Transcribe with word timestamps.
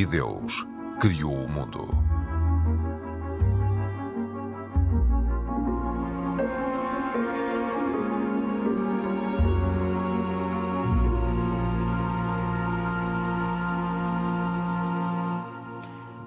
E 0.00 0.06
Deus 0.06 0.66
criou 0.98 1.44
o 1.44 1.50
mundo. 1.50 1.86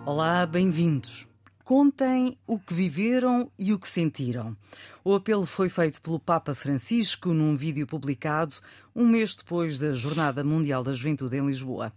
Olá, 0.06 0.46
bem-vindos. 0.46 1.28
Contem 1.64 2.38
o 2.46 2.60
que 2.60 2.76
viveram 2.76 3.50
e 3.58 3.74
o 3.74 3.80
que 3.80 3.90
sentiram. 3.90 4.56
O 5.04 5.16
apelo 5.16 5.48
foi 5.48 5.68
feito 5.68 6.00
pelo 6.00 6.20
Papa 6.20 6.54
Francisco 6.54 7.34
num 7.34 7.56
vídeo 7.56 7.88
publicado 7.88 8.54
um 8.96 9.08
mês 9.08 9.36
depois 9.36 9.80
da 9.80 9.94
Jornada 9.94 10.44
Mundial 10.44 10.84
da 10.84 10.94
Juventude 10.94 11.38
em 11.38 11.48
Lisboa. 11.48 11.92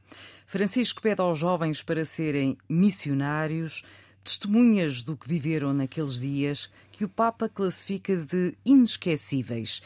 Francisco 0.46 1.02
pede 1.02 1.20
aos 1.20 1.38
jovens 1.38 1.82
para 1.82 2.04
serem 2.04 2.56
missionários, 2.68 3.82
testemunhas 4.22 5.02
do 5.02 5.16
que 5.16 5.28
viveram 5.28 5.74
naqueles 5.74 6.20
dias 6.20 6.70
que 6.92 7.04
o 7.04 7.08
Papa 7.08 7.48
classifica 7.48 8.16
de 8.16 8.56
inesquecíveis. 8.64 9.82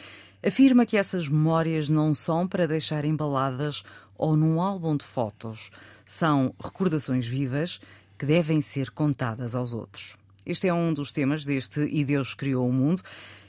Afirma 0.47 0.85
que 0.85 0.99
essas 0.99 1.29
memórias 1.29 1.89
não 1.89 2.13
são 2.13 2.47
para 2.47 2.69
deixar 2.69 3.05
embaladas 3.05 3.83
ou 4.17 4.37
num 4.37 4.61
álbum 4.61 4.97
de 4.97 5.05
fotos. 5.05 5.71
São 6.05 6.55
recordações 6.63 7.27
vivas 7.27 7.81
que 8.19 8.27
devem 8.27 8.61
ser 8.61 8.91
contadas 8.91 9.55
aos 9.55 9.73
outros. 9.73 10.15
Este 10.45 10.69
é 10.69 10.75
um 10.75 10.93
dos 10.93 11.11
temas 11.11 11.45
deste 11.45 11.81
E 11.91 12.05
Deus 12.05 12.35
Criou 12.35 12.69
o 12.69 12.73
Mundo. 12.73 13.03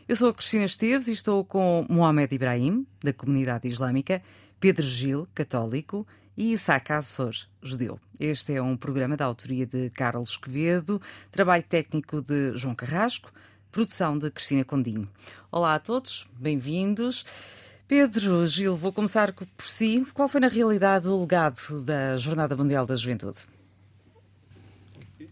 Eu 0.08 0.16
sou 0.16 0.30
a 0.30 0.33
Cristina 0.33 0.64
Esteves 0.64 1.08
e 1.08 1.11
estou 1.11 1.43
com 1.43 1.86
Mohamed 1.89 2.33
Ibrahim, 2.33 2.86
da 3.03 3.11
comunidade 3.11 3.67
islâmica, 3.67 4.21
Pedro 4.59 4.86
Gil, 4.86 5.27
católico, 5.33 6.05
e 6.37 6.53
Isaac 6.53 6.91
Assor, 6.93 7.33
judeu. 7.61 7.99
Este 8.19 8.53
é 8.53 8.61
um 8.61 8.77
programa 8.77 9.17
da 9.17 9.25
autoria 9.25 9.65
de 9.65 9.89
Carlos 9.89 10.37
Quevedo, 10.37 11.01
trabalho 11.31 11.63
técnico 11.63 12.21
de 12.21 12.57
João 12.57 12.75
Carrasco, 12.75 13.31
produção 13.71 14.17
de 14.17 14.31
Cristina 14.31 14.63
Condinho. 14.63 15.09
Olá 15.52 15.75
a 15.75 15.79
todos, 15.79 16.27
bem-vindos. 16.39 17.25
Pedro 17.87 18.47
Gil, 18.47 18.75
vou 18.75 18.93
começar 18.93 19.33
por 19.33 19.65
si. 19.65 20.05
Qual 20.13 20.29
foi, 20.29 20.39
na 20.39 20.47
realidade, 20.47 21.09
o 21.09 21.19
legado 21.19 21.83
da 21.83 22.17
Jornada 22.17 22.55
Mundial 22.55 22.85
da 22.85 22.95
Juventude? 22.95 23.39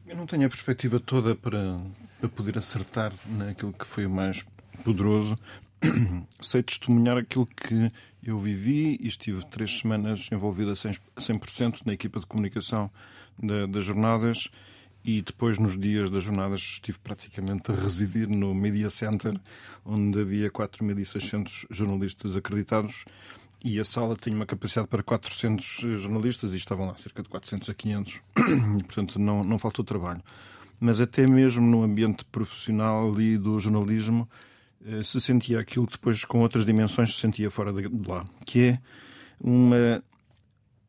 Eu 0.05 0.17
não 0.17 0.25
tenho 0.25 0.45
a 0.45 0.49
perspectiva 0.49 0.99
toda 0.99 1.35
para, 1.35 1.79
para 2.19 2.29
poder 2.29 2.57
acertar 2.57 3.13
naquilo 3.25 3.71
que 3.71 3.85
foi 3.85 4.05
o 4.05 4.09
mais 4.09 4.43
poderoso. 4.83 5.37
Sei 6.41 6.61
testemunhar 6.61 7.17
aquilo 7.17 7.45
que 7.45 7.91
eu 8.23 8.39
vivi 8.39 8.97
e 8.99 9.07
estive 9.07 9.45
três 9.45 9.77
semanas 9.79 10.29
envolvido 10.31 10.71
a 10.71 10.73
100%, 10.73 11.81
na 11.85 11.93
equipa 11.93 12.19
de 12.19 12.25
comunicação 12.25 12.91
da, 13.37 13.65
das 13.65 13.85
jornadas 13.85 14.49
e 15.03 15.21
depois, 15.21 15.57
nos 15.57 15.79
dias 15.79 16.09
das 16.09 16.23
jornadas, 16.23 16.61
estive 16.61 16.99
praticamente 16.99 17.71
a 17.71 17.73
residir 17.75 18.27
no 18.27 18.53
Media 18.53 18.89
Center, 18.89 19.39
onde 19.85 20.19
havia 20.19 20.51
4.600 20.51 21.65
jornalistas 21.69 22.35
acreditados 22.35 23.05
e 23.63 23.79
a 23.79 23.85
sala 23.85 24.15
tinha 24.15 24.35
uma 24.35 24.45
capacidade 24.45 24.87
para 24.87 25.03
400 25.03 25.81
eh, 25.83 25.97
jornalistas 25.97 26.53
e 26.53 26.57
estavam 26.57 26.85
lá 26.85 26.97
cerca 26.97 27.21
de 27.21 27.29
400 27.29 27.69
a 27.69 27.73
500 27.73 28.13
e 28.77 28.83
portanto 28.83 29.19
não, 29.19 29.43
não 29.43 29.59
faltou 29.59 29.83
trabalho. 29.83 30.21
Mas 30.79 31.01
até 31.01 31.27
mesmo 31.27 31.65
no 31.65 31.83
ambiente 31.83 32.23
profissional 32.25 33.11
ali 33.11 33.37
do 33.37 33.59
jornalismo 33.59 34.29
se 35.03 35.19
sentia 35.19 35.59
aquilo 35.59 35.85
que 35.85 35.93
depois 35.93 36.23
com 36.23 36.39
outras 36.39 36.65
dimensões 36.65 37.13
se 37.13 37.19
sentia 37.19 37.49
fora 37.51 37.71
de 37.73 37.89
lá 38.07 38.25
que 38.45 38.67
é 38.67 38.79
uma 39.41 40.03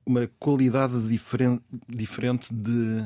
uma 0.07 0.27
qualidade 0.39 1.01
diferente 1.09 1.63
diferente 1.89 2.53
de 2.53 3.05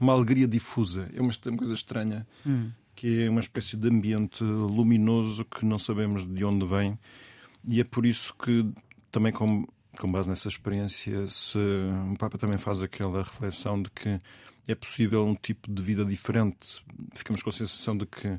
uma 0.00 0.12
alegria 0.12 0.48
difusa 0.48 1.08
é 1.14 1.20
uma, 1.20 1.32
coisa 1.56 1.74
estranha 1.74 2.26
hum. 2.46 2.70
que 2.94 3.22
é 3.22 3.30
uma 3.30 3.40
espécie 3.40 3.76
de 3.76 3.88
ambiente 3.88 4.42
luminoso 4.42 5.44
que 5.44 5.64
não 5.64 5.78
sabemos 5.78 6.26
de 6.26 6.44
onde 6.44 6.66
vem 6.66 6.98
e 7.66 7.80
é 7.80 7.84
por 7.84 8.06
isso 8.06 8.34
que 8.34 8.66
também 9.10 9.32
com, 9.32 9.66
com 9.98 10.10
base 10.10 10.28
nessa 10.28 10.48
experiência 10.48 11.26
se, 11.28 11.58
o 11.58 12.16
Papa 12.18 12.38
também 12.38 12.58
faz 12.58 12.82
aquela 12.82 13.22
reflexão 13.22 13.82
de 13.82 13.90
que 13.90 14.18
é 14.66 14.74
possível 14.74 15.24
um 15.24 15.34
tipo 15.34 15.72
de 15.72 15.82
vida 15.82 16.04
diferente. 16.04 16.84
Ficamos 17.14 17.42
com 17.42 17.48
a 17.48 17.52
sensação 17.52 17.96
de 17.96 18.04
que 18.04 18.36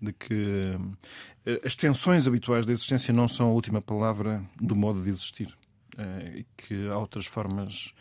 de 0.00 0.12
que 0.12 0.76
uh, 0.76 1.60
as 1.64 1.74
tensões 1.74 2.26
habituais 2.26 2.64
da 2.64 2.72
existência 2.72 3.12
não 3.12 3.28
são 3.28 3.48
a 3.48 3.52
última 3.52 3.82
palavra 3.82 4.42
do 4.60 4.76
modo 4.76 5.02
de 5.02 5.10
existir 5.10 5.48
uh, 5.96 6.36
e 6.36 6.46
que 6.56 6.88
há 6.88 6.96
outras 6.96 7.26
formas 7.26 7.92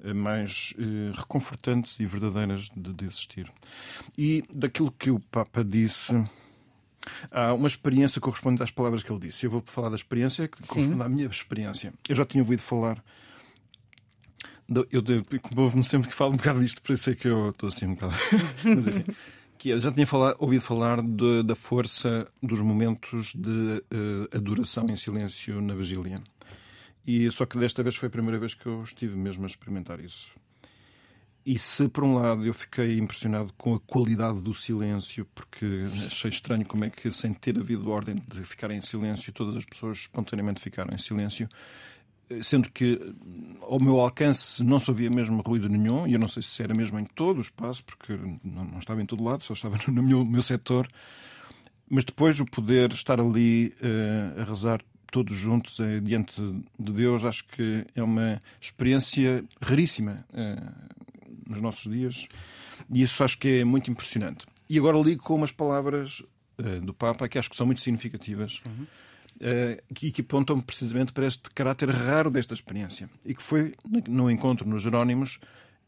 uh, 0.00 0.14
mais 0.14 0.74
reconfortantes 1.14 1.98
e 2.00 2.06
verdadeiras 2.06 2.70
de, 2.76 3.04
existir. 3.04 3.50
E 4.16 4.44
daquilo 4.52 4.92
que 4.92 5.10
o 5.10 5.18
Papa 5.18 5.64
disse 5.64 6.14
Há 7.30 7.54
uma 7.54 7.68
experiência 7.68 8.20
que 8.20 8.24
corresponde 8.24 8.60
às 8.64 8.72
palavras 8.72 9.00
que 9.04 9.12
ele 9.12 9.20
disse. 9.20 9.46
Eu 9.46 9.50
vou 9.50 9.62
falar 9.64 9.90
da 9.90 9.94
experiência 9.94 10.48
que 10.48 10.60
corresponde 10.66 11.00
à 11.00 11.08
minha 11.08 11.26
experiência. 11.28 11.94
Eu 12.08 12.16
já 12.16 12.24
tinha 12.24 12.42
ouvido 12.42 12.62
falar. 12.62 13.00
Eu 14.90 15.00
ouve-me 15.56 15.84
sempre 15.84 16.08
que 16.08 16.14
falo 16.14 16.32
um 16.32 16.36
bocado 16.36 16.58
disto, 16.58 16.82
por 16.82 16.94
isso 16.94 17.08
é 17.10 17.14
que 17.14 17.28
eu 17.28 17.50
estou 17.50 17.68
assim 17.68 17.86
um 17.86 17.94
bocado. 17.94 18.14
Mas 18.64 18.88
enfim. 18.88 19.04
Que 19.58 19.70
eu 19.70 19.80
já 19.80 19.90
tinha 19.90 20.06
ouvido 20.38 20.60
falar 20.60 21.02
de, 21.02 21.42
da 21.42 21.54
força 21.54 22.28
dos 22.42 22.60
momentos 22.60 23.32
de 23.34 23.48
uh, 23.48 24.36
adoração 24.36 24.86
em 24.88 24.96
silêncio 24.96 25.60
na 25.60 25.74
vigília. 25.74 26.20
E 27.06 27.30
só 27.30 27.46
que 27.46 27.58
desta 27.58 27.82
vez 27.82 27.96
foi 27.96 28.08
a 28.08 28.10
primeira 28.10 28.38
vez 28.38 28.54
que 28.54 28.66
eu 28.66 28.82
estive 28.82 29.16
mesmo 29.16 29.44
a 29.44 29.46
experimentar 29.46 30.00
isso. 30.00 30.30
E 31.46 31.56
se, 31.60 31.88
por 31.88 32.02
um 32.02 32.14
lado, 32.14 32.44
eu 32.44 32.52
fiquei 32.52 32.98
impressionado 32.98 33.52
com 33.56 33.72
a 33.72 33.78
qualidade 33.78 34.40
do 34.40 34.52
silêncio, 34.52 35.24
porque 35.32 35.64
achei 36.04 36.28
estranho 36.28 36.66
como 36.66 36.84
é 36.84 36.90
que, 36.90 37.08
sem 37.12 37.32
ter 37.32 37.56
havido 37.56 37.88
ordem 37.88 38.16
de 38.26 38.42
ficar 38.42 38.72
em 38.72 38.80
silêncio, 38.80 39.32
todas 39.32 39.56
as 39.56 39.64
pessoas 39.64 39.98
espontaneamente 39.98 40.60
ficaram 40.60 40.92
em 40.92 40.98
silêncio, 40.98 41.48
sendo 42.42 42.70
que 42.70 43.00
ao 43.62 43.78
meu 43.80 44.00
alcance 44.00 44.62
não 44.62 44.78
se 44.80 44.90
ouvia 44.90 45.10
mesmo 45.10 45.40
ruído 45.42 45.68
nenhum, 45.68 46.06
e 46.06 46.12
eu 46.12 46.18
não 46.18 46.28
sei 46.28 46.42
se 46.42 46.62
era 46.62 46.74
mesmo 46.74 46.98
em 46.98 47.04
todo 47.04 47.38
o 47.38 47.40
espaço, 47.40 47.84
porque 47.84 48.12
não, 48.42 48.64
não 48.64 48.78
estava 48.78 49.00
em 49.00 49.06
todo 49.06 49.22
lado, 49.22 49.44
só 49.44 49.54
estava 49.54 49.78
no 49.90 50.02
meu, 50.02 50.24
meu 50.24 50.42
setor. 50.42 50.88
Mas 51.88 52.04
depois 52.04 52.40
o 52.40 52.46
poder 52.46 52.92
estar 52.92 53.20
ali 53.20 53.72
uh, 53.80 54.40
a 54.40 54.44
rezar 54.44 54.82
todos 55.12 55.36
juntos 55.36 55.78
uh, 55.78 56.00
diante 56.00 56.40
de 56.78 56.92
Deus, 56.92 57.24
acho 57.24 57.46
que 57.46 57.86
é 57.94 58.02
uma 58.02 58.40
experiência 58.60 59.44
raríssima. 59.60 60.26
Uh, 60.32 60.96
nos 61.48 61.62
nossos 61.62 61.92
dias, 61.92 62.26
e 62.90 63.02
isso 63.02 63.22
acho 63.22 63.38
que 63.38 63.60
é 63.60 63.64
muito 63.64 63.88
impressionante. 63.88 64.44
E 64.68 64.76
agora 64.76 64.98
ligo 64.98 65.22
com 65.22 65.36
umas 65.36 65.52
palavras 65.52 66.24
do 66.82 66.92
Papa 66.92 67.28
que 67.28 67.38
acho 67.38 67.48
que 67.48 67.54
são 67.54 67.66
muito 67.66 67.80
significativas. 67.80 68.62
Uhum. 68.66 68.84
Uh, 69.36 69.94
que, 69.94 70.10
que 70.10 70.22
apontam 70.22 70.58
precisamente 70.62 71.12
para 71.12 71.26
este 71.26 71.50
caráter 71.50 71.90
raro 71.90 72.30
desta 72.30 72.54
experiência 72.54 73.06
e 73.22 73.34
que 73.34 73.42
foi 73.42 73.74
no 74.08 74.30
encontro 74.30 74.66
nos 74.66 74.82
Jerónimos 74.82 75.38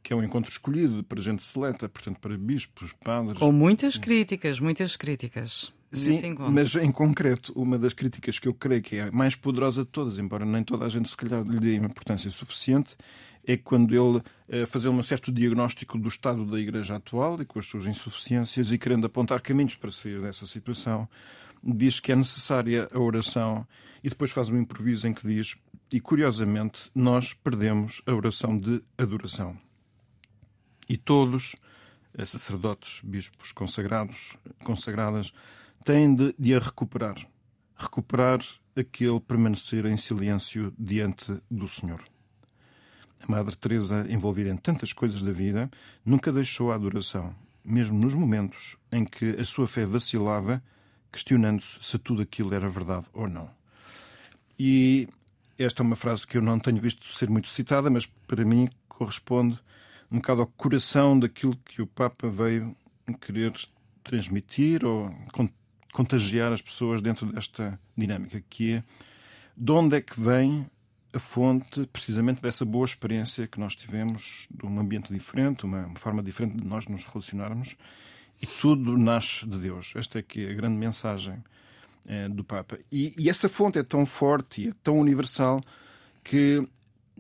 que 0.03 0.13
é 0.13 0.17
um 0.17 0.23
encontro 0.23 0.51
escolhido 0.51 1.03
para 1.05 1.21
gente 1.21 1.43
seleta, 1.43 1.89
portanto 1.89 2.19
para 2.21 2.37
bispos, 2.37 2.93
padres. 2.93 3.39
Com 3.39 3.53
muitas 3.53 3.99
críticas, 3.99 4.61
muitas 4.61 4.97
críticas. 4.97 5.73
Sim, 5.93 6.21
mas 6.51 6.75
em 6.77 6.93
concreto, 6.93 7.53
uma 7.57 7.79
das 7.79 7.95
críticas 7.95 8.39
que 8.39 8.47
eu 8.47 8.53
creio 8.53 8.83
que 8.83 8.97
é 8.97 9.03
a 9.05 9.13
mais 9.13 9.35
poderosa 9.35 9.85
de 9.85 9.89
todas, 9.89 10.19
embora 10.19 10.45
nem 10.45 10.63
toda 10.63 10.85
a 10.85 10.89
gente 10.89 11.09
se 11.09 11.17
calhar 11.17 11.43
lhe 11.43 11.59
dê 11.59 11.77
importância 11.77 12.31
suficiente, 12.31 12.95
é 13.47 13.57
quando 13.57 13.95
ele 13.95 14.23
eh, 14.51 14.67
fazer 14.67 14.91
um 14.91 15.03
certo 15.03 15.33
diagnóstico 15.33 15.97
do 15.97 16.07
estado 16.07 16.45
da 16.45 16.61
Igreja 16.61 16.97
atual 16.97 17.41
e 17.41 17.47
com 17.47 17.59
as 17.59 17.65
suas 17.65 17.87
insuficiências 17.87 18.71
e 18.71 18.77
querendo 18.77 19.07
apontar 19.07 19.41
caminhos 19.41 19.77
para 19.77 19.91
sair 19.91 20.21
dessa 20.21 20.45
situação, 20.45 21.09
diz 21.63 22.01
que 22.01 22.13
é 22.13 22.17
necessária 22.17 22.89
a 22.93 22.99
oração 22.99 23.67
e 24.03 24.09
depois 24.09 24.31
faz 24.31 24.51
um 24.51 24.59
improviso 24.59 25.07
em 25.07 25.13
que 25.13 25.27
diz 25.27 25.57
e 25.93 26.01
curiosamente 26.01 26.91
nós 26.95 27.33
perdemos 27.33 28.03
a 28.07 28.13
oração 28.13 28.57
de 28.57 28.83
adoração. 28.97 29.59
E 30.89 30.97
todos, 30.97 31.57
eh, 32.15 32.25
sacerdotes, 32.25 33.01
bispos 33.03 33.53
consagrados, 33.53 34.35
consagradas, 34.65 35.33
têm 35.85 36.15
de, 36.15 36.35
de 36.39 36.55
a 36.55 36.59
recuperar. 36.59 37.17
Recuperar 37.77 38.41
aquele 38.77 39.21
permanecer 39.21 39.87
em 39.87 39.97
silêncio 39.97 40.73
diante 40.79 41.41
do 41.51 41.67
Senhor. 41.67 42.03
A 43.21 43.31
Madre 43.31 43.57
Teresa, 43.57 44.07
envolvida 44.09 44.51
em 44.51 44.57
tantas 44.57 44.93
coisas 44.93 45.23
da 45.23 45.33
vida, 45.33 45.71
nunca 46.05 46.33
deixou 46.33 46.71
a 46.71 46.77
adoração, 46.77 47.35
mesmo 47.65 47.99
nos 47.99 48.15
momentos 48.15 48.77
em 48.93 49.05
que 49.05 49.31
a 49.31 49.45
sua 49.45 49.67
fé 49.67 49.85
vacilava, 49.85 50.63
questionando-se 51.13 51.79
se 51.81 51.99
tudo 51.99 52.23
aquilo 52.23 52.55
era 52.55 52.69
verdade 52.69 53.07
ou 53.13 53.29
não. 53.29 53.51
E 54.59 55.09
esta 55.59 55.83
é 55.83 55.85
uma 55.85 55.97
frase 55.97 56.27
que 56.27 56.37
eu 56.37 56.43
não 56.43 56.59
tenho 56.59 56.81
visto 56.81 57.07
ser 57.13 57.29
muito 57.29 57.49
citada, 57.49 57.91
mas 57.91 58.07
para 58.07 58.45
mim 58.45 58.69
corresponde 58.89 59.59
um 60.11 60.17
bocado 60.17 60.41
ao 60.41 60.47
coração 60.47 61.19
daquilo 61.19 61.57
que 61.65 61.83
o 61.83 61.87
Papa 61.87 62.29
veio 62.29 62.77
querer 63.21 63.53
transmitir 64.03 64.85
ou 64.85 65.15
contagiar 65.93 66.53
as 66.53 66.63
pessoas 66.63 67.01
dentro 67.01 67.27
desta 67.33 67.79
dinâmica, 67.97 68.43
que 68.49 68.75
é 68.75 68.85
de 69.57 69.73
onde 69.73 69.97
é 69.97 70.01
que 70.01 70.19
vem 70.21 70.67
a 71.13 71.19
fonte 71.19 71.87
precisamente 71.87 72.41
dessa 72.41 72.65
boa 72.65 72.85
experiência 72.85 73.47
que 73.47 73.59
nós 73.59 73.75
tivemos 73.75 74.47
de 74.51 74.67
um 74.67 74.79
ambiente 74.79 75.13
diferente, 75.13 75.65
uma 75.65 75.91
forma 75.97 76.23
diferente 76.23 76.57
de 76.57 76.65
nós 76.65 76.87
nos 76.87 77.05
relacionarmos 77.05 77.77
e 78.41 78.47
tudo 78.47 78.97
nasce 78.97 79.47
de 79.47 79.59
Deus. 79.59 79.93
Esta 79.97 80.19
é 80.19 80.23
que 80.23 80.47
é 80.47 80.51
a 80.51 80.55
grande 80.55 80.77
mensagem 80.77 81.43
é, 82.07 82.29
do 82.29 82.43
Papa. 82.43 82.79
E, 82.91 83.15
e, 83.19 83.29
essa 83.29 83.49
fonte 83.49 83.79
é 83.79 83.83
tão 83.83 84.07
forte 84.07 84.63
e 84.63 84.69
é 84.69 84.73
tão 84.83 84.99
universal 84.99 85.61
que 86.25 86.67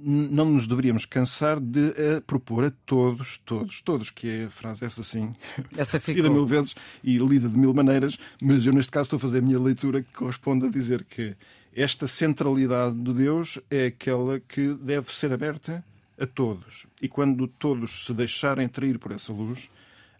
não 0.01 0.45
nos 0.45 0.67
deveríamos 0.67 1.05
cansar 1.05 1.59
de 1.59 1.93
a 2.17 2.21
propor 2.21 2.65
a 2.65 2.71
todos, 2.87 3.39
todos, 3.39 3.81
todos, 3.81 4.11
que 4.11 4.29
é 4.29 4.45
a 4.45 4.51
frase 4.51 4.85
essa 4.85 5.03
sim, 5.03 5.35
essa 5.77 5.99
repetida 5.99 6.31
mil 6.31 6.47
vezes 6.47 6.77
e 7.03 7.19
lida 7.19 7.49
de 7.49 7.59
mil 7.59 7.75
maneiras, 7.75 8.17
mas 8.41 8.65
eu 8.65 8.73
neste 8.73 8.93
caso 8.93 9.07
estou 9.07 9.17
a 9.17 9.21
fazer 9.21 9.39
a 9.39 9.43
minha 9.43 9.59
leitura 9.59 10.03
que 10.03 10.13
corresponde 10.13 10.67
a 10.67 10.71
dizer 10.71 11.05
que 11.05 11.37
esta 11.75 12.07
centralidade 12.07 12.97
de 12.97 13.13
Deus 13.13 13.59
é 13.71 13.87
aquela 13.87 14.41
que 14.41 14.75
deve 14.75 15.15
ser 15.15 15.33
aberta 15.33 15.85
a 16.19 16.27
todos. 16.27 16.87
E 17.01 17.09
quando 17.09 17.47
todos 17.47 18.05
se 18.05 18.13
deixarem 18.13 18.69
trair 18.69 18.99
por 18.99 19.13
essa 19.13 19.33
luz, 19.33 19.71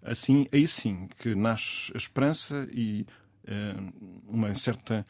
assim, 0.03 0.47
aí 0.53 0.67
sim 0.67 1.09
que 1.19 1.35
nasce 1.35 1.93
a 1.95 1.97
esperança 1.97 2.69
e 2.73 3.07
uh, 3.45 3.93
uma 4.29 4.55
certa 4.55 5.05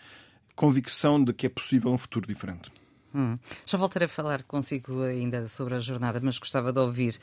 convicção 0.55 1.23
de 1.23 1.32
que 1.32 1.46
é 1.46 1.49
possível 1.49 1.93
um 1.93 1.99
futuro 1.99 2.26
diferente. 2.26 2.70
Hum. 3.19 3.37
Já 3.67 3.76
voltarei 3.76 4.06
a 4.06 4.09
falar 4.09 4.44
consigo 4.44 5.03
ainda 5.03 5.49
sobre 5.49 5.75
a 5.75 5.81
jornada, 5.81 6.20
mas 6.23 6.38
gostava 6.38 6.73
de 6.73 6.79
ouvir 6.79 7.19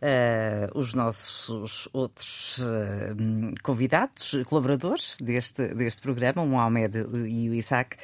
uh, 0.00 0.78
os 0.78 0.94
nossos 0.94 1.86
outros 1.92 2.60
uh, 2.60 3.54
convidados, 3.62 4.38
colaboradores 4.46 5.18
deste, 5.20 5.74
deste 5.74 6.00
programa, 6.00 6.40
o 6.40 6.46
Mohamed 6.46 6.96
e 7.28 7.50
o 7.50 7.54
Isaac. 7.54 7.98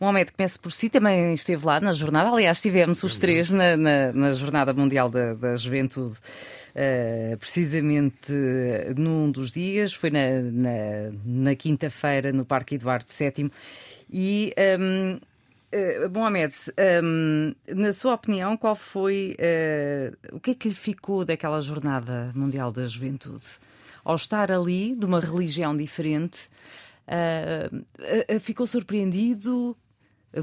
O 0.00 0.04
Mohamed, 0.04 0.32
comece 0.32 0.58
por 0.58 0.72
si, 0.72 0.90
também 0.90 1.32
esteve 1.32 1.64
lá 1.64 1.78
na 1.78 1.92
jornada. 1.92 2.28
Aliás, 2.28 2.56
estivemos 2.56 3.04
os 3.04 3.18
três 3.18 3.52
na, 3.52 3.76
na, 3.76 4.12
na 4.12 4.32
Jornada 4.32 4.72
Mundial 4.72 5.08
da, 5.08 5.34
da 5.34 5.54
Juventude. 5.54 6.18
Uh, 6.70 7.36
precisamente 7.38 8.32
num 8.96 9.30
dos 9.30 9.52
dias, 9.52 9.92
foi 9.94 10.10
na, 10.10 10.40
na, 10.40 10.70
na 11.24 11.54
quinta-feira 11.54 12.32
no 12.32 12.44
Parque 12.44 12.76
Eduardo 12.76 13.06
VII, 13.12 13.50
e 14.12 14.52
um, 14.78 15.20
Uh, 15.72 16.10
Mohamed, 16.10 16.52
um, 17.02 17.54
na 17.68 17.92
sua 17.92 18.14
opinião, 18.14 18.56
qual 18.56 18.74
foi 18.74 19.36
uh, 19.38 20.36
o 20.36 20.40
que 20.40 20.50
é 20.50 20.54
que 20.54 20.68
lhe 20.68 20.74
ficou 20.74 21.24
daquela 21.24 21.60
jornada 21.60 22.32
mundial 22.34 22.72
da 22.72 22.86
juventude? 22.88 23.46
Ao 24.04 24.16
estar 24.16 24.50
ali, 24.50 24.96
de 24.96 25.06
uma 25.06 25.20
religião 25.20 25.76
diferente, 25.76 26.50
uh, 27.06 28.40
ficou 28.40 28.66
surpreendido 28.66 29.76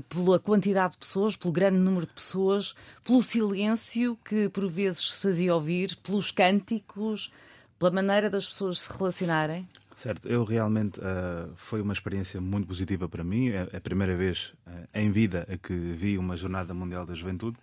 pela 0.09 0.39
quantidade 0.39 0.93
de 0.93 0.99
pessoas, 0.99 1.35
pelo 1.35 1.51
grande 1.51 1.77
número 1.77 2.05
de 2.05 2.13
pessoas, 2.13 2.73
pelo 3.03 3.21
silêncio 3.21 4.17
que 4.23 4.47
por 4.47 4.67
vezes 4.69 5.15
se 5.15 5.21
fazia 5.21 5.53
ouvir, 5.53 5.95
pelos 5.97 6.31
cânticos, 6.31 7.31
pela 7.77 7.91
maneira 7.91 8.29
das 8.29 8.47
pessoas 8.47 8.81
se 8.81 8.97
relacionarem? 8.97 9.67
Certo, 9.97 10.27
eu 10.27 10.43
realmente 10.43 10.99
uh, 10.99 11.51
foi 11.55 11.81
uma 11.81 11.91
experiência 11.91 12.39
muito 12.39 12.67
positiva 12.67 13.09
para 13.09 13.23
mim. 13.23 13.49
É, 13.49 13.67
é 13.73 13.77
a 13.77 13.81
primeira 13.81 14.15
vez 14.15 14.53
uh, 14.67 14.87
em 14.93 15.09
vida 15.09 15.47
que 15.63 15.73
vi 15.73 16.19
uma 16.19 16.37
Jornada 16.37 16.71
Mundial 16.71 17.03
da 17.03 17.15
Juventude 17.15 17.57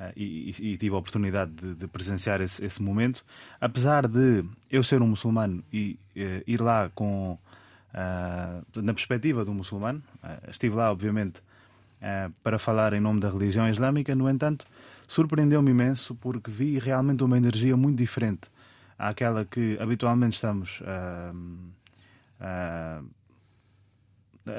uh, 0.00 0.10
e, 0.16 0.54
e, 0.58 0.78
tive 0.78 0.94
a 0.94 0.98
oportunidade 0.98 1.50
de, 1.50 1.74
de 1.74 1.86
presenciar 1.86 2.40
esse, 2.40 2.64
esse, 2.64 2.82
momento. 2.82 3.22
Apesar 3.60 4.08
de 4.08 4.42
eu 4.70 4.82
ser 4.82 5.02
um 5.02 5.08
muçulmano 5.08 5.62
e 5.70 5.98
ir 6.46 6.62
lá 6.62 6.90
com 6.94 7.38
na 8.76 8.94
perspectiva 8.94 9.44
do 9.44 9.52
muçulmano, 9.52 10.02
estive 10.48 10.76
lá, 10.76 10.92
obviamente, 10.92 11.42
para 12.42 12.56
falar 12.56 12.92
em 12.92 13.00
nome 13.00 13.20
da 13.20 13.28
religião 13.28 13.68
islâmica. 13.68 14.14
No 14.14 14.30
entanto, 14.30 14.64
surpreendeu-me 15.08 15.72
imenso 15.72 16.14
porque 16.14 16.50
vi 16.50 16.78
realmente 16.78 17.24
uma 17.24 17.36
energia 17.36 17.76
muito 17.76 17.98
diferente 17.98 18.48
àquela 19.00 19.44
que 19.44 19.78
habitualmente 19.80 20.34
estamos. 20.34 20.80
Uh, 20.80 21.60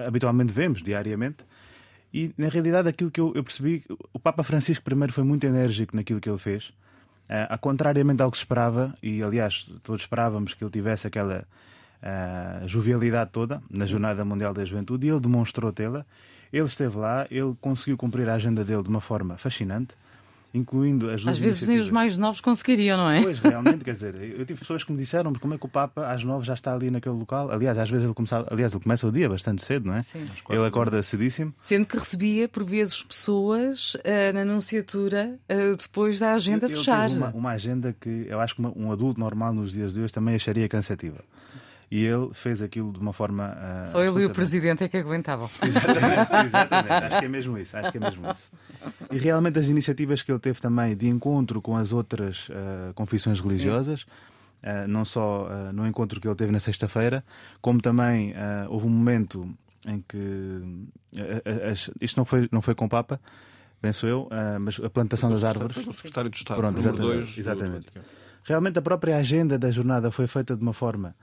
habitualmente 0.08 0.54
vemos 0.54 0.82
diariamente. 0.82 1.44
E 2.14 2.34
na 2.38 2.50
realidade, 2.50 2.90
aquilo 2.90 3.10
que 3.10 3.22
eu, 3.22 3.32
eu, 3.36 3.44
percebi, 3.44 3.84
o 4.12 4.20
Papa 4.20 4.44
Francisco 4.44 4.84
primeiro 4.84 5.14
foi 5.14 5.24
muito 5.24 5.46
enérgico 5.46 5.96
naquilo 5.96 6.20
que 6.20 6.30
ele 6.30 6.38
fez, 6.38 6.70
uh, 7.30 7.48
a 7.50 7.58
contrariamente 7.58 8.22
ao 8.22 8.32
que 8.32 8.38
se 8.38 8.44
esperava, 8.44 8.94
e 9.02 9.24
aliás, 9.24 9.70
todos 9.84 10.02
esperávamos 10.02 10.54
que 10.54 10.64
ele 10.64 10.72
tivesse 10.72 11.08
aquela 11.08 11.46
uh, 12.02 12.68
jovialidade 12.68 13.32
toda 13.32 13.62
na 13.70 13.86
Jornada 13.86 14.26
Mundial 14.26 14.54
da 14.54 14.66
Juventude, 14.66 15.08
e 15.08 15.10
ele 15.10 15.20
demonstrou 15.20 15.72
tê-la. 15.72 16.06
Ele 16.52 16.66
esteve 16.66 16.98
lá, 16.98 17.26
ele 17.32 17.56
conseguiu 17.62 17.96
cumprir 17.96 18.28
a 18.28 18.34
agenda 18.34 18.66
dele 18.66 18.84
de 18.84 18.90
uma 18.90 19.00
forma 19.00 19.38
fascinante 19.38 19.96
incluindo 20.54 21.10
as 21.10 21.26
Às 21.26 21.40
vezes 21.40 21.68
nem 21.68 21.80
os 21.80 21.90
mais 21.90 22.18
novos 22.18 22.42
conseguiriam, 22.42 22.98
não 22.98 23.10
é? 23.10 23.22
Pois, 23.22 23.40
realmente, 23.40 23.84
quer 23.84 23.94
dizer, 23.94 24.16
eu 24.16 24.46
tive 24.46 24.60
pessoas 24.60 24.84
que 24.84 24.92
me 24.92 24.98
disseram 24.98 25.34
como 25.34 25.54
é 25.54 25.58
que 25.58 25.66
o 25.66 25.70
Papa 25.70 26.08
às 26.08 26.24
nove 26.24 26.46
já 26.46 26.54
está 26.54 26.74
ali 26.74 26.92
naquele 26.92 27.16
local. 27.16 27.52
Aliás, 27.52 27.78
às 27.78 27.90
vezes 27.90 28.06
ele, 28.06 28.14
começava, 28.14 28.48
aliás, 28.52 28.74
ele 28.74 28.84
começa 28.84 29.08
o 29.08 29.12
dia 29.12 29.30
bastante 29.30 29.64
cedo, 29.64 29.88
não 29.88 29.96
é? 29.96 30.02
Sim. 30.02 30.26
Ele 30.50 30.66
acorda 30.66 31.02
cedíssimo. 31.02 31.54
Sendo 31.62 31.86
que 31.86 31.98
recebia, 31.98 32.50
por 32.50 32.64
vezes, 32.64 33.02
pessoas 33.02 33.96
uh, 33.96 34.34
na 34.34 34.42
anunciatura 34.42 35.40
uh, 35.50 35.76
depois 35.76 36.20
da 36.20 36.34
agenda 36.34 36.66
eu, 36.66 36.72
eu 36.72 36.78
fechar. 36.78 37.10
Uma, 37.10 37.30
uma, 37.30 37.52
agenda 37.52 37.96
que 38.00 38.26
eu 38.28 38.40
acho 38.40 38.56
que 38.56 38.60
uma, 38.60 38.74
um 38.76 38.92
adulto 38.92 39.20
normal 39.20 39.54
nos 39.54 39.72
dias 39.72 39.94
de 39.94 40.02
hoje 40.02 40.12
também 40.12 40.36
acharia 40.36 40.68
cansativa 40.68 41.24
e 41.92 42.06
ele 42.06 42.30
fez 42.34 42.62
aquilo 42.62 42.94
de 42.94 43.00
uma 43.00 43.12
forma. 43.12 43.54
Uh, 43.84 43.88
Só 43.90 44.02
ele 44.02 44.22
e 44.22 44.26
o 44.26 44.30
presidente 44.30 44.82
é 44.82 44.88
que 44.88 44.96
aguentavam. 44.96 45.50
Exatamente, 45.62 46.46
exatamente, 46.46 46.92
acho 46.94 47.20
que 47.20 47.26
é 47.26 47.28
mesmo 47.28 47.58
isso. 47.58 47.78
Acho 47.78 47.92
que 47.92 47.98
é 47.98 48.02
mesmo 48.02 48.32
isso. 48.32 48.50
E 49.12 49.18
realmente 49.18 49.60
as 49.60 49.68
iniciativas 49.68 50.22
que 50.22 50.32
ele 50.32 50.40
teve 50.40 50.60
também 50.60 50.96
de 50.96 51.08
encontro 51.08 51.62
com 51.62 51.76
as 51.76 51.92
outras 51.92 52.50
uh, 52.50 52.94
confissões 52.96 53.40
religiosas. 53.40 54.04
Uh, 54.64 54.88
não 54.88 55.04
só 55.04 55.48
uh, 55.48 55.74
no 55.74 55.88
encontro 55.88 56.22
que 56.22 56.28
ele 56.28 56.36
teve 56.36 56.52
na 56.52 56.60
sexta-feira, 56.60 57.24
como 57.62 57.82
também 57.82 58.34
houve 58.70 58.86
um 58.86 58.90
momento 58.90 59.50
em 59.88 60.04
que 60.08 60.62
isto 62.00 62.18
não 62.18 62.26
foi, 62.26 62.48
não 62.52 62.62
foi 62.62 62.76
com 62.76 62.86
o 62.86 62.90
Papa, 62.90 63.20
penso 63.82 64.06
eu, 64.06 64.30
mas 64.60 64.80
a 64.80 64.90
plantação 64.90 65.32
das 65.32 65.44
árvores. 65.44 65.76
O 65.78 65.92
secretário 65.92 66.30
de 66.30 66.38
Estado, 66.38 66.60
Pronto, 66.60 66.78
exatamente. 66.78 67.02
Dois, 67.02 67.38
exatamente. 67.38 67.88
Realmente 68.44 68.80
a 68.80 68.82
própria 68.82 69.18
agenda 69.18 69.58
da 69.58 69.72
jornada 69.72 70.12
foi 70.12 70.28
feita 70.28 70.56
de 70.56 70.62
uma 70.62 70.74
forma 70.74 71.16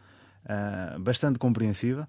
uh, 0.44 0.98
bastante 1.00 1.38
compreensiva. 1.38 2.08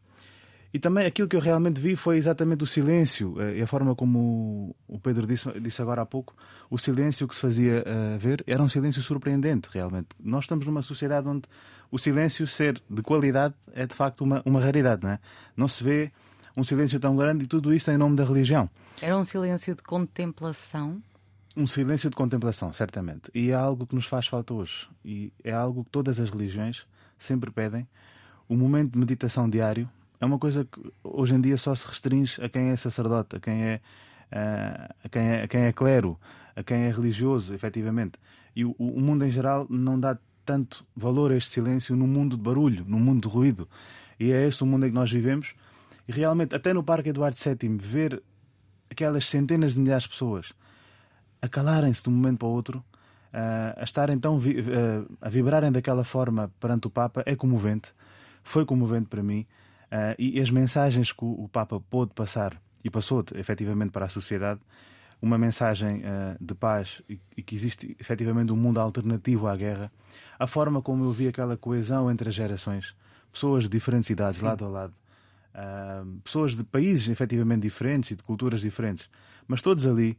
E 0.73 0.77
também 0.77 1.05
aquilo 1.05 1.27
que 1.27 1.35
eu 1.35 1.39
realmente 1.39 1.81
vi 1.81 1.95
foi 1.95 2.17
exatamente 2.17 2.63
o 2.63 2.67
silêncio 2.67 3.33
uh, 3.33 3.55
e 3.55 3.61
a 3.61 3.67
forma 3.67 3.95
como 3.95 4.75
o 4.87 4.99
Pedro 4.99 5.25
disse, 5.25 5.49
disse 5.59 5.81
agora 5.81 6.03
há 6.03 6.05
pouco, 6.05 6.35
o 6.69 6.77
silêncio 6.77 7.27
que 7.27 7.33
se 7.33 7.41
fazia 7.41 7.83
uh, 7.83 8.19
ver 8.19 8.43
era 8.45 8.61
um 8.61 8.69
silêncio 8.69 9.01
surpreendente, 9.01 9.67
realmente. 9.71 10.09
Nós 10.19 10.43
estamos 10.43 10.65
numa 10.67 10.83
sociedade 10.83 11.27
onde 11.27 11.43
o 11.91 11.97
silêncio 11.97 12.45
ser 12.45 12.81
de 12.87 13.01
qualidade 13.01 13.55
é 13.73 13.87
de 13.87 13.95
facto 13.95 14.21
uma, 14.21 14.43
uma 14.45 14.59
raridade, 14.59 15.03
não 15.03 15.11
é? 15.11 15.19
Não 15.57 15.67
se 15.67 15.83
vê 15.83 16.11
um 16.55 16.63
silêncio 16.63 16.99
tão 16.99 17.15
grande 17.15 17.45
e 17.45 17.47
tudo 17.47 17.73
isso 17.73 17.89
em 17.89 17.97
nome 17.97 18.15
da 18.15 18.23
religião. 18.23 18.69
Era 19.01 19.17
um 19.17 19.23
silêncio 19.23 19.73
de 19.73 19.81
contemplação? 19.81 21.01
Um 21.57 21.65
silêncio 21.65 22.11
de 22.11 22.15
contemplação, 22.15 22.71
certamente. 22.73 23.31
E 23.33 23.49
é 23.49 23.55
algo 23.55 23.87
que 23.87 23.95
nos 23.95 24.05
faz 24.05 24.27
falta 24.27 24.53
hoje. 24.53 24.87
E 25.03 25.33
é 25.43 25.51
algo 25.51 25.83
que 25.83 25.89
todas 25.89 26.19
as 26.19 26.29
religiões 26.29 26.85
sempre 27.17 27.49
pedem 27.49 27.87
o 28.47 28.55
momento 28.55 28.93
de 28.93 28.99
meditação 28.99 29.49
diário 29.49 29.89
é 30.19 30.25
uma 30.25 30.37
coisa 30.37 30.65
que 30.65 30.81
hoje 31.03 31.35
em 31.35 31.41
dia 31.41 31.57
só 31.57 31.73
se 31.73 31.87
restringe 31.87 32.41
a 32.43 32.49
quem 32.49 32.69
é 32.69 32.75
sacerdote, 32.75 33.37
a 33.37 33.39
quem 33.39 33.63
é, 33.63 33.81
a 35.03 35.09
quem 35.09 35.21
é, 35.21 35.43
a 35.43 35.47
quem 35.47 35.61
é 35.61 35.71
clero, 35.71 36.19
a 36.55 36.63
quem 36.63 36.83
é 36.83 36.91
religioso, 36.91 37.53
efetivamente. 37.53 38.19
E 38.55 38.65
o, 38.65 38.75
o 38.77 38.99
mundo 38.99 39.25
em 39.25 39.31
geral 39.31 39.65
não 39.69 39.99
dá 39.99 40.17
tanto 40.45 40.85
valor 40.95 41.31
a 41.31 41.35
este 41.35 41.51
silêncio 41.51 41.95
no 41.95 42.07
mundo 42.07 42.35
de 42.35 42.43
barulho, 42.43 42.83
no 42.85 42.99
mundo 42.99 43.27
de 43.27 43.33
ruído. 43.33 43.69
E 44.19 44.31
é 44.31 44.45
este 44.47 44.63
o 44.63 44.65
mundo 44.65 44.85
em 44.85 44.89
que 44.89 44.95
nós 44.95 45.09
vivemos. 45.11 45.53
E 46.07 46.11
realmente, 46.11 46.53
até 46.55 46.73
no 46.73 46.83
Parque 46.83 47.09
Eduardo 47.09 47.37
VII, 47.37 47.77
ver 47.77 48.21
aquelas 48.89 49.25
centenas 49.25 49.73
de 49.73 49.79
milhares 49.79 50.03
de 50.03 50.09
pessoas 50.09 50.51
a 51.41 51.47
calarem-se 51.47 52.03
de 52.03 52.09
um 52.09 52.11
momento 52.11 52.39
para 52.39 52.47
o 52.47 52.51
outro, 52.51 52.83
a 53.31 53.83
estarem 53.83 54.19
tão 54.19 54.41
a 55.21 55.29
vibrarem 55.29 55.71
daquela 55.71 56.03
forma 56.03 56.51
perante 56.59 56.87
o 56.87 56.89
Papa, 56.89 57.23
é 57.25 57.35
comovente 57.35 57.93
foi 58.43 58.65
comovente 58.65 59.07
para 59.07 59.21
mim 59.21 59.45
uh, 59.91 60.15
e 60.17 60.39
as 60.39 60.49
mensagens 60.49 61.11
que 61.11 61.23
o, 61.23 61.43
o, 61.43 61.49
Papa 61.49 61.79
pôde 61.89 62.13
passar 62.13 62.61
e 62.83 62.89
passou 62.89 63.23
efetivamente 63.35 63.91
para 63.91 64.05
a 64.05 64.09
sociedade 64.09 64.59
uma 65.21 65.37
mensagem 65.37 65.97
uh, 65.97 66.37
de 66.39 66.53
paz 66.55 67.01
e, 67.09 67.19
e, 67.35 67.43
que 67.43 67.55
existe 67.55 67.95
efetivamente 67.99 68.51
um 68.51 68.55
mundo 68.55 68.79
alternativo 68.79 69.47
à 69.47 69.55
guerra, 69.55 69.91
a 70.37 70.47
forma 70.47 70.81
como 70.81 71.03
eu 71.03 71.11
vi 71.11 71.27
aquela 71.27 71.57
coesão 71.57 72.09
entre 72.09 72.29
as 72.29 72.35
gerações, 72.35 72.95
pessoas 73.31 73.63
de 73.63 73.69
diferentes 73.69 74.09
idades, 74.09 74.39
Sim. 74.39 74.45
lado 74.45 74.65
a 74.65 74.67
lado, 74.69 74.93
uh, 75.53 76.19
pessoas 76.21 76.55
de 76.55 76.63
países 76.63 77.09
efetivamente 77.09 77.63
diferentes 77.63 78.11
e 78.11 78.15
de 78.15 78.23
culturas 78.23 78.61
diferentes, 78.61 79.09
mas 79.47 79.61
todos 79.61 79.85
ali, 79.85 80.17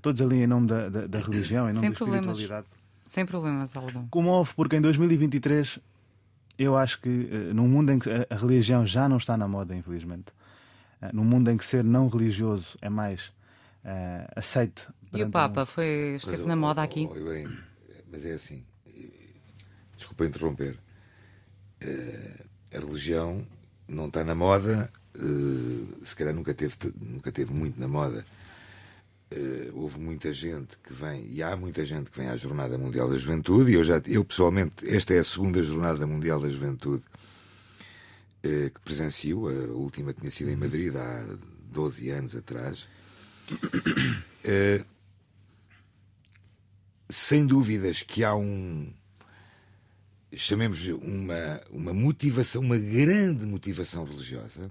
todos 0.00 0.22
ali 0.22 0.42
em 0.42 0.46
nome 0.46 0.68
da, 0.68 0.88
da, 0.88 1.06
da 1.08 1.18
religião, 1.18 1.64
em 1.68 1.72
nome 1.72 1.80
Sem 1.80 1.90
da 1.90 1.96
problemas. 1.96 2.26
espiritualidade. 2.38 2.66
Sem 3.08 3.26
problemas 3.26 3.76
algum. 3.76 4.06
Comove, 4.06 4.52
porque 4.54 4.76
em 4.76 4.80
2023 4.80 5.80
eu 6.58 6.76
acho 6.76 7.00
que 7.00 7.08
uh, 7.08 7.54
num 7.54 7.68
mundo 7.68 7.92
em 7.92 7.98
que 7.98 8.10
a, 8.10 8.26
a, 8.30 8.36
religião 8.36 8.86
já 8.86 9.08
não 9.08 9.16
está 9.16 9.36
na 9.36 9.48
moda, 9.48 9.74
infelizmente, 9.74 10.32
uh, 11.00 11.14
num 11.14 11.24
mundo 11.24 11.50
em 11.50 11.56
que 11.56 11.64
ser 11.64 11.84
não 11.84 12.08
religioso 12.08 12.76
é 12.80 12.88
mais 12.88 13.28
uh, 13.84 14.32
aceite. 14.36 14.86
E 15.12 15.22
o 15.22 15.30
Papa 15.30 15.66
foi, 15.66 16.14
esteve 16.16 16.38
mas, 16.38 16.46
na 16.46 16.56
moda 16.56 16.80
oh, 16.80 16.84
aqui? 16.84 17.08
Oh, 17.10 17.14
bem, 17.14 17.46
mas 18.10 18.24
é 18.24 18.32
assim, 18.32 18.64
desculpa 19.96 20.24
interromper, 20.24 20.78
uh, 21.82 22.44
a 22.74 22.78
religião 22.78 23.46
não 23.88 24.06
está 24.08 24.24
na 24.24 24.34
moda, 24.34 24.90
uh, 25.16 26.04
se 26.04 26.16
calhar 26.16 26.34
nunca 26.34 26.54
teve, 26.54 26.76
nunca 27.00 27.30
teve 27.30 27.52
muito 27.52 27.78
na 27.78 27.88
moda. 27.88 28.24
Uh, 29.34 29.80
houve 29.80 29.98
muita 29.98 30.32
gente 30.32 30.76
que 30.78 30.92
vem, 30.92 31.26
e 31.30 31.42
há 31.42 31.56
muita 31.56 31.84
gente 31.86 32.10
que 32.10 32.18
vem 32.18 32.28
à 32.28 32.36
Jornada 32.36 32.76
Mundial 32.76 33.08
da 33.08 33.16
Juventude, 33.16 33.70
e 33.70 33.74
eu, 33.74 33.84
já, 33.84 34.02
eu 34.06 34.24
pessoalmente, 34.24 34.86
esta 34.86 35.14
é 35.14 35.20
a 35.20 35.24
segunda 35.24 35.62
Jornada 35.62 36.06
Mundial 36.06 36.38
da 36.38 36.50
Juventude 36.50 37.02
uh, 38.44 38.70
que 38.70 38.80
presencio, 38.84 39.48
a 39.48 39.72
última 39.72 40.12
tinha 40.12 40.30
sido 40.30 40.50
em 40.50 40.56
Madrid 40.56 40.94
há 40.94 41.24
12 41.70 42.10
anos 42.10 42.36
atrás. 42.36 42.86
Uh, 43.50 44.84
sem 47.08 47.46
dúvidas 47.46 48.02
que 48.02 48.24
há 48.24 48.34
um, 48.34 48.92
chamemos 50.34 50.86
uma, 50.86 51.60
uma 51.70 51.92
motivação, 51.92 52.62
uma 52.62 52.78
grande 52.78 53.46
motivação 53.46 54.04
religiosa, 54.04 54.70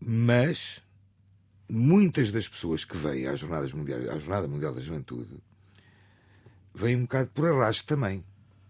mas 0.00 0.80
muitas 1.70 2.30
das 2.30 2.48
pessoas 2.48 2.84
que 2.84 2.96
vêm 2.96 3.26
às 3.26 3.38
jornadas 3.38 3.72
mundiais, 3.72 4.08
à 4.08 4.18
Jornada 4.18 4.48
Mundial 4.48 4.74
da 4.74 4.80
Juventude 4.80 5.36
vêm 6.74 6.96
um 6.96 7.02
bocado 7.02 7.30
por 7.30 7.48
arrasto 7.48 7.86
também. 7.86 8.24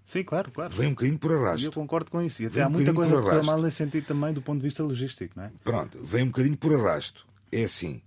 Sim, 0.04 0.24
claro, 0.24 0.50
claro. 0.50 0.74
Vem 0.74 0.88
um 0.88 0.90
bocadinho 0.90 1.18
por 1.18 1.32
arrasto. 1.32 1.62
E 1.62 1.66
eu 1.66 1.72
concordo 1.72 2.10
com 2.10 2.20
isso. 2.20 2.42
E 2.42 2.46
até 2.46 2.62
há 2.62 2.66
um 2.66 2.70
muita 2.70 2.92
coisa 2.92 3.14
que 3.14 3.22
corre 3.22 3.42
mal 3.42 3.62
nesse 3.62 3.76
sentido 3.76 4.06
também 4.06 4.32
do 4.32 4.42
ponto 4.42 4.58
de 4.58 4.64
vista 4.64 4.82
logístico, 4.82 5.34
não 5.36 5.44
é? 5.44 5.52
Pronto, 5.62 5.98
vem 6.02 6.24
um 6.24 6.26
bocadinho 6.26 6.56
por 6.56 6.74
arrasto. 6.74 7.26
É 7.52 7.64
assim. 7.64 8.02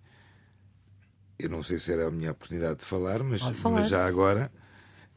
Eu 1.39 1.49
não 1.49 1.63
sei 1.63 1.79
se 1.79 1.91
era 1.91 2.07
a 2.07 2.11
minha 2.11 2.31
oportunidade 2.31 2.79
de 2.79 2.85
falar, 2.85 3.23
mas, 3.23 3.41
falar. 3.41 3.81
mas 3.81 3.89
já 3.89 4.05
agora. 4.05 4.51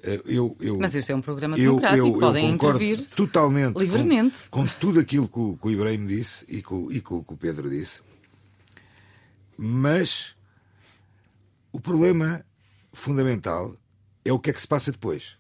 Eh, 0.03 0.23
eu, 0.27 0.57
eu, 0.61 0.79
mas 0.79 0.95
este 0.95 1.11
é 1.11 1.17
um 1.17 1.21
programa 1.21 1.57
democrático, 1.57 2.07
eu, 2.07 2.15
eu, 2.15 2.21
podem 2.21 2.51
intervir 2.51 3.05
totalmente 3.09 3.77
livremente 3.79 4.49
com, 4.51 4.65
com, 4.65 4.73
tudo 4.79 5.01
aquilo 5.01 5.29
que 5.29 5.39
o, 5.39 5.57
que 5.57 5.67
o 5.67 5.71
Ibrahim 5.71 6.07
disse 6.07 6.45
e 6.49 6.63
que, 6.63 6.75
e 6.91 7.01
que 7.01 7.15
o 7.15 7.37
Pedro 7.39 7.69
disse. 7.69 8.03
Mas 9.57 10.37
o 11.73 11.81
problema 11.81 12.45
fundamental 12.93 13.77
é 14.25 14.33
o 14.33 14.39
que 14.39 14.51
é 14.51 14.53
que 14.53 14.61
se 14.61 14.69
passa 14.69 14.93
depois. 14.93 15.39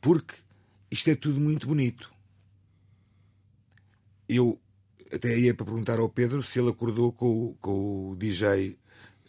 Porque 0.00 0.34
isto 0.90 1.10
é 1.10 1.14
tudo 1.14 1.40
muito 1.40 1.66
bonito. 1.66 2.12
Eu 4.28 4.60
até 5.12 5.38
ia 5.38 5.54
para 5.54 5.66
perguntar 5.66 5.98
ao 5.98 6.08
Pedro 6.08 6.42
se 6.42 6.58
ele 6.58 6.70
acordou 6.70 7.12
com, 7.12 7.54
com 7.60 8.10
o 8.10 8.16
DJ, 8.16 8.78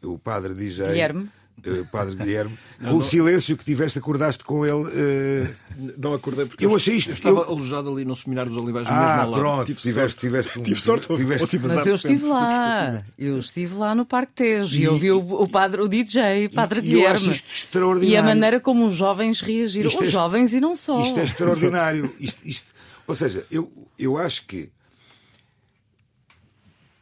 o 0.02 0.18
padre 0.18 0.54
DJ. 0.54 0.88
Guilherme 0.88 1.30
uh, 1.68 1.86
Padre 1.86 2.16
Guilherme, 2.16 2.58
não, 2.80 2.90
com 2.90 2.96
não, 2.96 3.02
o 3.02 3.04
silêncio 3.04 3.58
que 3.58 3.66
tiveste, 3.66 4.00
acordaste 4.00 4.44
com 4.44 4.66
ele. 4.66 4.84
Uh... 4.84 5.94
Não 5.98 6.14
acordei 6.14 6.46
porque 6.46 6.66
eu, 6.66 6.76
achei 6.76 6.96
isto. 6.96 7.10
Eu 7.10 7.16
estava 7.16 7.40
eu... 7.40 7.44
alojado 7.44 7.92
ali 7.92 8.06
no 8.06 8.16
Seminário 8.16 8.52
dos 8.52 8.62
Olivais, 8.62 8.88
ah. 8.90 9.28
Pronto, 9.32 9.66
tive 9.66 9.82
tiveste, 9.82 10.20
tiveste, 10.20 10.60
um... 10.60 10.64
tive 10.64 10.80
sorte. 10.80 11.08
Tiveste... 11.16 11.48
Tive 11.48 11.68
Mas 11.68 11.86
eu 11.86 11.96
estive 11.96 12.26
lá, 12.26 13.04
eu 13.18 13.40
estive 13.40 13.76
lá 13.76 13.96
no 13.96 14.06
Parque 14.06 14.34
Tejo 14.34 14.78
e, 14.78 14.84
e 14.84 14.88
ouvi 14.88 15.12
o, 15.12 15.20
o, 15.20 15.48
padre, 15.48 15.82
o 15.82 15.88
DJ, 15.88 16.50
Padre 16.50 16.80
e, 16.80 16.82
Guilherme. 16.84 17.06
Eu 17.06 17.14
acho 17.14 17.32
isto 17.32 17.50
extraordinário. 17.50 18.14
E 18.14 18.18
a 18.18 18.24
maneira 18.24 18.60
como 18.60 18.86
os 18.86 18.96
jovens 18.96 19.42
reagiram, 19.42 19.88
isto 19.88 20.02
os 20.02 20.08
é, 20.08 20.12
jovens 20.12 20.54
e 20.54 20.62
não 20.62 20.76
só. 20.76 21.02
Isto 21.02 21.20
é 21.20 21.24
extraordinário. 21.24 22.16
isto, 22.20 22.40
isto, 22.46 22.74
ou 23.08 23.16
seja, 23.16 23.46
eu, 23.52 23.72
eu 23.98 24.18
acho 24.18 24.46
que 24.46 24.70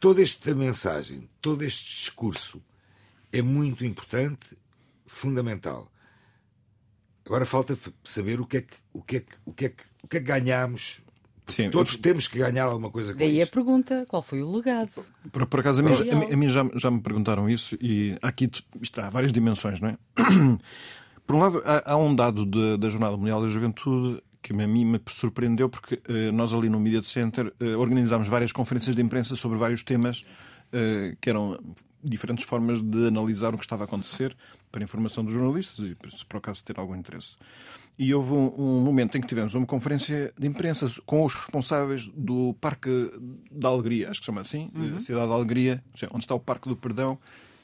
toda 0.04 0.20
esta 0.20 0.54
mensagem, 0.54 1.28
todo 1.40 1.64
este 1.64 1.82
discurso 1.84 2.60
é 3.34 3.42
muito 3.42 3.84
importante 3.84 4.56
fundamental. 5.06 5.90
Agora 7.26 7.44
falta 7.44 7.76
saber 8.04 8.40
o 8.40 8.46
que 8.46 8.58
é 8.58 8.62
que, 8.62 8.76
o 8.92 9.02
que, 9.02 9.16
é 9.16 9.20
que, 9.20 9.34
o 9.44 9.52
que, 9.52 9.64
é 9.64 9.68
que, 9.70 9.82
o 10.02 10.08
que, 10.08 10.16
é 10.18 10.20
que 10.20 10.26
ganhamos. 10.26 11.00
Sim, 11.46 11.70
Todos 11.70 11.94
eu... 11.94 12.00
temos 12.00 12.28
que 12.28 12.38
ganhar 12.38 12.64
alguma 12.64 12.90
coisa 12.90 13.12
com 13.12 13.18
Daí 13.18 13.40
isto. 13.40 13.50
a 13.50 13.52
pergunta: 13.52 14.06
qual 14.08 14.22
foi 14.22 14.42
o 14.42 14.50
legado? 14.50 15.04
Por, 15.32 15.46
por 15.46 15.60
acaso, 15.60 15.80
a 15.80 15.84
mim, 15.84 15.92
a, 15.92 16.34
a 16.34 16.36
mim 16.36 16.48
já, 16.48 16.64
já 16.76 16.90
me 16.90 17.00
perguntaram 17.00 17.50
isso 17.50 17.76
e 17.80 18.16
aqui 18.22 18.50
está, 18.80 19.06
há 19.06 19.10
várias 19.10 19.32
dimensões, 19.32 19.80
não 19.80 19.88
é? 19.88 19.98
Por 21.26 21.36
um 21.36 21.38
lado, 21.38 21.62
há, 21.64 21.92
há 21.92 21.96
um 21.96 22.14
dado 22.14 22.44
de, 22.44 22.76
da 22.76 22.88
Jornada 22.90 23.16
Mundial 23.16 23.40
da 23.40 23.48
Juventude 23.48 24.22
que 24.42 24.52
a 24.52 24.66
mim 24.66 24.84
me 24.84 25.00
surpreendeu, 25.08 25.70
porque 25.70 25.94
uh, 25.94 26.30
nós 26.30 26.52
ali 26.52 26.68
no 26.68 26.78
Media 26.78 27.02
Center 27.02 27.46
uh, 27.46 27.78
organizámos 27.78 28.28
várias 28.28 28.52
conferências 28.52 28.94
de 28.94 29.00
imprensa 29.00 29.34
sobre 29.34 29.56
vários 29.56 29.82
temas 29.82 30.20
uh, 30.20 31.16
que 31.18 31.30
eram 31.30 31.58
diferentes 32.04 32.44
formas 32.44 32.80
de 32.80 33.08
analisar 33.08 33.54
o 33.54 33.58
que 33.58 33.64
estava 33.64 33.84
a 33.84 33.86
acontecer 33.86 34.36
para 34.70 34.82
a 34.82 34.84
informação 34.84 35.24
dos 35.24 35.32
jornalistas 35.32 35.84
e 35.84 35.96
se 36.10 36.24
por 36.24 36.36
acaso 36.36 36.62
ter 36.64 36.78
algum 36.78 36.94
interesse. 36.94 37.36
E 37.98 38.12
houve 38.12 38.32
um, 38.32 38.52
um, 38.58 38.80
momento 38.80 39.16
em 39.16 39.20
que 39.20 39.26
tivemos 39.26 39.54
uma 39.54 39.66
conferência 39.66 40.32
de 40.36 40.46
imprensa 40.46 40.90
com 41.06 41.24
os 41.24 41.32
responsáveis 41.34 42.06
do 42.08 42.54
Parque 42.60 42.90
da 43.50 43.68
Alegria, 43.68 44.10
acho 44.10 44.20
que 44.20 44.24
se 44.24 44.26
chama 44.26 44.40
assim, 44.40 44.70
uhum. 44.74 45.00
Cidade 45.00 45.28
da 45.28 45.34
Alegria, 45.34 45.82
onde 46.10 46.24
está 46.24 46.34
o 46.34 46.40
Parque 46.40 46.68
do 46.68 46.76
Perdão. 46.76 47.18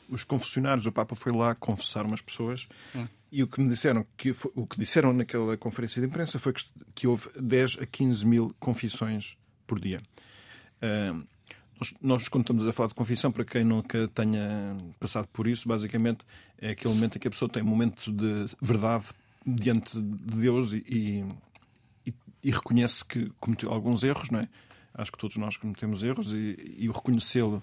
Os 0.09 0.25
confessionários, 0.25 0.87
o 0.87 0.93
Papa 0.93 1.15
foi 1.15 1.33
lá 1.33 1.55
confessar 1.55 2.05
umas 2.05 2.21
pessoas 2.21 2.69
Sim. 2.87 3.09
e 3.31 3.45
o 3.45 3.47
que 3.47 3.61
me 3.61 3.69
disseram, 3.69 4.05
que 4.17 4.33
foi, 4.33 4.51
o 4.57 4.67
que 4.67 4.79
disseram 4.79 5.13
naquela 5.13 5.57
conferência 5.57 6.01
de 6.01 6.09
imprensa 6.09 6.39
foi 6.39 6.53
que, 6.53 6.65
que 6.95 7.07
houve 7.07 7.29
10 7.41 7.79
a 7.81 7.87
15 7.87 8.27
mil 8.27 8.55
confissões 8.59 9.37
por 9.67 9.79
dia. 9.81 10.01
Nós, 12.01 12.29
quando 12.29 12.43
estamos 12.43 12.67
a 12.67 12.73
falar 12.73 12.89
de 12.89 12.95
confissão, 12.95 13.33
para 13.33 13.45
quem 13.45 13.65
nunca 13.65 14.09
tenha 14.09 14.77
passado 14.99 15.27
por 15.29 15.47
isso, 15.47 15.67
basicamente 15.67 16.25
é 16.59 16.71
aquele 16.71 16.93
momento 16.93 17.17
em 17.17 17.19
que 17.19 17.29
a 17.29 17.31
pessoa 17.31 17.49
tem 17.49 17.63
um 17.63 17.67
momento 17.67 18.13
de 18.13 18.47
verdade 18.61 19.07
diante 19.47 20.01
de 20.01 20.37
Deus 20.37 20.73
e, 20.73 21.25
e, 22.07 22.15
e 22.43 22.51
reconhece 22.51 23.05
que 23.05 23.31
cometeu 23.41 23.73
alguns 23.73 24.05
erros, 24.05 24.31
não 24.31 24.41
é? 24.41 24.49
Acho 24.93 25.13
que 25.13 25.19
todos 25.19 25.37
nós 25.37 25.57
cometemos 25.57 26.03
erros 26.03 26.33
e, 26.33 26.77
e 26.79 26.89
o 26.89 26.93
reconhecê-lo 26.93 27.63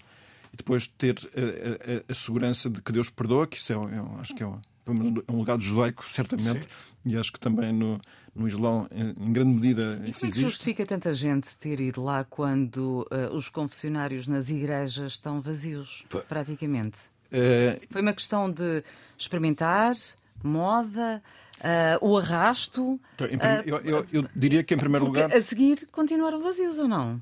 e 0.53 0.57
depois 0.57 0.87
ter 0.87 1.17
a, 1.35 2.09
a, 2.09 2.11
a, 2.11 2.15
segurança 2.15 2.69
de 2.69 2.81
que 2.81 2.91
Deus 2.91 3.09
perdoa, 3.09 3.47
que 3.47 3.57
isso 3.57 3.73
é, 3.73 3.75
é 3.75 4.21
acho 4.21 4.35
que 4.35 4.43
é 4.43 4.47
é 4.47 5.31
um 5.31 5.39
legado 5.39 5.61
judaico, 5.61 6.09
certamente, 6.09 6.63
Sim. 6.63 6.69
e 7.05 7.17
acho 7.17 7.31
que 7.33 7.39
também 7.39 7.73
no, 7.73 7.99
no 8.33 8.47
Islão, 8.47 8.87
em 8.91 9.33
grande 9.33 9.53
medida, 9.53 10.01
e 10.05 10.11
isso 10.11 10.21
como 10.21 10.31
é 10.31 10.35
que 10.35 10.41
justifica 10.41 10.85
tanta 10.85 11.13
gente 11.13 11.57
ter 11.57 11.79
ido 11.81 12.01
lá 12.01 12.23
quando 12.23 13.05
uh, 13.11 13.35
os 13.35 13.49
confessionários 13.49 14.27
nas 14.27 14.49
igrejas 14.49 15.13
estão 15.13 15.41
vazios, 15.41 16.05
praticamente? 16.29 16.99
Uh... 17.27 17.85
Foi 17.89 18.01
uma 18.01 18.13
questão 18.13 18.49
de 18.49 18.81
experimentar, 19.17 19.93
moda, 20.41 21.21
uh, 21.57 22.07
o 22.07 22.17
arrasto. 22.17 22.99
Então, 23.29 23.49
eu, 23.65 23.77
eu, 23.79 24.07
eu, 24.11 24.29
diria 24.35 24.63
que, 24.63 24.73
em 24.73 24.77
primeiro 24.77 25.05
lugar. 25.05 25.33
A 25.33 25.41
seguir, 25.41 25.87
continuaram 25.91 26.39
vazios 26.41 26.77
ou 26.77 26.87
não? 26.87 27.21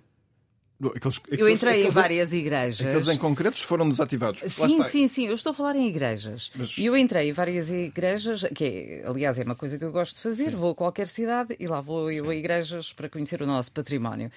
Aqueles, 0.77 1.17
aqueles, 1.17 1.39
eu 1.39 1.49
entrei 1.49 1.73
aqueles, 1.73 1.87
em 1.87 1.91
várias 1.91 2.33
igrejas. 2.33 2.85
Aqueles 2.85 3.07
em 3.07 3.17
concretos 3.17 3.61
foram 3.61 3.87
desativados. 3.87 4.41
Sim, 4.51 4.83
sim, 4.83 5.07
sim. 5.07 5.27
Eu 5.27 5.35
estou 5.35 5.51
a 5.51 5.53
falar 5.53 5.75
em 5.75 5.87
igrejas. 5.87 6.51
Mas... 6.53 6.77
E 6.77 6.85
eu 6.85 6.97
entrei 6.97 7.29
em 7.29 7.31
várias 7.31 7.69
igrejas, 7.69 8.43
que 8.53 8.65
é, 8.65 9.07
aliás 9.07 9.39
é 9.39 9.43
uma 9.43 9.55
coisa 9.55 9.79
que 9.79 9.85
eu 9.85 9.91
gosto 9.91 10.17
de 10.17 10.21
fazer. 10.21 10.51
Sim. 10.51 10.57
Vou 10.57 10.71
a 10.71 10.75
qualquer 10.75 11.07
cidade 11.07 11.55
e 11.59 11.65
lá 11.65 11.79
vou 11.79 12.11
eu 12.11 12.29
a 12.29 12.35
igrejas 12.35 12.91
para 12.91 13.07
conhecer 13.07 13.41
o 13.41 13.45
nosso 13.45 13.71
património. 13.71 14.29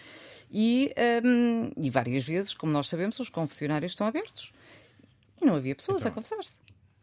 E, 0.50 0.94
um, 1.24 1.72
e 1.76 1.90
várias 1.90 2.24
vezes, 2.24 2.54
como 2.54 2.72
nós 2.72 2.88
sabemos, 2.88 3.18
os 3.18 3.28
confessionários 3.28 3.92
estão 3.92 4.06
abertos. 4.06 4.52
E 5.40 5.44
não 5.44 5.56
havia 5.56 5.74
pessoas 5.74 6.02
então, 6.02 6.12
a 6.12 6.14
confessar-se. 6.14 6.56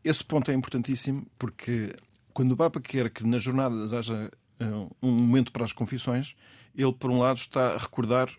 Esse 0.04 0.24
ponto 0.24 0.50
é 0.50 0.54
importantíssimo 0.54 1.25
porque 1.38 1.94
quando 2.34 2.54
o 2.54 2.58
Papa 2.58 2.80
quer 2.80 3.10
que 3.10 3.25
nas 3.25 3.44
jornadas 3.44 3.94
haja 3.94 4.32
uh, 4.62 4.96
um 5.01 5.12
momento 5.12 5.51
para 5.51 5.65
as 5.65 5.74
confissões, 5.74 6.36
ele, 6.75 6.94
por 6.94 7.10
um 7.12 7.20
lado, 7.20 7.38
está 7.38 7.74
a 7.74 7.77
recordar 7.77 8.30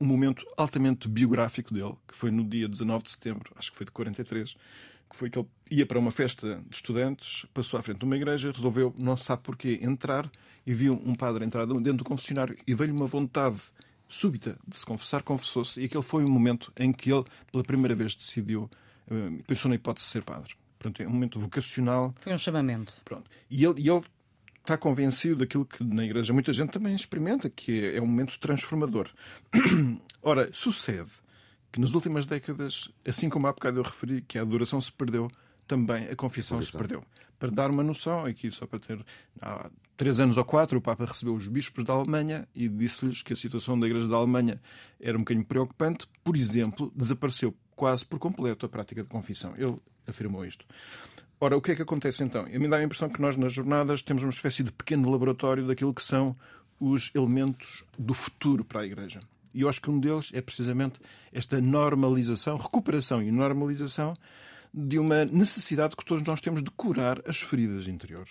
um 0.00 0.06
momento 0.06 0.46
altamente 0.56 1.08
biográfico 1.08 1.72
dele, 1.74 1.94
que 2.06 2.14
foi 2.14 2.30
no 2.30 2.44
dia 2.44 2.68
19 2.68 3.04
de 3.04 3.10
setembro, 3.10 3.52
acho 3.56 3.70
que 3.70 3.76
foi 3.76 3.86
de 3.86 3.92
43, 3.92 4.56
que 5.10 5.16
foi 5.16 5.30
que 5.30 5.38
ele 5.38 5.48
ia 5.70 5.86
para 5.86 5.98
uma 5.98 6.10
festa 6.10 6.62
de 6.68 6.76
estudantes, 6.76 7.46
passou 7.52 7.78
à 7.78 7.82
frente 7.82 7.98
de 7.98 8.04
uma 8.04 8.16
igreja, 8.16 8.52
resolveu, 8.52 8.94
não 8.96 9.16
sabe 9.16 9.42
porquê, 9.42 9.80
entrar 9.82 10.30
e 10.66 10.74
viu 10.74 11.00
um 11.04 11.14
padre 11.14 11.44
entrar 11.44 11.66
dentro 11.66 11.94
do 11.94 12.04
confessionário 12.04 12.56
e 12.66 12.74
veio-lhe 12.74 12.96
uma 12.96 13.06
vontade 13.06 13.58
súbita 14.08 14.58
de 14.66 14.76
se 14.76 14.84
confessar, 14.84 15.22
confessou-se. 15.22 15.80
E 15.80 15.84
aquele 15.84 16.02
foi 16.02 16.24
o 16.24 16.28
momento 16.28 16.72
em 16.76 16.92
que 16.92 17.12
ele, 17.12 17.24
pela 17.50 17.64
primeira 17.64 17.94
vez, 17.94 18.14
decidiu, 18.14 18.70
uh, 19.10 19.42
pensou 19.44 19.68
na 19.68 19.74
hipótese 19.74 20.06
de 20.06 20.12
ser 20.12 20.22
padre. 20.22 20.54
Portanto, 20.78 21.02
é 21.02 21.06
um 21.06 21.10
momento 21.10 21.40
vocacional. 21.40 22.14
Foi 22.18 22.32
um 22.32 22.38
chamamento. 22.38 23.00
Pronto. 23.04 23.28
E 23.50 23.64
ele, 23.64 23.80
e 23.80 23.88
ele 23.88 24.02
está 24.68 24.76
convencido 24.76 25.36
daquilo 25.36 25.64
que 25.64 25.82
na 25.82 26.04
Igreja 26.04 26.32
muita 26.32 26.52
gente 26.52 26.70
também 26.70 26.94
experimenta, 26.94 27.48
que 27.48 27.86
é, 27.94 28.00
um 28.00 28.06
momento 28.06 28.38
transformador. 28.38 29.08
Ora, 30.22 30.50
sucede 30.52 31.10
que 31.72 31.80
nas 31.80 31.94
últimas 31.94 32.26
décadas, 32.26 32.90
assim 33.06 33.30
como 33.30 33.46
há 33.46 33.52
bocado 33.52 33.78
eu 33.78 33.82
referi 33.82 34.20
que 34.20 34.38
a 34.38 34.42
adoração 34.42 34.78
se 34.78 34.92
perdeu, 34.92 35.30
também 35.66 36.08
a 36.08 36.16
confissão 36.16 36.60
se 36.60 36.72
perdeu. 36.72 37.02
Para 37.38 37.50
dar 37.50 37.70
uma 37.70 37.82
noção, 37.82 38.26
aqui 38.26 38.50
só 38.50 38.66
para 38.66 38.80
ter. 38.80 39.04
Há 39.40 39.70
três 39.96 40.18
anos 40.20 40.36
ou 40.36 40.44
quatro, 40.44 40.78
o 40.78 40.82
Papa 40.82 41.04
recebeu 41.04 41.34
os 41.34 41.46
bispos 41.46 41.84
da 41.84 41.92
Alemanha 41.92 42.48
e 42.54 42.68
disse-lhes 42.68 43.22
que 43.22 43.32
a 43.32 43.36
situação 43.36 43.78
da 43.78 43.86
Igreja 43.86 44.08
da 44.08 44.16
Alemanha 44.16 44.60
era 45.00 45.16
um 45.16 45.20
bocadinho 45.20 45.46
preocupante. 45.46 46.06
Por 46.24 46.36
exemplo, 46.36 46.92
desapareceu 46.94 47.54
quase 47.76 48.04
por 48.04 48.18
completo 48.18 48.66
a 48.66 48.68
prática 48.68 49.02
de 49.02 49.08
confissão. 49.08 49.54
Ele 49.56 49.78
afirmou 50.06 50.44
isto. 50.44 50.66
Ora, 51.40 51.56
o 51.56 51.62
que 51.62 51.72
é 51.72 51.76
que 51.76 51.82
acontece 51.82 52.24
então? 52.24 52.44
A 52.44 52.58
mim 52.58 52.68
dá 52.68 52.78
a 52.78 52.82
impressão 52.82 53.08
que 53.08 53.20
nós, 53.20 53.36
nas 53.36 53.52
jornadas, 53.52 54.02
temos 54.02 54.22
uma 54.24 54.30
espécie 54.30 54.62
de 54.64 54.72
pequeno 54.72 55.08
laboratório 55.10 55.66
daquilo 55.66 55.94
que 55.94 56.02
são 56.02 56.36
os 56.80 57.12
elementos 57.14 57.84
do 57.96 58.12
futuro 58.12 58.64
para 58.64 58.80
a 58.80 58.86
Igreja. 58.86 59.20
E 59.54 59.62
eu 59.62 59.68
acho 59.68 59.80
que 59.80 59.90
um 59.90 59.98
deles 60.00 60.30
é 60.32 60.40
precisamente 60.40 61.00
esta 61.32 61.60
normalização, 61.60 62.56
recuperação 62.56 63.22
e 63.22 63.30
normalização 63.30 64.14
de 64.74 64.98
uma 64.98 65.24
necessidade 65.24 65.96
que 65.96 66.04
todos 66.04 66.22
nós 66.24 66.40
temos 66.40 66.62
de 66.62 66.70
curar 66.70 67.22
as 67.26 67.40
feridas 67.40 67.86
interiores. 67.86 68.30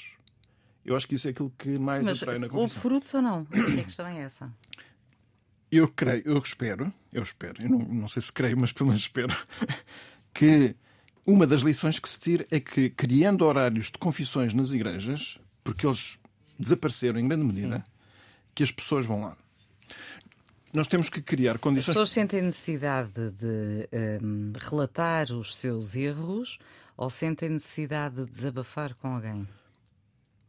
Eu 0.86 0.96
acho 0.96 1.08
que 1.08 1.16
isso 1.16 1.28
é 1.28 1.32
aquilo 1.32 1.52
que 1.58 1.78
mais 1.80 2.06
Mas 2.06 2.22
atrai 2.22 2.38
na 2.40 2.46
houve 2.46 2.56
confissão. 2.58 2.82
frutos 2.82 3.14
ou 3.14 3.22
não? 3.22 3.48
A 3.52 3.84
questão 3.84 4.08
é 4.08 4.20
essa. 4.20 4.54
Eu 5.70 5.90
creio, 5.90 6.24
eu 6.26 6.38
espero, 6.38 6.94
eu 7.12 7.22
espero, 7.22 7.62
eu 7.62 7.70
não, 7.70 7.80
não 7.80 8.08
sei 8.08 8.22
se 8.22 8.32
creio, 8.32 8.58
mas 8.58 8.72
pelo 8.72 8.88
menos 8.88 9.02
espero, 9.02 9.36
que 10.34 10.76
uma 11.28 11.46
das 11.46 11.62
lições 11.62 12.00
que 12.00 12.08
se 12.08 12.18
tira 12.18 12.48
é 12.50 12.58
que, 12.58 12.90
criando 12.90 13.44
horários 13.44 13.88
de 13.88 13.98
confissões 13.98 14.54
nas 14.54 14.72
igrejas, 14.72 15.38
porque 15.62 15.86
eles 15.86 16.18
desapareceram 16.58 17.20
em 17.20 17.28
grande 17.28 17.46
medida, 17.46 17.84
que 18.56 18.64
as 18.64 18.72
pessoas 18.72 19.06
vão 19.06 19.22
lá. 19.22 19.38
Nós 20.74 20.88
temos 20.88 21.10
que 21.10 21.22
criar 21.22 21.56
As 21.56 21.62
condições. 21.62 21.88
pessoas 21.94 22.12
sentem 22.12 22.42
necessidade 22.42 23.12
de 23.32 23.90
hum, 24.24 24.54
relatar 24.58 25.32
os 25.34 25.56
seus 25.56 25.96
erros 25.96 26.60
ou 26.96 27.10
sentem 27.10 27.50
necessidade 27.50 28.16
de 28.16 28.32
desabafar 28.32 28.96
com 28.96 29.10
alguém? 29.16 29.48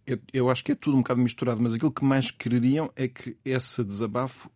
Eu, 0.06 0.18
eu 0.32 0.50
acho 0.50 0.64
que 0.64 0.73
é 0.73 0.75
tudo 0.75 0.97
um 0.97 1.00
bocado 1.00 1.20
misturado, 1.20 1.61
mas 1.61 1.75
aquilo 1.75 1.92
que 1.92 2.04
mais 2.04 2.30
quereriam 2.30 2.90
é 2.97 3.08
que 3.08 3.37
esse 3.44 3.85
desabafo 3.85 4.50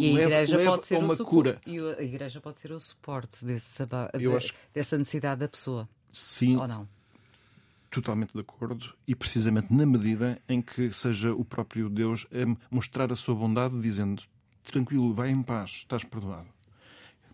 E 0.00 0.18
a 0.18 0.22
igreja 0.24 0.56
leve 0.56 0.68
pode 0.70 0.86
ser 0.86 0.98
uma 0.98 1.14
o 1.14 1.24
cura. 1.24 1.60
E 1.66 1.78
a 1.78 2.02
igreja 2.02 2.40
pode 2.40 2.60
ser 2.60 2.72
o 2.72 2.80
suporte 2.80 3.44
desse 3.44 3.84
de- 3.84 4.26
acho- 4.36 4.52
dessa 4.72 4.96
necessidade 4.98 5.40
da 5.40 5.48
pessoa, 5.48 5.88
Sim, 6.12 6.56
ou 6.56 6.66
não? 6.68 6.88
totalmente 7.90 8.32
de 8.32 8.40
acordo 8.40 8.92
e 9.06 9.14
precisamente 9.14 9.72
na 9.72 9.86
medida 9.86 10.36
em 10.48 10.60
que 10.60 10.92
seja 10.92 11.32
o 11.32 11.44
próprio 11.44 11.88
Deus 11.88 12.26
a 12.32 12.56
mostrar 12.74 13.12
a 13.12 13.16
sua 13.16 13.36
bondade 13.36 13.80
dizendo 13.80 14.20
tranquilo, 14.64 15.14
vai 15.14 15.30
em 15.30 15.42
paz, 15.42 15.70
estás 15.70 16.02
perdoado. 16.02 16.48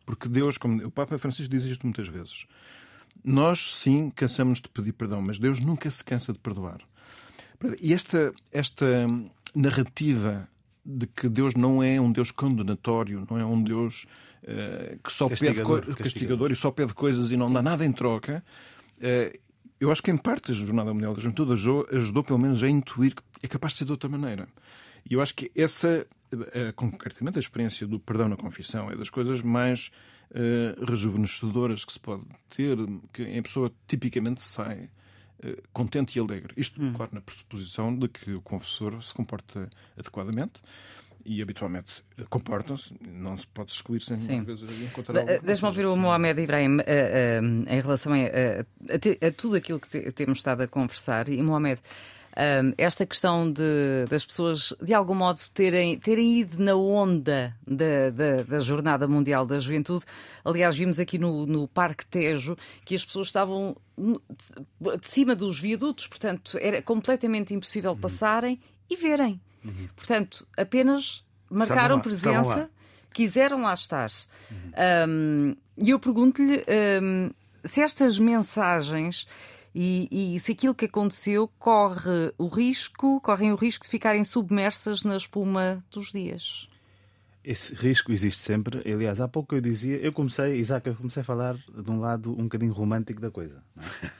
Porque 0.04 0.28
Deus, 0.28 0.58
como 0.58 0.84
o 0.84 0.90
Papa 0.90 1.16
Francisco 1.16 1.50
diz 1.50 1.64
isto 1.64 1.86
muitas 1.86 2.08
vezes, 2.08 2.44
nós 3.24 3.74
sim 3.74 4.10
cansamos 4.10 4.60
de 4.60 4.68
pedir 4.68 4.92
perdão, 4.92 5.22
mas 5.22 5.38
Deus 5.38 5.60
nunca 5.60 5.88
se 5.90 6.04
cansa 6.04 6.32
de 6.32 6.38
perdoar. 6.38 6.80
E 7.80 7.92
esta, 7.94 8.32
esta 8.52 9.06
narrativa 9.54 10.48
de 10.98 11.06
que 11.06 11.28
Deus 11.28 11.54
não 11.54 11.82
é 11.82 12.00
um 12.00 12.10
Deus 12.12 12.30
condenatório, 12.30 13.26
não 13.30 13.38
é 13.38 13.44
um 13.44 13.62
Deus 13.62 14.06
eh, 14.42 14.98
que 15.02 15.12
só 15.12 15.28
pede 15.28 15.40
Castigador, 15.62 15.96
castigador. 15.96 16.52
e 16.52 16.56
só 16.56 16.70
pede 16.70 16.94
coisas 16.94 17.30
e 17.30 17.36
não 17.36 17.52
dá 17.52 17.62
nada 17.62 17.84
em 17.84 17.92
troca. 17.92 18.42
eh, 19.00 19.38
eu 19.78 19.90
acho 19.90 20.02
que 20.02 20.10
em 20.10 20.16
parte 20.16 20.50
a 20.50 20.54
Jornada 20.54 20.92
Mundial 20.92 21.14
da 21.14 21.20
Juventude 21.22 21.52
ajudou, 21.52 21.88
ajudou 21.90 22.22
pelo 22.22 22.38
menos 22.38 22.62
a 22.62 22.68
intuir 22.68 23.14
que 23.14 23.22
é 23.42 23.48
capaz 23.48 23.72
de 23.72 23.78
ser 23.78 23.84
de 23.86 23.92
outra 23.92 24.10
maneira. 24.10 24.46
E 25.08 25.14
eu 25.14 25.22
acho 25.22 25.34
que 25.34 25.50
essa, 25.56 26.06
eh, 26.52 26.72
concretamente 26.76 27.38
a 27.38 27.40
experiência 27.40 27.86
do 27.86 27.98
perdão 27.98 28.28
na 28.28 28.36
confissão, 28.36 28.90
é 28.90 28.96
das 28.96 29.08
coisas 29.08 29.40
mais 29.40 29.90
eh, 30.34 30.76
rejuvenescedoras 30.86 31.84
que 31.84 31.92
se 31.94 32.00
pode 32.00 32.24
ter, 32.54 32.76
que 33.12 33.38
a 33.38 33.42
pessoa 33.42 33.72
tipicamente 33.88 34.44
sai 34.44 34.90
contente 35.72 36.16
e 36.16 36.20
alegre. 36.20 36.52
Isto, 36.56 36.80
claro, 36.94 37.10
na 37.14 37.20
pressuposição 37.20 37.94
de 37.96 38.08
que 38.08 38.32
o 38.32 38.40
confessor 38.40 39.02
se 39.02 39.12
comporta 39.14 39.68
adequadamente 39.98 40.60
e 41.24 41.42
habitualmente 41.42 42.02
eh, 42.18 42.24
comportam-se, 42.30 42.94
não 43.06 43.36
se 43.36 43.46
pode 43.46 43.72
excluir 43.72 44.00
sem 44.00 44.16
Sim. 44.16 44.42
vezes 44.42 44.70
encontrar 44.80 45.16
eh, 45.28 45.38
Deixa-me 45.40 45.68
ouvir 45.68 45.84
o 45.86 45.90
assim. 45.92 46.00
Mohamed 46.00 46.40
Ibrahim 46.40 46.78
eh, 46.80 47.40
eh, 47.66 47.76
em 47.76 47.80
relação 47.80 48.12
a, 48.14 48.16
a- 48.16 49.26
a 49.26 49.30
tudo 49.32 49.56
aquilo 49.56 49.78
que 49.80 49.88
te- 49.88 50.12
temos 50.12 50.38
estado 50.38 50.62
a 50.62 50.66
conversar. 50.68 51.28
E, 51.28 51.42
Mohamed, 51.42 51.80
eh, 52.40 52.74
esta 52.78 53.04
questão 53.04 53.52
de, 53.52 54.06
das 54.08 54.24
pessoas, 54.24 54.72
de 54.82 54.94
algum 54.94 55.14
modo, 55.14 55.38
terem, 55.52 55.98
terem 55.98 56.40
ido 56.40 56.62
na 56.62 56.74
onda 56.74 57.54
da, 57.66 58.10
da, 58.10 58.42
da 58.42 58.58
Jornada 58.60 59.06
Mundial 59.06 59.44
da 59.44 59.58
Juventude. 59.58 60.04
Aliás, 60.44 60.76
vimos 60.76 60.98
aqui 60.98 61.18
no, 61.18 61.46
no 61.46 61.68
Parque 61.68 62.06
Tejo 62.06 62.56
que 62.84 62.94
as 62.94 63.04
pessoas 63.04 63.26
estavam 63.26 63.76
de 63.98 65.08
cima 65.08 65.36
dos 65.36 65.60
viadutos, 65.60 66.06
portanto, 66.06 66.56
era 66.60 66.80
completamente 66.80 67.52
impossível 67.52 67.94
passarem 67.94 68.58
e 68.88 68.96
verem. 68.96 69.40
Portanto, 69.94 70.46
apenas 70.56 71.22
marcaram 71.50 71.96
lá, 71.96 72.02
presença 72.02 72.70
quiseram 73.12 73.62
lá 73.62 73.74
estar. 73.74 74.10
Um, 75.06 75.54
E 75.82 75.90
eu 75.90 75.98
pergunto-lhe 75.98 76.62
um, 77.02 77.30
se 77.64 77.80
estas 77.80 78.18
mensagens 78.18 79.26
e, 79.74 80.34
e 80.36 80.40
se 80.40 80.52
aquilo 80.52 80.74
que 80.74 80.84
aconteceu 80.86 81.48
corre 81.58 82.32
o 82.38 82.46
risco, 82.48 83.20
correm 83.20 83.52
o 83.52 83.56
risco 83.56 83.84
de 83.84 83.90
ficarem 83.90 84.24
submersas 84.24 85.02
na 85.04 85.16
espuma 85.16 85.84
dos 85.90 86.10
dias. 86.12 86.68
Esse 87.42 87.74
risco 87.74 88.12
existe 88.12 88.42
sempre. 88.42 88.82
Aliás, 88.92 89.18
há 89.18 89.26
pouco 89.26 89.54
eu 89.54 89.62
dizia, 89.62 89.96
eu 89.96 90.12
comecei, 90.12 90.56
Isaac, 90.58 90.86
eu 90.86 90.94
comecei 90.94 91.22
a 91.22 91.24
falar 91.24 91.54
de 91.54 91.90
um 91.90 91.98
lado 91.98 92.32
um 92.32 92.42
bocadinho 92.42 92.70
romântico 92.72 93.18
da 93.18 93.30
coisa. 93.30 93.62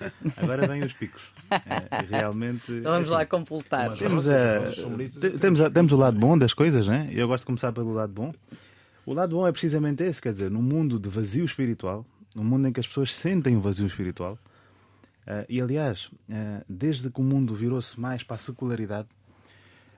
não 0.01 0.07
é? 0.09 0.13
Agora 0.43 0.67
vêm 0.67 0.83
os 0.83 0.93
picos. 0.95 1.21
É, 1.51 2.03
realmente. 2.09 2.73
Então 2.73 2.93
vamos 2.93 3.09
é 3.09 3.11
lá 3.11 3.19
assim, 3.21 3.29
completar. 3.29 3.91
Mas- 3.91 3.99
Temos, 3.99 4.25
Rosas, 4.25 4.79
a- 4.79 5.39
temos, 5.39 5.61
a- 5.61 5.71
temos 5.71 5.93
o 5.93 5.97
lado 5.97 6.19
bom 6.19 6.39
das 6.39 6.55
coisas, 6.55 6.89
né? 6.89 7.11
Eu 7.13 7.29
gosto 7.29 7.43
de 7.43 7.47
começar 7.47 7.73
pelo 7.73 7.93
lado 7.93 8.13
bom. 8.13 8.33
O 9.05 9.13
lado 9.13 9.37
bom 9.37 9.47
é 9.47 9.53
precisamente 9.53 10.03
esse, 10.03 10.21
quer 10.23 10.31
dizer, 10.33 10.51
num 10.51 10.63
mundo 10.63 10.99
de 10.99 11.09
vazio 11.11 11.45
espiritual, 11.45 12.07
num 12.35 12.45
mundo 12.45 12.69
em 12.69 12.73
que 12.73 12.81
as 12.81 12.87
pessoas 12.87 13.15
sentem 13.15 13.55
o 13.55 13.61
vazio 13.61 13.87
espiritual, 13.87 14.39
eh, 15.27 15.47
e 15.49 15.61
aliás, 15.61 16.11
eh, 16.29 16.65
desde 16.69 17.11
que 17.11 17.21
o 17.21 17.25
mundo 17.25 17.55
virou-se 17.55 17.99
mais 17.99 18.23
para 18.23 18.37
a 18.37 18.39
secularidade, 18.39 19.09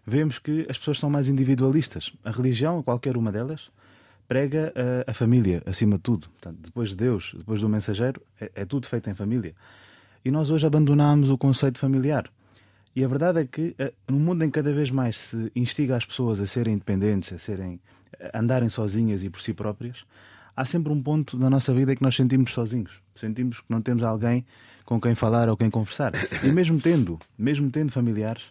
vemos 0.07 0.39
que 0.39 0.67
as 0.69 0.79
pessoas 0.79 0.99
são 0.99 1.11
mais 1.11 1.29
individualistas. 1.29 2.13
A 2.25 2.31
religião, 2.31 2.83
qualquer 2.83 3.17
uma 3.17 3.31
delas, 3.31 3.71
prega 4.27 4.73
a, 5.07 5.11
a 5.11 5.15
família 5.15 5.63
acima 5.67 5.97
de 5.97 6.03
tudo. 6.03 6.29
Portanto, 6.29 6.59
depois 6.63 6.91
de 6.91 6.97
Deus, 6.97 7.35
depois 7.37 7.61
do 7.61 7.69
mensageiro, 7.69 8.21
é, 8.41 8.51
é 8.55 8.65
tudo 8.65 8.87
feito 8.87 9.09
em 9.11 9.15
família. 9.15 9.55
E 10.25 10.31
nós 10.31 10.51
hoje 10.51 10.67
abandonamos 10.67 11.31
o 11.31 11.39
conceito 11.39 11.79
familiar. 11.79 12.31
E 12.95 13.03
a 13.05 13.09
verdade 13.09 13.41
é 13.41 13.47
que, 13.47 13.75
num 14.07 14.21
mundo 14.21 14.45
em 14.45 14.51
que 14.51 14.55
cada 14.61 14.71
vez 14.73 14.91
mais 14.91 15.17
se 15.17 15.51
instiga 15.57 15.97
as 15.97 16.05
pessoas 16.05 16.41
a 16.41 16.47
serem 16.47 16.75
independentes, 16.75 17.33
a 17.33 17.39
serem 17.39 17.81
a 18.21 18.39
andarem 18.39 18.69
sozinhas 18.69 19.23
e 19.23 19.31
por 19.31 19.41
si 19.41 19.55
próprias, 19.55 20.05
há 20.55 20.65
sempre 20.65 20.93
um 20.93 21.03
ponto 21.03 21.39
na 21.39 21.49
nossa 21.49 21.73
vida 21.73 21.93
em 21.93 21.97
que 21.97 22.03
nós 22.03 22.15
sentimos 22.15 22.53
sozinhos. 22.53 23.01
Sentimos 23.15 23.61
que 23.61 23.67
não 23.69 23.81
temos 23.81 24.03
alguém 24.03 24.45
com 24.85 25.01
quem 25.01 25.15
falar 25.15 25.49
ou 25.49 25.57
quem 25.57 25.71
conversar. 25.71 26.13
E 26.43 26.49
mesmo 26.53 26.81
tendo, 26.81 27.19
mesmo 27.39 27.71
tendo 27.71 27.93
familiares, 27.93 28.43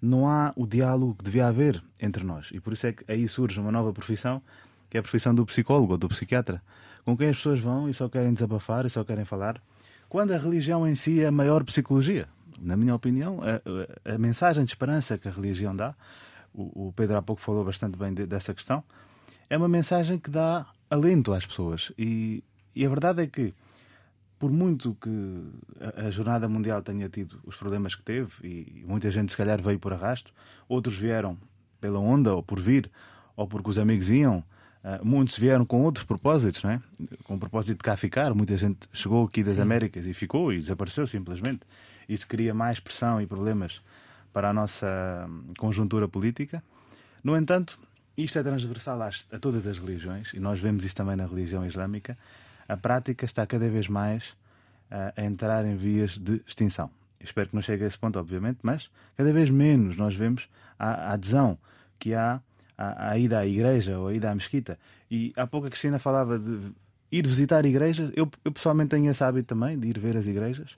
não 0.00 0.28
há 0.28 0.52
o 0.56 0.66
diálogo 0.66 1.14
que 1.14 1.24
devia 1.24 1.46
haver 1.46 1.82
entre 2.00 2.24
nós. 2.24 2.48
E 2.52 2.60
por 2.60 2.72
isso 2.72 2.86
é 2.86 2.92
que 2.92 3.04
aí 3.10 3.28
surge 3.28 3.60
uma 3.60 3.70
nova 3.72 3.92
profissão, 3.92 4.42
que 4.88 4.96
é 4.96 5.00
a 5.00 5.02
profissão 5.02 5.34
do 5.34 5.44
psicólogo 5.46 5.92
ou 5.92 5.98
do 5.98 6.08
psiquiatra, 6.08 6.62
com 7.04 7.16
quem 7.16 7.28
as 7.28 7.36
pessoas 7.36 7.60
vão 7.60 7.88
e 7.88 7.94
só 7.94 8.08
querem 8.08 8.32
desabafar 8.32 8.84
e 8.86 8.90
só 8.90 9.04
querem 9.04 9.24
falar, 9.24 9.60
quando 10.08 10.32
a 10.32 10.38
religião 10.38 10.86
em 10.88 10.94
si 10.94 11.22
é 11.22 11.26
a 11.26 11.32
maior 11.32 11.62
psicologia. 11.64 12.26
Na 12.58 12.76
minha 12.76 12.94
opinião, 12.94 13.40
a, 13.42 14.14
a- 14.14 14.18
mensagem 14.18 14.64
de 14.64 14.70
esperança 14.72 15.16
que 15.16 15.28
a 15.28 15.30
religião 15.30 15.74
dá, 15.74 15.94
o, 16.52 16.88
o 16.88 16.92
Pedro 16.92 17.16
há 17.16 17.22
pouco 17.22 17.40
falou 17.40 17.64
bastante 17.64 17.96
bem 17.96 18.12
de- 18.12 18.26
dessa 18.26 18.52
questão, 18.52 18.82
é 19.48 19.56
uma 19.56 19.68
mensagem 19.68 20.18
que 20.18 20.30
dá 20.30 20.66
alento 20.90 21.32
às 21.32 21.46
pessoas. 21.46 21.92
E, 21.96 22.42
e 22.74 22.84
a 22.84 22.88
verdade 22.88 23.22
é 23.22 23.26
que, 23.26 23.54
por 24.40 24.50
muito 24.50 24.96
que 25.00 25.44
a, 25.96 26.06
a 26.06 26.10
Jornada 26.10 26.48
Mundial 26.48 26.82
tenha 26.82 27.08
tido 27.08 27.38
os 27.44 27.54
problemas 27.54 27.94
que 27.94 28.02
teve, 28.02 28.30
e 28.42 28.84
muita 28.86 29.08
gente 29.10 29.30
se 29.30 29.36
calhar 29.36 29.60
veio 29.62 29.78
por 29.78 29.92
arrasto, 29.92 30.32
outros 30.66 30.96
vieram 30.96 31.36
pela 31.80 31.98
onda 32.00 32.34
ou 32.34 32.42
por 32.42 32.58
vir, 32.58 32.90
ou 33.36 33.46
porque 33.46 33.70
os 33.70 33.78
amigos 33.78 34.08
iam, 34.10 34.42
ah, 34.82 34.98
muitos 35.04 35.38
vieram 35.38 35.64
com 35.66 35.82
outros 35.82 36.04
propósitos, 36.04 36.62
não 36.62 36.70
é? 36.70 36.80
com 37.24 37.34
o 37.34 37.38
propósito 37.38 37.76
de 37.78 37.84
cá 37.84 37.96
ficar. 37.96 38.34
Muita 38.34 38.56
gente 38.56 38.88
chegou 38.92 39.26
aqui 39.26 39.42
das 39.42 39.52
Américas 39.62 40.06
e 40.06 40.14
ficou 40.14 40.52
e 40.52 40.56
desapareceu 40.56 41.06
simplesmente. 41.06 41.60
Isso 42.08 42.26
cria 42.26 42.52
mais 42.54 42.80
pressão 42.80 43.20
e 43.20 43.26
problemas 43.26 43.80
para 44.32 44.48
a 44.50 44.52
nossa 44.54 44.86
hum, 45.28 45.52
conjuntura 45.58 46.08
política. 46.08 46.62
No 47.22 47.36
entanto, 47.36 47.78
isto 48.16 48.38
é 48.38 48.42
transversal 48.42 49.00
às- 49.02 49.26
a 49.30 49.38
todas 49.38 49.66
as 49.66 49.78
religiões, 49.78 50.32
e 50.32 50.40
nós 50.40 50.58
vemos 50.58 50.82
isso 50.82 50.96
também 50.96 51.14
na 51.16 51.26
religião 51.26 51.64
islâmica. 51.66 52.16
A 52.70 52.76
prática 52.76 53.24
está 53.24 53.44
cada 53.44 53.68
vez 53.68 53.88
mais 53.88 54.36
ah, 54.88 55.12
a 55.16 55.24
entrar 55.24 55.66
em 55.66 55.74
vias 55.74 56.16
de 56.16 56.40
extinção. 56.46 56.88
Espero 57.18 57.48
que 57.48 57.54
não 57.56 57.62
chegue 57.62 57.82
a 57.82 57.86
esse 57.88 57.98
ponto, 57.98 58.16
obviamente, 58.16 58.60
mas 58.62 58.88
cada 59.16 59.32
vez 59.32 59.50
menos 59.50 59.96
nós 59.96 60.14
vemos 60.14 60.48
a, 60.78 61.12
adesão 61.12 61.58
que 61.98 62.14
há 62.14 62.40
à, 62.78 63.10
à 63.10 63.18
ida 63.18 63.40
à 63.40 63.46
igreja 63.46 63.98
ou 63.98 64.06
à 64.06 64.14
ida 64.14 64.30
à 64.30 64.34
mesquita. 64.36 64.78
E 65.10 65.32
há 65.36 65.48
pouco 65.48 65.66
a 65.66 65.70
Cristina 65.70 65.98
falava 65.98 66.38
de 66.38 66.70
ir 67.10 67.26
visitar 67.26 67.66
igrejas. 67.66 68.12
Eu, 68.14 68.30
eu 68.44 68.52
pessoalmente 68.52 68.90
tenho 68.90 69.10
esse 69.10 69.24
hábito 69.24 69.48
também 69.48 69.76
de 69.76 69.88
ir 69.88 69.98
ver 69.98 70.16
as 70.16 70.28
igrejas. 70.28 70.76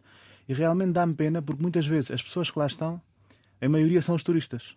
E 0.49 0.55
realmente 0.55 0.93
dá-me 0.93 1.13
pena 1.13 1.43
porque 1.43 1.61
muitas 1.61 1.87
vezes 1.87 2.11
as 2.11 2.23
pessoas 2.23 2.51
que 2.51 2.59
lá 2.59 2.67
estão, 2.67 2.99
a 3.61 3.69
maioria 3.69 4.01
são 4.01 4.15
os 4.15 4.23
turistas. 4.23 4.75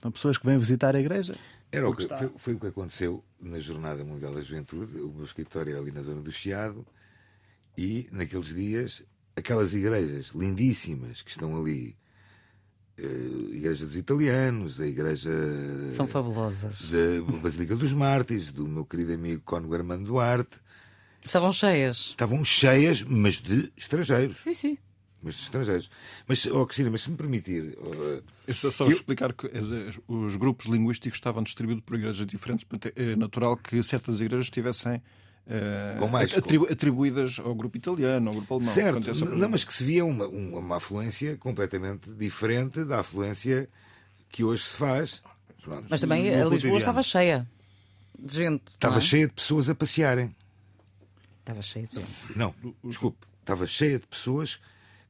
São 0.00 0.10
pessoas 0.10 0.38
que 0.38 0.46
vêm 0.46 0.56
visitar 0.56 0.96
a 0.96 0.98
igreja. 0.98 1.34
Era 1.76 1.88
o 1.88 1.94
que, 1.94 2.06
foi, 2.08 2.32
foi 2.36 2.54
o 2.54 2.60
que 2.60 2.66
aconteceu 2.68 3.24
na 3.40 3.58
Jornada 3.58 4.04
Mundial 4.04 4.34
da 4.34 4.40
Juventude. 4.40 4.98
O 5.00 5.12
meu 5.12 5.24
escritório 5.24 5.74
é 5.74 5.78
ali 5.78 5.90
na 5.90 6.02
zona 6.02 6.20
do 6.20 6.30
Chiado 6.32 6.86
e 7.76 8.08
naqueles 8.12 8.46
dias 8.54 9.02
aquelas 9.36 9.74
igrejas 9.74 10.28
lindíssimas 10.28 11.22
que 11.22 11.30
estão 11.30 11.56
ali. 11.56 11.96
A 12.96 13.02
igreja 13.56 13.86
dos 13.86 13.96
italianos, 13.96 14.80
a 14.80 14.86
igreja 14.86 15.30
São 15.90 16.06
fabulosas. 16.06 16.90
da 16.92 17.38
Basílica 17.40 17.74
dos 17.74 17.92
Mártires, 17.92 18.52
do 18.52 18.68
meu 18.68 18.84
querido 18.84 19.12
amigo 19.14 19.42
Cónigo 19.44 19.74
Armando 19.74 20.04
Duarte, 20.04 20.60
Estavam 21.26 21.52
cheias. 21.52 22.10
estavam 22.10 22.44
cheias, 22.44 23.02
mas 23.02 23.40
de 23.40 23.72
estrangeiros. 23.76 24.36
Sim, 24.36 24.54
sim. 24.54 24.78
Mas 25.24 25.36
estrangeiros. 25.36 25.90
Mas, 26.28 26.44
oh, 26.46 26.66
Cristina, 26.66 26.90
mas 26.90 27.00
se 27.00 27.10
me 27.10 27.16
permitir, 27.16 27.76
oh, 27.80 28.20
Eu 28.46 28.54
só, 28.54 28.70
só 28.70 28.84
Eu- 28.84 28.92
explicar 28.92 29.32
que 29.32 29.50
os 30.06 30.36
grupos 30.36 30.66
linguísticos 30.66 31.16
estavam 31.16 31.42
distribuídos 31.42 31.82
por 31.84 31.96
igrejas 31.96 32.26
diferentes, 32.26 32.64
portanto 32.64 32.92
é 32.94 33.16
natural 33.16 33.56
que 33.56 33.82
certas 33.82 34.20
igrejas 34.20 34.46
estivessem 34.46 35.02
eh, 35.46 35.96
Com 35.98 36.08
mais- 36.08 36.36
atribu- 36.36 36.66
atribuídas 36.70 37.38
ao 37.38 37.54
grupo 37.54 37.76
italiano, 37.76 38.28
ao 38.28 38.34
grupo 38.34 38.54
alemão. 38.54 38.72
Certo, 38.72 39.24
não, 39.36 39.48
mas 39.48 39.62
que 39.64 39.74
se 39.74 39.82
via 39.84 40.04
uma, 40.04 40.26
uma, 40.26 40.58
uma 40.58 40.76
afluência 40.76 41.36
completamente 41.38 42.10
diferente 42.14 42.84
da 42.84 43.00
afluência 43.00 43.68
que 44.30 44.42
hoje 44.44 44.62
se 44.64 44.76
faz. 44.76 45.22
Pronto. 45.62 45.86
Mas 45.88 46.00
também 46.02 46.28
a 46.28 46.32
Lisboa 46.32 46.50
cotidiano. 46.50 46.78
estava 46.78 47.02
cheia 47.02 47.46
de 48.18 48.34
gente. 48.34 48.62
Estava 48.68 48.98
é? 48.98 49.00
cheia 49.00 49.26
de 49.26 49.32
pessoas 49.34 49.68
a 49.68 49.74
passearem. 49.74 50.34
Estava 51.40 51.60
cheia 51.62 51.86
de 51.86 51.94
gente. 51.96 52.12
Não, 52.34 52.54
desculpe, 52.82 53.18
estava 53.40 53.66
cheia 53.66 53.98
de 53.98 54.06
pessoas 54.06 54.58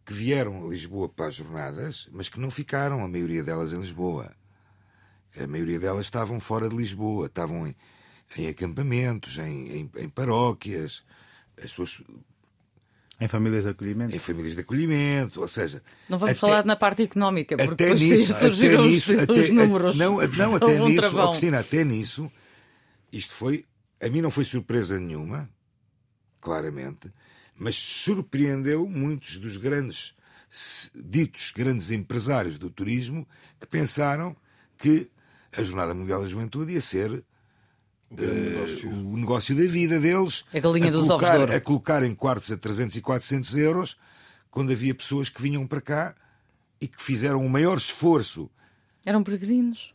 que 0.04 0.12
vieram 0.12 0.64
a 0.64 0.68
Lisboa 0.68 1.08
para 1.08 1.26
as 1.28 1.34
jornadas, 1.36 2.08
mas 2.12 2.28
que 2.28 2.38
não 2.38 2.50
ficaram, 2.50 3.04
a 3.04 3.08
maioria 3.08 3.42
delas 3.42 3.72
em 3.72 3.80
Lisboa. 3.80 4.30
A 5.40 5.46
maioria 5.46 5.78
delas 5.80 6.04
estavam 6.06 6.38
fora 6.38 6.68
de 6.68 6.76
Lisboa, 6.76 7.26
estavam 7.26 7.66
em, 7.66 7.74
em 8.36 8.48
acampamentos, 8.48 9.38
em, 9.38 9.68
em, 9.80 9.90
em 9.96 10.08
paróquias, 10.08 11.02
as 11.62 11.70
suas, 11.70 12.02
Em 13.20 13.26
famílias 13.28 13.64
de 13.64 13.70
acolhimento. 13.70 14.14
em 14.14 14.18
famílias 14.18 14.54
de 14.54 14.60
acolhimento, 14.60 15.40
ou 15.40 15.48
seja. 15.48 15.82
Não 16.08 16.18
vamos 16.18 16.32
até- 16.32 16.38
falar 16.40 16.64
na 16.64 16.76
parte 16.76 17.02
económica, 17.02 17.56
porque 17.56 17.84
até 17.84 17.94
nisso, 17.94 18.32
até 18.32 18.46
surgiram 18.46 18.84
os- 18.84 18.90
nisso, 18.92 19.14
os, 19.16 19.22
até, 19.22 19.48
números. 19.52 19.96
Não, 19.96 20.18
não 20.28 20.54
até 20.56 20.66
um 20.82 20.88
nisso, 20.88 21.00
travão. 21.00 21.24
oh, 21.26 21.30
Cristina, 21.30 21.60
até 21.60 21.82
nisso, 21.82 22.30
isto 23.10 23.32
foi, 23.32 23.64
a 24.00 24.08
mim 24.08 24.20
não 24.20 24.30
foi 24.30 24.44
surpresa 24.44 25.00
nenhuma, 25.00 25.48
claramente, 26.40 27.10
mas 27.56 27.76
surpreendeu 27.76 28.88
muitos 28.88 29.38
dos 29.38 29.56
grandes, 29.56 30.14
ditos 30.94 31.52
grandes 31.54 31.90
empresários 31.90 32.58
do 32.58 32.70
turismo 32.70 33.26
que 33.60 33.66
pensaram 33.66 34.36
que 34.78 35.08
a 35.56 35.62
Jornada 35.62 35.94
Mundial 35.94 36.22
da 36.22 36.28
Juventude 36.28 36.72
ia 36.72 36.80
ser 36.80 37.10
o 38.10 38.16
eh, 38.18 38.26
negócio. 38.26 38.90
o 38.90 39.16
negócio 39.16 39.56
da 39.56 39.64
vida 39.64 40.00
deles. 40.00 40.44
A 40.52 40.58
galinha 40.58 40.90
dos 40.90 41.08
ovos 41.10 41.20
de 41.20 41.26
colocar, 41.26 41.40
ouro. 41.40 41.52
A 41.54 41.60
colocar 41.60 42.02
em 42.02 42.14
quartos 42.14 42.50
a 42.52 42.56
300 42.56 42.96
e 42.96 43.00
400 43.00 43.56
euros, 43.56 43.96
quando 44.50 44.72
havia 44.72 44.94
pessoas 44.94 45.28
que 45.28 45.40
vinham 45.42 45.66
para 45.66 45.80
cá 45.80 46.14
e 46.80 46.86
que 46.88 47.02
fizeram 47.02 47.44
o 47.44 47.48
maior 47.48 47.76
esforço 47.76 48.50
Eram 49.04 49.22
peregrinos. 49.22 49.94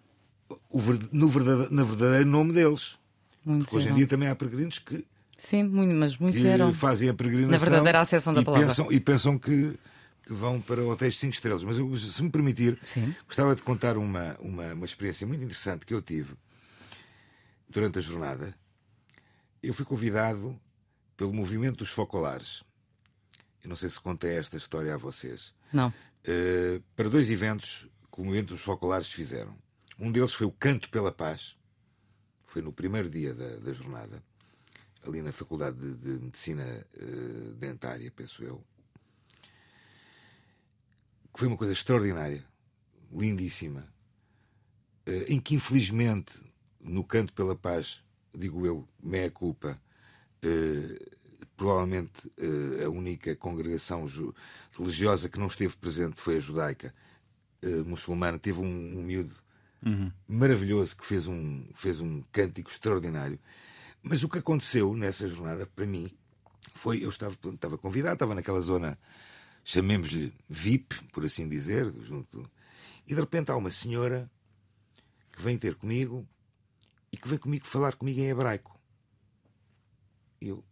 no 1.12 1.28
verdade- 1.28 1.68
na 1.74 1.84
verdadeiro 1.84 2.26
nome 2.30 2.54
deles. 2.54 2.98
Muitos 3.46 3.66
Porque 3.70 3.78
hoje 3.78 3.90
em 3.90 3.96
dia 3.96 4.08
também 4.08 4.28
há 4.28 4.36
peregrinos 4.36 4.80
que, 4.80 5.06
Sim, 5.40 5.64
muito, 5.64 5.94
mas 5.94 6.18
muitos 6.18 6.42
que 6.42 6.48
eram. 6.48 6.74
fazem 6.74 7.10
a 7.10 7.14
peregrinação 7.14 7.52
Na 7.52 7.58
verdadeira 7.58 8.00
acessão 8.02 8.34
da 8.34 8.42
e 8.42 8.46
palavra. 8.46 8.68
pensam, 8.68 8.92
e 8.92 9.00
pensam 9.00 9.40
que, 9.40 9.80
que 10.24 10.34
vão 10.34 10.60
para 10.62 10.84
hotéis 10.84 11.14
de 11.14 11.22
5 11.22 11.34
estrelas. 11.34 11.64
Mas 11.64 11.78
eu, 11.80 11.96
se 11.98 12.22
me 12.22 12.30
permitir, 12.30 12.78
Sim. 12.84 13.16
gostava 13.26 13.56
de 13.56 13.62
contar 13.64 13.98
uma, 13.98 14.36
uma, 14.40 14.74
uma 14.74 14.86
experiência 14.86 15.26
muito 15.26 15.42
interessante 15.44 15.86
que 15.86 15.94
eu 15.94 16.02
tive 16.02 16.36
durante 17.70 18.00
a 18.00 18.02
jornada. 18.02 18.54
Eu 19.64 19.74
fui 19.74 19.86
convidado 19.86 20.60
pelo 21.18 21.34
movimento 21.34 21.78
dos 21.78 21.90
focolares. 21.90 22.64
Eu 23.64 23.70
não 23.70 23.76
sei 23.76 23.90
se 23.90 24.00
contei 24.00 24.32
esta 24.38 24.58
história 24.58 24.94
a 24.94 24.98
vocês. 24.98 25.54
Não. 25.72 25.94
eh, 26.24 26.82
para 26.96 27.10
dois 27.10 27.30
eventos 27.30 27.88
que 28.12 28.22
o 28.22 28.24
movimento 28.26 28.54
dos 28.54 28.62
focolares 28.62 29.12
fizeram. 29.12 29.56
Um 29.98 30.12
deles 30.12 30.34
foi 30.34 30.48
o 30.48 30.52
Canto 30.52 30.90
pela 30.90 31.12
Paz, 31.12 31.56
foi 32.48 32.62
no 32.62 32.72
primeiro 32.72 33.10
dia 33.10 33.34
da, 33.34 33.58
da 33.58 33.74
jornada, 33.74 34.24
ali 35.06 35.22
na 35.22 35.32
Faculdade 35.32 35.78
de, 35.78 35.96
de 35.96 36.24
Medicina 36.24 36.64
eh, 36.64 37.54
Dentária, 37.58 38.12
penso 38.12 38.44
eu. 38.44 38.64
Que 41.34 41.40
foi 41.40 41.48
uma 41.48 41.58
coisa 41.58 41.74
extraordinária, 41.74 42.44
lindíssima, 43.12 43.88
eh, 45.06 45.26
em 45.28 45.40
que 45.40 45.56
infelizmente 45.56 46.34
no 46.80 47.04
Canto 47.04 47.34
pela 47.34 47.56
Paz, 47.56 48.04
digo 48.34 48.66
eu, 48.66 48.88
meia 49.02 49.32
culpa, 49.32 49.80
eh, 50.42 51.00
provavelmente 51.56 52.32
a 52.86 52.90
única 52.90 53.36
congregação 53.36 54.08
religiosa 54.78 55.28
que 55.28 55.38
não 55.38 55.48
esteve 55.48 55.76
presente 55.76 56.16
foi 56.16 56.38
a 56.38 56.40
judaica 56.40 56.96
muçulmana. 57.86 58.40
Teve 58.40 58.62
um, 58.62 58.98
um 58.98 59.04
miúdo 59.04 59.36
maravilhoso 60.26 60.96
que 60.96 61.06
fez 61.06 61.28
um, 61.28 61.66
fez 61.76 62.00
um 62.00 62.22
cântico 62.32 62.70
extraordinário. 62.72 63.38
Mas 64.02 64.24
o 64.24 64.30
que 64.30 64.40
aconteceu 64.40 64.96
nessa 64.96 65.28
jornada, 65.28 65.66
para 65.66 65.86
mim, 65.86 66.10
foi. 66.74 67.04
Eu 67.04 67.10
estava, 67.10 67.36
estava 67.54 67.78
convidado, 67.78 68.14
estava 68.14 68.34
naquela 68.36 68.62
zona, 68.62 68.98
chamemos-lhe 69.64 70.34
VIP, 70.48 70.96
por 71.12 71.26
assim 71.26 71.48
dizer, 71.50 71.94
junto. 72.02 72.50
E 73.06 73.14
de 73.14 73.20
repente 73.20 73.52
há 73.52 73.56
uma 73.56 73.72
senhora 73.72 74.30
que 75.32 75.42
vem 75.42 75.58
ter 75.58 75.76
comigo 75.76 76.28
e 77.12 77.18
que 77.18 77.28
vem 77.28 77.38
comigo 77.38 77.66
falar 77.68 77.96
comigo 77.96 78.20
em 78.20 78.30
hebraico. 78.30 78.80
Eu, 80.40 80.64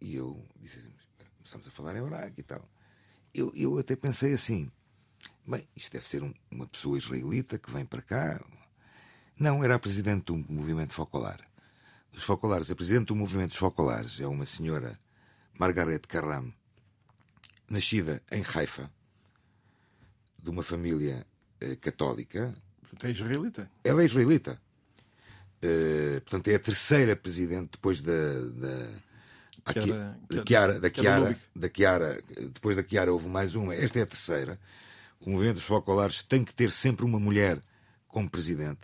e 0.00 0.14
eu 0.14 0.44
disse 0.60 0.78
assim, 0.78 0.92
começamos 1.36 1.66
a 1.66 1.70
falar 1.70 1.96
hebraico 1.96 2.38
e 2.38 2.42
tal. 2.42 2.68
Eu, 3.34 3.52
eu 3.54 3.78
até 3.78 3.96
pensei 3.96 4.32
assim, 4.32 4.70
bem, 5.46 5.66
isto 5.74 5.90
deve 5.92 6.06
ser 6.06 6.22
um- 6.22 6.34
uma 6.50 6.66
pessoa 6.66 6.98
israelita 6.98 7.58
que 7.58 7.70
vem 7.70 7.84
para 7.84 8.02
cá. 8.02 8.44
Não, 9.38 9.62
era 9.64 9.74
a 9.76 9.78
presidente 9.78 10.24
do 10.26 10.36
movimento 10.52 10.92
focolar. 10.92 11.47
Dos 12.12 12.22
focolares, 12.22 12.70
a 12.70 12.74
presidente 12.74 13.08
do 13.08 13.16
movimento 13.16 13.50
dos 13.50 13.58
focolares 13.58 14.20
é 14.20 14.26
uma 14.26 14.44
senhora, 14.44 14.98
Margaret 15.58 16.00
Karam, 16.00 16.52
nascida 17.68 18.22
em 18.30 18.42
Haifa, 18.42 18.90
de 20.38 20.50
uma 20.50 20.62
família 20.62 21.26
eh, 21.60 21.76
católica, 21.76 22.54
é 23.02 23.10
israelita. 23.10 23.70
ela 23.84 24.02
é 24.02 24.04
israelita. 24.04 24.60
Eh, 25.60 26.20
portanto, 26.20 26.48
é 26.48 26.54
a 26.54 26.58
terceira 26.58 27.16
presidente 27.16 27.72
depois 27.72 28.00
da. 28.00 28.12
da 28.12 29.08
da 29.68 30.44
Chiara, 30.46 30.80
da 30.80 30.90
Chiara, 30.90 31.38
da 31.54 31.68
Chiara, 31.68 32.22
depois 32.54 32.74
da 32.74 32.82
Chiara 32.82 33.12
houve 33.12 33.28
mais 33.28 33.54
uma, 33.54 33.74
esta 33.74 33.98
é 33.98 34.02
a 34.02 34.06
terceira. 34.06 34.58
O 35.20 35.28
movimento 35.30 35.56
dos 35.56 35.64
focolares 35.64 36.22
tem 36.22 36.42
que 36.42 36.54
ter 36.54 36.70
sempre 36.70 37.04
uma 37.04 37.20
mulher 37.20 37.60
como 38.06 38.30
presidente. 38.30 38.80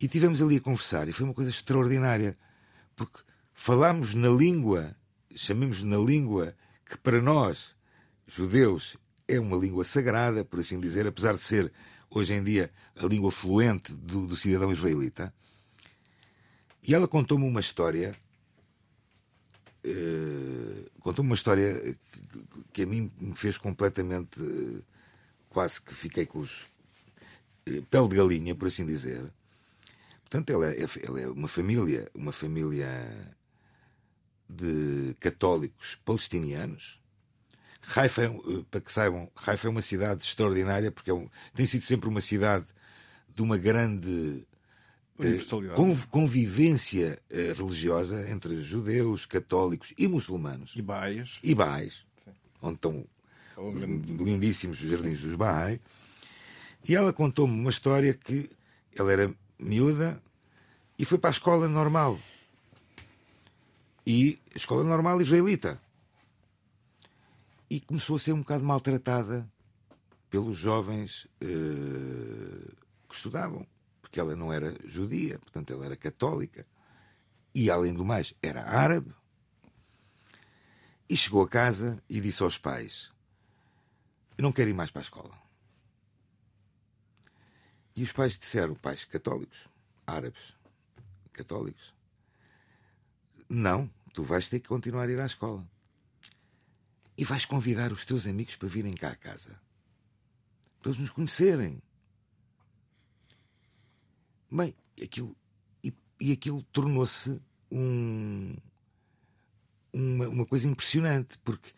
E 0.00 0.06
tivemos 0.08 0.40
ali 0.40 0.56
a 0.56 0.60
conversar 0.60 1.08
e 1.08 1.12
foi 1.12 1.24
uma 1.24 1.34
coisa 1.34 1.50
extraordinária, 1.50 2.36
porque 2.94 3.18
falámos 3.52 4.14
na 4.14 4.28
língua, 4.28 4.94
chamemos 5.34 5.82
na 5.82 5.96
língua 5.98 6.54
que 6.86 6.96
para 6.98 7.20
nós, 7.20 7.74
judeus, 8.26 8.96
é 9.26 9.38
uma 9.40 9.56
língua 9.56 9.84
sagrada, 9.84 10.44
por 10.44 10.60
assim 10.60 10.78
dizer, 10.80 11.06
apesar 11.06 11.32
de 11.34 11.40
ser 11.40 11.72
hoje 12.10 12.32
em 12.32 12.42
dia 12.42 12.70
a 12.96 13.04
língua 13.06 13.30
fluente 13.30 13.92
do, 13.92 14.26
do 14.26 14.36
cidadão 14.36 14.72
israelita. 14.72 15.34
E 16.82 16.94
ela 16.94 17.08
contou-me 17.08 17.44
uma 17.46 17.60
história. 17.60 18.14
eh, 19.84 20.84
contou-me 21.00 21.30
uma 21.30 21.34
história 21.34 21.96
que, 22.12 22.46
que 22.72 22.82
a 22.82 22.86
mim 22.86 23.10
me 23.20 23.34
fez 23.34 23.58
completamente. 23.58 24.40
eh, 24.40 24.82
quase 25.48 25.80
que 25.82 25.94
fiquei 25.94 26.24
com 26.26 26.38
os. 26.40 26.66
eh, 27.66 27.82
pele 27.90 28.08
de 28.08 28.16
galinha, 28.16 28.54
por 28.54 28.68
assim 28.68 28.86
dizer. 28.86 29.30
Portanto, 30.28 30.50
ela 30.50 30.66
é, 30.70 30.84
ela 31.06 31.20
é 31.20 31.26
uma 31.28 31.48
família, 31.48 32.06
uma 32.14 32.32
família 32.32 32.86
de 34.48 35.14
católicos 35.20 35.98
palestinianos. 36.04 37.00
Haifa, 37.96 38.22
é, 38.24 38.28
um- 38.28 38.62
para 38.70 38.80
que 38.80 38.92
saibam, 38.92 39.30
Haifa 39.46 39.68
é 39.68 39.70
uma 39.70 39.80
cidade 39.82 40.22
extraordinária 40.22 40.90
porque 40.92 41.10
é 41.10 41.14
um- 41.14 41.28
tem 41.54 41.64
sido 41.66 41.84
sempre 41.84 42.08
uma 42.08 42.20
cidade 42.20 42.66
de 43.34 43.40
uma 43.42 43.56
grande 43.56 44.44
eh, 45.20 45.38
convivência 46.10 47.18
eh, 47.30 47.52
religiosa 47.56 48.28
entre 48.30 48.60
judeus, 48.60 49.26
católicos 49.26 49.92
e 49.98 50.06
muçulmanos 50.06 50.74
E 50.76 50.82
baias. 50.82 51.38
e 51.42 51.54
baais, 51.54 52.04
onde 52.62 52.74
estão 52.76 53.04
É 53.56 53.60
os 53.60 53.74
lindíssimos 53.80 54.76
jardins 54.78 55.20
dos 55.20 55.34
Bahá'í. 55.34 55.80
E 56.88 56.94
ela 56.94 57.12
contou-me 57.12 57.52
uma 57.58 57.70
história 57.70 58.14
que 58.14 58.48
ela 58.94 59.10
era 59.12 59.34
miúda 59.58 60.22
e 60.98 61.04
foi 61.04 61.18
para 61.18 61.30
a 61.30 61.32
escola 61.32 61.68
normal. 61.68 62.18
E 64.06 64.38
escola 64.54 64.82
normal 64.82 65.20
israelita. 65.20 65.80
E 67.70 67.80
começou 67.80 68.16
a 68.16 68.18
ser 68.18 68.32
um 68.32 68.40
bocado 68.40 68.64
maltratada 68.64 69.48
pelos 70.30 70.56
jovens 70.56 71.26
eh, 71.40 72.72
estudavam, 73.12 73.66
porque 74.00 74.18
ela 74.18 74.34
não 74.34 74.52
era 74.52 74.74
judia, 74.84 75.38
portanto 75.38 75.72
ela 75.72 75.84
era 75.84 75.96
católica 75.96 76.66
e, 77.54 77.70
além 77.70 77.92
do 77.92 78.04
mais, 78.04 78.34
era 78.42 78.64
árabe. 78.64 79.12
E 81.08 81.16
chegou 81.16 81.42
a 81.42 81.48
casa 81.48 82.02
e 82.08 82.20
disse 82.20 82.42
aos 82.42 82.58
pais: 82.58 83.10
Eu 84.36 84.42
não 84.42 84.52
quero 84.52 84.70
ir 84.70 84.74
mais 84.74 84.90
para 84.90 85.00
a 85.00 85.02
escola. 85.02 85.47
E 87.98 88.02
os 88.04 88.12
pais 88.12 88.38
disseram, 88.38 88.76
pais 88.76 89.04
católicos, 89.04 89.58
árabes, 90.06 90.54
católicos, 91.32 91.92
não, 93.48 93.90
tu 94.14 94.22
vais 94.22 94.46
ter 94.46 94.60
que 94.60 94.68
continuar 94.68 95.08
a 95.08 95.10
ir 95.10 95.18
à 95.18 95.26
escola. 95.26 95.68
E 97.16 97.24
vais 97.24 97.44
convidar 97.44 97.92
os 97.92 98.04
teus 98.04 98.28
amigos 98.28 98.54
para 98.54 98.68
virem 98.68 98.92
cá 98.92 99.10
à 99.10 99.16
casa. 99.16 99.60
Para 100.80 100.90
eles 100.90 101.00
nos 101.00 101.10
conhecerem. 101.10 101.82
Bem, 104.48 104.76
aquilo. 105.02 105.36
E, 105.82 105.92
e 106.20 106.30
aquilo 106.30 106.62
tornou-se 106.70 107.42
um, 107.68 108.54
uma, 109.92 110.28
uma 110.28 110.46
coisa 110.46 110.68
impressionante, 110.68 111.36
porque 111.38 111.72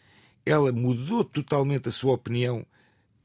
ela 0.44 0.70
mudou 0.70 1.24
totalmente 1.24 1.88
a 1.88 1.92
sua 1.92 2.12
opinião. 2.12 2.66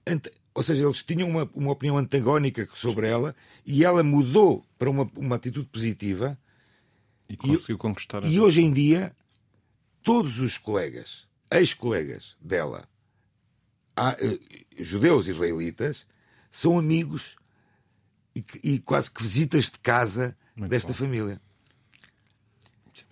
Ante, 0.08 0.32
ou 0.56 0.64
seja, 0.64 0.86
eles 0.86 1.04
tinham 1.04 1.30
uma, 1.30 1.50
uma 1.54 1.72
opinião 1.72 1.98
antagónica 1.98 2.68
sobre 2.74 3.10
ela 3.10 3.36
e 3.66 3.84
ela 3.84 4.02
mudou 4.02 4.66
para 4.80 4.90
uma, 4.90 5.12
uma 5.18 5.36
atitude 5.36 5.68
positiva. 5.68 6.40
E 7.28 7.36
conseguiu 7.36 7.78
conquistar. 7.78 8.24
E 8.24 8.40
hoje 8.40 8.62
em 8.62 8.72
dia, 8.72 9.14
todos 10.02 10.40
os 10.40 10.58
colegas, 10.58 11.28
ex-colegas 11.52 12.38
dela, 12.40 12.88
há, 13.98 14.16
eh, 14.18 14.40
judeus 14.80 15.28
israelitas, 15.28 16.08
são 16.50 16.80
amigos 16.80 17.36
e, 18.34 18.44
e, 18.64 18.80
quase 18.80 19.12
que 19.12 19.22
visitas 19.22 19.66
de 19.66 19.80
casa 19.80 20.38
Muito 20.56 20.70
desta 20.70 20.94
bom. 20.94 20.94
família. 20.94 21.42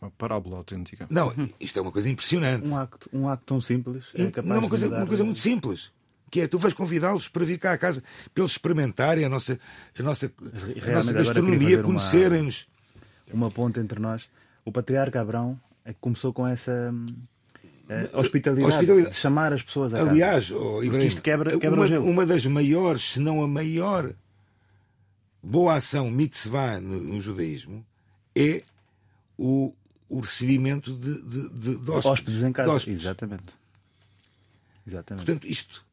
Uma 0.01 0.11
parábola 0.11 0.57
autêntica. 0.57 1.07
Não, 1.09 1.33
isto 1.59 1.77
é 1.77 1.81
uma 1.81 1.91
coisa 1.91 2.09
impressionante. 2.09 2.65
Um 2.65 2.77
acto, 2.77 3.09
um 3.11 3.27
acto 3.27 3.45
tão 3.47 3.59
simples. 3.59 4.05
É 4.13 4.27
capaz 4.27 4.47
não, 4.47 4.59
uma 4.59 4.69
coisa, 4.69 4.87
uma 4.87 5.05
coisa 5.05 5.25
muito 5.25 5.41
simples. 5.41 5.91
Que 6.33 6.41
é, 6.41 6.47
tu 6.47 6.57
vais 6.57 6.73
convidá-los 6.73 7.29
para 7.29 7.45
vir 7.45 7.59
cá 7.59 7.73
à 7.73 7.77
casa, 7.77 8.01
para 8.33 8.41
eles 8.41 8.53
experimentarem 8.53 9.23
a 9.23 9.29
nossa, 9.29 9.59
a 9.99 10.01
nossa, 10.01 10.31
a 10.81 10.91
nossa 10.91 11.13
gastronomia, 11.13 11.83
conhecerem-nos. 11.83 12.67
Uma, 13.31 13.45
uma 13.45 13.51
ponte 13.51 13.79
entre 13.79 13.99
nós. 13.99 14.27
O 14.65 14.71
patriarca 14.71 15.21
Abrão 15.21 15.61
é 15.85 15.93
que 15.93 15.99
começou 16.01 16.33
com 16.33 16.47
essa 16.47 16.91
é, 17.87 18.09
hospitalidade, 18.17 18.73
hospitalidade, 18.73 19.13
de 19.13 19.21
chamar 19.21 19.53
as 19.53 19.61
pessoas 19.61 19.93
a 19.93 19.97
casa. 19.99 20.09
Aliás, 20.09 20.49
oh, 20.49 20.81
Ibrahim, 20.81 21.05
isto 21.05 21.21
quebra, 21.21 21.59
quebra 21.59 21.79
uma, 21.79 21.99
uma, 21.99 22.25
das 22.25 22.47
maiores, 22.47 23.11
se 23.11 23.19
não 23.19 23.43
a 23.43 23.47
maior 23.47 24.11
boa 25.43 25.75
ação 25.75 26.09
mitzvah 26.09 26.81
no, 26.81 26.99
no 26.99 27.21
judaísmo 27.21 27.85
é 28.35 28.63
o, 29.37 29.71
o 30.09 30.19
recebimento 30.19 30.91
de, 30.93 31.21
de, 31.21 31.49
de, 31.49 31.75
de 31.75 31.91
hóspedes. 31.91 32.05
hóspedes 32.05 32.41
em 32.41 32.51
casa. 32.51 32.89
Exatamente. 32.89 33.53
Exatamente. 34.87 35.25
Portanto, 35.25 35.47
isto. 35.47 35.92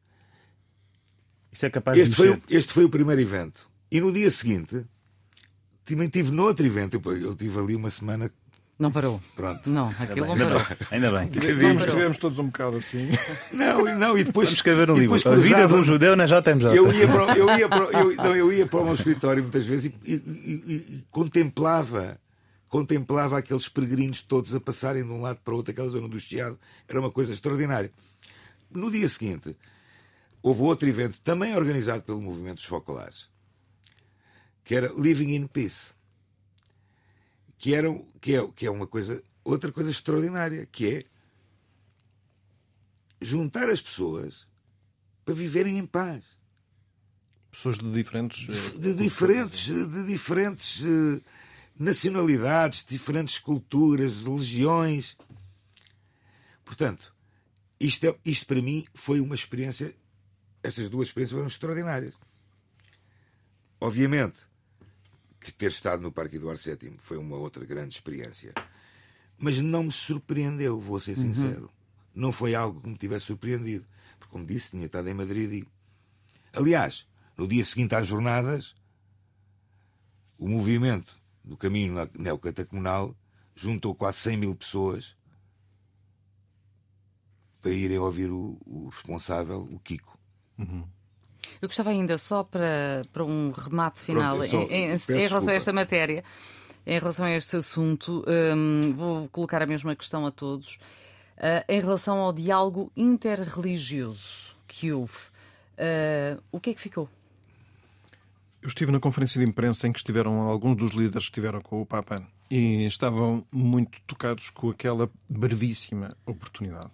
Isto 1.51 1.65
é 1.65 1.69
capaz 1.69 1.97
este 1.97 2.11
de 2.11 2.15
foi, 2.15 2.41
este 2.49 2.73
foi 2.73 2.83
o 2.85 2.89
primeiro 2.89 3.21
evento. 3.21 3.69
E 3.91 3.99
no 3.99 4.11
dia 4.11 4.31
seguinte, 4.31 4.85
também 5.83 6.07
tive 6.07 6.31
noutro 6.31 6.65
evento. 6.65 7.01
Eu, 7.03 7.17
eu 7.17 7.35
tive 7.35 7.59
ali 7.59 7.75
uma 7.75 7.89
semana 7.89 8.31
não 8.81 8.91
parou. 8.91 9.21
Pronto. 9.35 9.69
Não, 9.69 9.89
aquilo 9.89 10.25
não 10.25 10.35
parou. 10.35 10.59
Ainda 10.89 11.11
bem. 11.11 11.27
Tivemos, 11.27 11.83
tivemos 11.83 12.17
todos 12.17 12.39
um 12.39 12.47
bocado 12.47 12.77
assim. 12.77 13.09
Não, 13.53 13.83
não, 13.95 14.17
e 14.17 14.23
depois. 14.23 14.47
Vamos 14.47 14.57
escrever 14.57 14.89
um 14.89 14.95
livro. 14.95 15.31
A 15.31 15.35
vida 15.35 15.67
de 15.67 15.73
um 15.75 15.83
judeu 15.83 16.15
na 16.15 16.25
JMJ. 16.25 16.75
Eu 16.75 16.91
ia 16.91 17.07
para, 17.07 17.37
eu 17.37 17.57
ia 17.59 17.69
para, 17.69 17.83
eu, 17.99 18.15
não, 18.15 18.35
eu 18.35 18.51
ia 18.51 18.65
para 18.65 18.79
o 18.79 18.85
meu 18.85 18.95
escritório 18.95 19.43
muitas 19.43 19.67
vezes 19.67 19.85
e, 19.85 20.11
e, 20.11 20.13
e, 20.15 20.73
e 20.95 21.03
contemplava 21.11 22.19
contemplava 22.67 23.37
aqueles 23.37 23.67
peregrinos 23.67 24.21
todos 24.21 24.55
a 24.55 24.59
passarem 24.59 25.03
de 25.03 25.09
um 25.09 25.21
lado 25.21 25.39
para 25.43 25.53
o 25.53 25.57
outro, 25.57 25.71
aquela 25.71 25.89
zona 25.89 26.07
do 26.07 26.17
Chiado, 26.17 26.57
era 26.87 26.99
uma 27.01 27.11
coisa 27.11 27.33
extraordinária. 27.33 27.91
No 28.71 28.89
dia 28.89 29.07
seguinte, 29.09 29.57
houve 30.41 30.61
outro 30.61 30.87
evento, 30.87 31.19
também 31.21 31.55
organizado 31.55 32.03
pelo 32.03 32.21
Movimento 32.21 32.55
dos 32.55 32.65
Focolares, 32.65 33.29
que 34.63 34.75
era 34.75 34.91
Living 34.93 35.35
in 35.35 35.47
Peace, 35.47 35.93
que, 37.57 37.75
era, 37.75 37.87
que, 38.19 38.35
é, 38.35 38.47
que 38.55 38.65
é 38.65 38.71
uma 38.71 38.87
coisa, 38.87 39.23
outra 39.43 39.71
coisa 39.71 39.91
extraordinária, 39.91 40.65
que 40.65 40.95
é 40.95 41.05
juntar 43.21 43.69
as 43.69 43.79
pessoas 43.79 44.47
para 45.23 45.33
viverem 45.35 45.77
em 45.77 45.85
paz. 45.85 46.23
Pessoas 47.51 47.77
de 47.77 47.91
diferentes. 47.91 48.47
De, 48.47 48.79
de 48.79 48.93
diferentes, 48.93 49.67
de 49.67 50.05
diferentes 50.05 50.81
uh, 50.81 51.21
nacionalidades, 51.77 52.83
diferentes 52.87 53.37
culturas, 53.37 54.23
religiões. 54.23 55.17
Portanto, 56.63 57.13
isto, 57.79 58.05
é, 58.05 58.15
isto 58.25 58.45
para 58.45 58.61
mim 58.61 58.85
foi 58.93 59.19
uma 59.19 59.35
experiência. 59.35 59.93
Estas 60.63 60.89
duas 60.89 61.07
experiências 61.07 61.35
foram 61.35 61.47
extraordinárias. 61.47 62.15
Obviamente 63.79 64.39
que 65.39 65.51
ter 65.51 65.71
estado 65.71 66.03
no 66.03 66.11
Parque 66.11 66.35
Eduardo 66.35 66.61
VII 66.61 66.97
foi 66.99 67.17
uma 67.17 67.35
outra 67.35 67.65
grande 67.65 67.95
experiência. 67.95 68.53
Mas 69.37 69.59
não 69.59 69.83
me 69.83 69.91
surpreendeu, 69.91 70.79
vou 70.79 70.99
ser 70.99 71.17
uhum. 71.17 71.33
sincero. 71.33 71.63
Uhum. 71.63 71.69
Não 72.13 72.31
foi 72.31 72.53
algo 72.53 72.79
que 72.79 72.87
me 72.87 72.95
tivesse 72.95 73.25
surpreendido. 73.25 73.85
Porque, 74.19 74.31
como 74.31 74.45
disse, 74.45 74.69
tinha 74.69 74.85
estado 74.85 75.09
em 75.09 75.13
Madrid 75.15 75.51
e. 75.51 75.67
Aliás, 76.53 77.07
no 77.35 77.47
dia 77.47 77.63
seguinte 77.63 77.95
às 77.95 78.05
jornadas, 78.05 78.75
o 80.37 80.47
movimento 80.47 81.19
do 81.43 81.57
caminho 81.57 82.07
neocatacomunal 82.13 83.15
juntou 83.55 83.95
quase 83.95 84.19
100 84.19 84.37
mil 84.37 84.55
pessoas 84.55 85.15
para 87.61 87.71
irem 87.71 87.97
ouvir 87.97 88.29
o, 88.29 88.59
o 88.65 88.89
responsável, 88.89 89.61
o 89.71 89.79
Kiko. 89.79 90.20
Uhum. 90.57 90.83
Eu 91.61 91.67
gostava 91.67 91.91
ainda 91.91 92.17
só 92.17 92.43
para, 92.43 93.03
para 93.11 93.23
um 93.23 93.51
remate 93.51 93.99
final 93.99 94.37
Pronto, 94.37 94.51
só, 94.51 94.61
em, 94.63 94.91
em, 94.91 94.95
em 94.95 95.27
relação 95.27 95.53
a 95.53 95.55
esta 95.55 95.71
matéria, 95.71 96.23
em 96.85 96.99
relação 96.99 97.25
a 97.25 97.31
este 97.31 97.55
assunto, 97.57 98.25
um, 98.27 98.93
vou 98.93 99.29
colocar 99.29 99.61
a 99.61 99.65
mesma 99.65 99.95
questão 99.95 100.25
a 100.25 100.31
todos. 100.31 100.79
Uh, 101.37 101.63
em 101.67 101.79
relação 101.79 102.19
ao 102.19 102.31
diálogo 102.31 102.91
interreligioso 102.95 104.55
que 104.67 104.91
houve, 104.91 105.17
uh, 105.77 106.41
o 106.51 106.59
que 106.59 106.71
é 106.71 106.73
que 106.73 106.81
ficou? 106.81 107.09
Eu 108.61 108.67
estive 108.67 108.91
na 108.91 108.99
conferência 108.99 109.43
de 109.43 109.49
imprensa 109.49 109.87
em 109.87 109.91
que 109.91 109.97
estiveram 109.97 110.41
alguns 110.41 110.77
dos 110.77 110.91
líderes 110.91 111.25
que 111.25 111.31
estiveram 111.31 111.61
com 111.61 111.81
o 111.81 111.85
Papa 111.85 112.23
e 112.49 112.85
estavam 112.85 113.43
muito 113.51 113.99
tocados 114.05 114.51
com 114.51 114.69
aquela 114.69 115.09
brevíssima 115.27 116.15
oportunidade. 116.27 116.91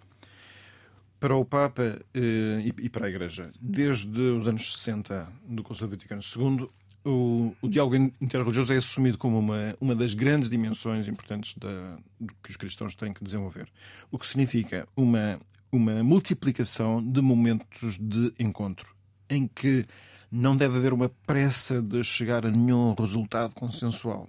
Para 1.20 1.34
o 1.34 1.44
Papa 1.44 2.00
eh, 2.14 2.72
e 2.76 2.88
para 2.88 3.06
a 3.06 3.10
Igreja, 3.10 3.50
desde 3.60 4.20
os 4.20 4.46
anos 4.46 4.72
60 4.78 5.32
do 5.48 5.64
Conselho 5.64 5.90
Vaticano 5.90 6.22
II, 6.22 6.68
o, 7.04 7.54
o 7.62 7.68
diálogo 7.68 7.96
interreligioso 8.20 8.72
é 8.72 8.76
assumido 8.76 9.18
como 9.18 9.38
uma, 9.38 9.74
uma 9.80 9.94
das 9.94 10.14
grandes 10.14 10.50
dimensões 10.50 11.08
importantes 11.08 11.54
da, 11.56 11.96
do 12.20 12.32
que 12.42 12.50
os 12.50 12.56
cristãos 12.56 12.94
têm 12.94 13.12
que 13.12 13.24
desenvolver. 13.24 13.68
O 14.10 14.18
que 14.18 14.26
significa 14.26 14.86
uma, 14.96 15.40
uma 15.72 16.02
multiplicação 16.02 17.02
de 17.02 17.20
momentos 17.20 17.98
de 17.98 18.32
encontro, 18.38 18.94
em 19.28 19.48
que 19.48 19.86
não 20.30 20.56
deve 20.56 20.76
haver 20.76 20.92
uma 20.92 21.08
pressa 21.26 21.80
de 21.80 22.04
chegar 22.04 22.44
a 22.44 22.50
nenhum 22.50 22.94
resultado 22.94 23.54
consensual. 23.54 24.28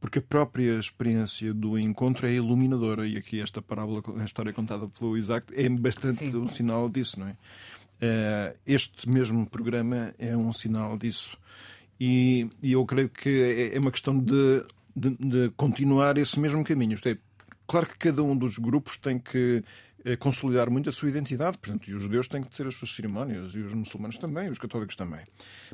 Porque 0.00 0.20
a 0.20 0.22
própria 0.22 0.78
experiência 0.78 1.52
do 1.52 1.78
encontro 1.78 2.26
é 2.26 2.32
iluminadora, 2.32 3.06
e 3.06 3.16
aqui 3.16 3.40
esta 3.40 3.60
parábola, 3.60 4.02
a 4.20 4.24
história 4.24 4.52
contada 4.52 4.86
pelo 4.88 5.16
Isaac, 5.16 5.52
é 5.54 5.68
bastante 5.68 6.30
Sim. 6.30 6.36
um 6.36 6.46
sinal 6.46 6.88
disso, 6.88 7.18
não 7.18 7.26
é? 7.26 7.36
Eh, 8.00 8.56
este 8.66 9.08
mesmo 9.08 9.44
programa 9.46 10.14
é 10.18 10.36
um 10.36 10.52
sinal 10.52 10.96
disso. 10.96 11.36
E, 11.98 12.48
e 12.62 12.72
eu 12.72 12.86
creio 12.86 13.08
que 13.08 13.28
é, 13.28 13.76
é 13.76 13.78
uma 13.80 13.90
questão 13.90 14.16
de, 14.18 14.64
de, 14.94 15.10
de 15.16 15.50
continuar 15.56 16.16
esse 16.16 16.38
mesmo 16.38 16.62
caminho. 16.62 16.94
Isto 16.94 17.08
é, 17.08 17.18
claro 17.66 17.86
que 17.86 17.98
cada 17.98 18.22
um 18.22 18.36
dos 18.36 18.56
grupos 18.56 18.96
tem 18.96 19.18
que 19.18 19.64
consolidar 20.18 20.70
muito 20.70 20.88
a 20.88 20.92
sua 20.92 21.08
identidade. 21.08 21.58
Portanto, 21.58 21.90
e 21.90 21.94
os 21.94 22.02
judeus 22.02 22.28
têm 22.28 22.42
que 22.42 22.54
ter 22.54 22.66
as 22.66 22.74
suas 22.74 22.94
cerimónias, 22.94 23.52
e 23.54 23.58
os 23.58 23.74
muçulmanos 23.74 24.18
também, 24.18 24.46
e 24.46 24.50
os 24.50 24.58
católicos 24.58 24.96
também. 24.96 25.20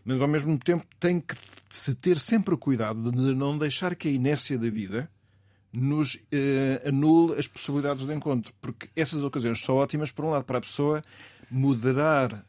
Mas, 0.05 0.21
ao 0.21 0.29
mesmo 0.29 0.59
tempo, 0.59 0.85
tem 0.99 1.21
que 1.21 1.37
se 1.71 1.95
ter 1.95 2.19
sempre 2.19 2.55
o 2.55 2.59
cuidado 2.59 3.11
de 3.11 3.35
não 3.35 3.57
deixar 3.57 3.95
que 3.95 4.09
a 4.09 4.11
inércia 4.11 4.59
da 4.59 4.71
vida 4.71 5.11
nos 5.73 6.19
eh, 6.31 6.83
anule 6.87 7.39
as 7.39 7.49
possibilidades 7.49 8.07
de 8.07 8.15
encontro. 8.15 8.53
Porque 8.61 8.89
essas 8.95 9.23
ocasiões 9.23 9.61
são 9.61 9.75
ótimas, 9.75 10.11
por 10.11 10.25
um 10.25 10.31
lado, 10.31 10.45
para 10.45 10.59
a 10.59 10.61
pessoa 10.61 11.03
moderar 11.51 12.45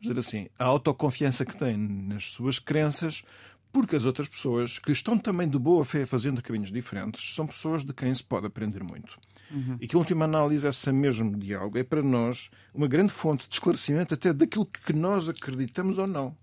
dizer 0.00 0.18
assim, 0.18 0.48
a 0.58 0.64
autoconfiança 0.64 1.44
que 1.44 1.56
tem 1.56 1.76
nas 1.76 2.24
suas 2.26 2.58
crenças, 2.58 3.22
porque 3.72 3.96
as 3.96 4.04
outras 4.04 4.28
pessoas 4.28 4.78
que 4.78 4.92
estão 4.92 5.18
também 5.18 5.48
de 5.48 5.58
boa 5.58 5.84
fé 5.84 6.06
fazendo 6.06 6.42
caminhos 6.42 6.72
diferentes 6.72 7.34
são 7.34 7.46
pessoas 7.46 7.84
de 7.84 7.92
quem 7.92 8.14
se 8.14 8.24
pode 8.24 8.46
aprender 8.46 8.82
muito. 8.82 9.18
Uhum. 9.50 9.76
E 9.80 9.86
que, 9.86 9.96
a 9.96 9.98
última 9.98 10.24
análise, 10.24 10.66
essa 10.66 10.92
mesmo 10.92 11.36
diálogo 11.36 11.78
é 11.78 11.84
para 11.84 12.02
nós 12.02 12.50
uma 12.74 12.88
grande 12.88 13.12
fonte 13.12 13.48
de 13.48 13.54
esclarecimento 13.54 14.14
até 14.14 14.32
daquilo 14.32 14.66
que 14.66 14.92
nós 14.92 15.28
acreditamos 15.28 15.98
ou 15.98 16.06
não. 16.06 16.36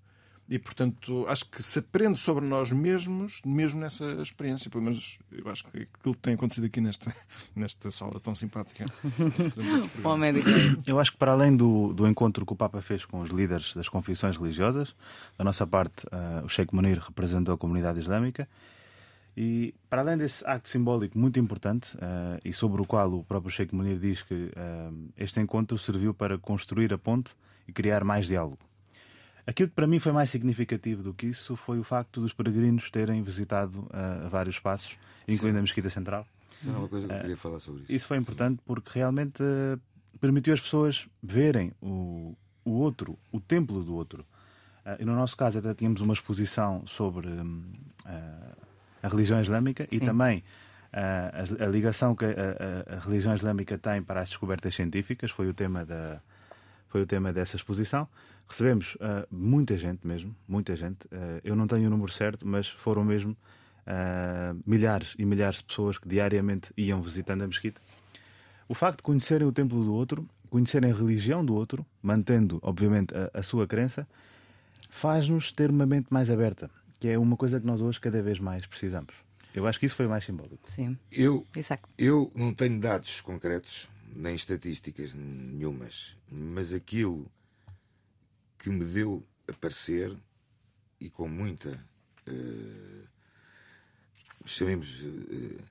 E, 0.49 0.59
portanto, 0.59 1.25
acho 1.29 1.45
que 1.45 1.63
se 1.63 1.79
aprende 1.79 2.19
sobre 2.19 2.45
nós 2.45 2.71
mesmos, 2.71 3.41
mesmo 3.45 3.79
nessa 3.79 4.05
experiência. 4.21 4.69
Pelo 4.69 4.83
menos 4.83 5.17
eu 5.31 5.49
acho 5.49 5.63
que 5.63 5.87
aquilo 5.99 6.13
que 6.13 6.21
tem 6.21 6.33
acontecido 6.33 6.65
aqui 6.65 6.81
nesta, 6.81 7.15
nesta 7.55 7.89
sala 7.89 8.19
tão 8.19 8.35
simpática. 8.35 8.85
Bom, 10.03 10.17
médico. 10.17 10.49
Eu 10.85 10.99
acho 10.99 11.13
que, 11.13 11.17
para 11.17 11.31
além 11.31 11.55
do, 11.55 11.93
do 11.93 12.07
encontro 12.07 12.45
que 12.45 12.53
o 12.53 12.55
Papa 12.55 12.81
fez 12.81 13.05
com 13.05 13.21
os 13.21 13.29
líderes 13.29 13.73
das 13.73 13.87
confissões 13.87 14.35
religiosas, 14.35 14.93
da 15.37 15.45
nossa 15.45 15.65
parte, 15.65 16.05
uh, 16.07 16.45
o 16.45 16.49
Sheikh 16.49 16.75
Munir 16.75 16.99
representou 16.99 17.55
a 17.55 17.57
comunidade 17.57 18.01
islâmica. 18.01 18.47
E, 19.35 19.73
para 19.89 20.01
além 20.01 20.17
desse 20.17 20.45
acto 20.45 20.69
simbólico 20.69 21.17
muito 21.17 21.39
importante, 21.39 21.95
uh, 21.95 22.39
e 22.45 22.53
sobre 22.53 22.81
o 22.81 22.85
qual 22.85 23.11
o 23.11 23.23
próprio 23.23 23.51
Sheikh 23.51 23.73
Munir 23.73 23.97
diz 23.97 24.21
que 24.21 24.33
uh, 24.33 25.09
este 25.17 25.39
encontro 25.39 25.77
serviu 25.77 26.13
para 26.13 26.37
construir 26.37 26.93
a 26.93 26.97
ponte 26.97 27.31
e 27.67 27.73
criar 27.73 28.03
mais 28.03 28.27
diálogo. 28.27 28.59
Aquilo 29.45 29.69
que 29.69 29.75
para 29.75 29.87
mim 29.87 29.99
foi 29.99 30.11
mais 30.11 30.29
significativo 30.29 31.01
do 31.01 31.13
que 31.13 31.25
isso 31.25 31.55
foi 31.55 31.79
o 31.79 31.83
facto 31.83 32.21
dos 32.21 32.31
peregrinos 32.31 32.89
terem 32.91 33.21
visitado 33.23 33.79
uh, 33.79 34.29
vários 34.29 34.55
espaços, 34.55 34.95
incluindo 35.27 35.55
Sim. 35.55 35.59
a 35.59 35.61
Mesquita 35.63 35.89
Central. 35.89 36.27
Isso 36.59 36.69
é 36.69 36.77
uma 36.77 36.87
coisa 36.87 37.07
que 37.07 37.13
eu 37.13 37.19
queria 37.19 37.37
falar 37.37 37.59
sobre 37.59 37.81
isso. 37.81 37.91
Isso 37.91 38.07
foi 38.07 38.17
importante 38.17 38.61
porque 38.65 38.91
realmente 38.93 39.43
permitiu 40.21 40.53
as 40.53 40.61
pessoas 40.61 41.07
verem 41.21 41.73
o, 41.81 42.37
o 42.63 42.71
outro, 42.71 43.17
o 43.31 43.39
templo 43.39 43.83
do 43.83 43.95
outro. 43.95 44.25
E 44.99 45.03
no 45.03 45.15
nosso 45.15 45.35
caso 45.35 45.59
até 45.59 45.73
tínhamos 45.73 46.01
uma 46.01 46.13
exposição 46.13 46.83
sobre 46.85 47.27
um, 47.27 47.63
a 49.03 49.07
religião 49.09 49.39
islâmica 49.41 49.85
Sim. 49.89 49.97
e 49.97 49.99
também 49.99 50.43
a, 50.93 51.65
a, 51.65 51.67
ligação 51.67 52.15
que 52.15 52.23
a, 52.23 52.95
a, 52.95 52.99
religião 52.99 53.35
islâmica 53.35 53.77
tem 53.77 54.01
para 54.01 54.21
as 54.21 54.29
descobertas 54.29 54.73
científicas, 54.73 55.29
foi 55.29 55.49
o 55.49 55.53
tema, 55.53 55.83
da, 55.83 56.21
foi 56.87 57.01
o 57.01 57.05
tema 57.05 57.33
dessa 57.33 57.55
exposição. 57.55 58.07
Recebemos 58.47 58.95
uh, 58.95 59.27
muita 59.31 59.75
gente 59.77 60.05
mesmo, 60.07 60.35
muita 60.47 60.75
gente. 60.75 61.05
Uh, 61.05 61.41
eu 61.43 61.55
não 61.55 61.67
tenho 61.67 61.87
o 61.87 61.89
número 61.89 62.11
certo, 62.11 62.47
mas 62.47 62.67
foram 62.67 63.03
mesmo 63.03 63.31
uh, 63.31 64.61
milhares 64.65 65.15
e 65.17 65.25
milhares 65.25 65.57
de 65.57 65.63
pessoas 65.65 65.97
que 65.97 66.07
diariamente 66.07 66.71
iam 66.77 67.01
visitando 67.01 67.43
a 67.43 67.47
mesquita. 67.47 67.81
O 68.67 68.75
facto 68.75 68.97
de 68.97 69.03
conhecerem 69.03 69.47
o 69.47 69.51
templo 69.51 69.83
do 69.83 69.93
outro, 69.93 70.27
conhecerem 70.49 70.91
a 70.91 70.95
religião 70.95 71.43
do 71.43 71.55
outro, 71.55 71.85
mantendo, 72.01 72.59
obviamente, 72.61 73.13
a, 73.15 73.39
a 73.39 73.41
sua 73.41 73.65
crença, 73.65 74.07
faz-nos 74.89 75.51
ter 75.51 75.71
uma 75.71 75.85
mente 75.85 76.07
mais 76.11 76.29
aberta, 76.29 76.69
que 77.03 77.09
é 77.09 77.19
uma 77.19 77.35
coisa 77.35 77.59
que 77.59 77.65
nós 77.65 77.81
hoje 77.81 77.99
cada 77.99 78.21
vez 78.21 78.39
mais 78.39 78.65
precisamos. 78.65 79.13
Eu 79.53 79.67
acho 79.67 79.77
que 79.77 79.85
isso 79.85 79.95
foi 79.97 80.07
mais 80.07 80.23
simbólico. 80.23 80.57
Sim. 80.63 80.97
Eu, 81.11 81.45
eu 81.97 82.31
não 82.33 82.53
tenho 82.53 82.79
dados 82.79 83.19
concretos, 83.19 83.89
nem 84.15 84.33
estatísticas 84.35 85.13
nenhumas, 85.13 86.15
mas 86.31 86.71
aquilo 86.71 87.29
que 88.57 88.69
me 88.69 88.85
deu 88.85 89.21
a 89.49 89.51
parecer, 89.51 90.15
e 90.97 91.09
com 91.09 91.27
muita, 91.27 91.77
uh, 92.25 93.07
chamemos, 94.45 95.01
uh, 95.01 95.61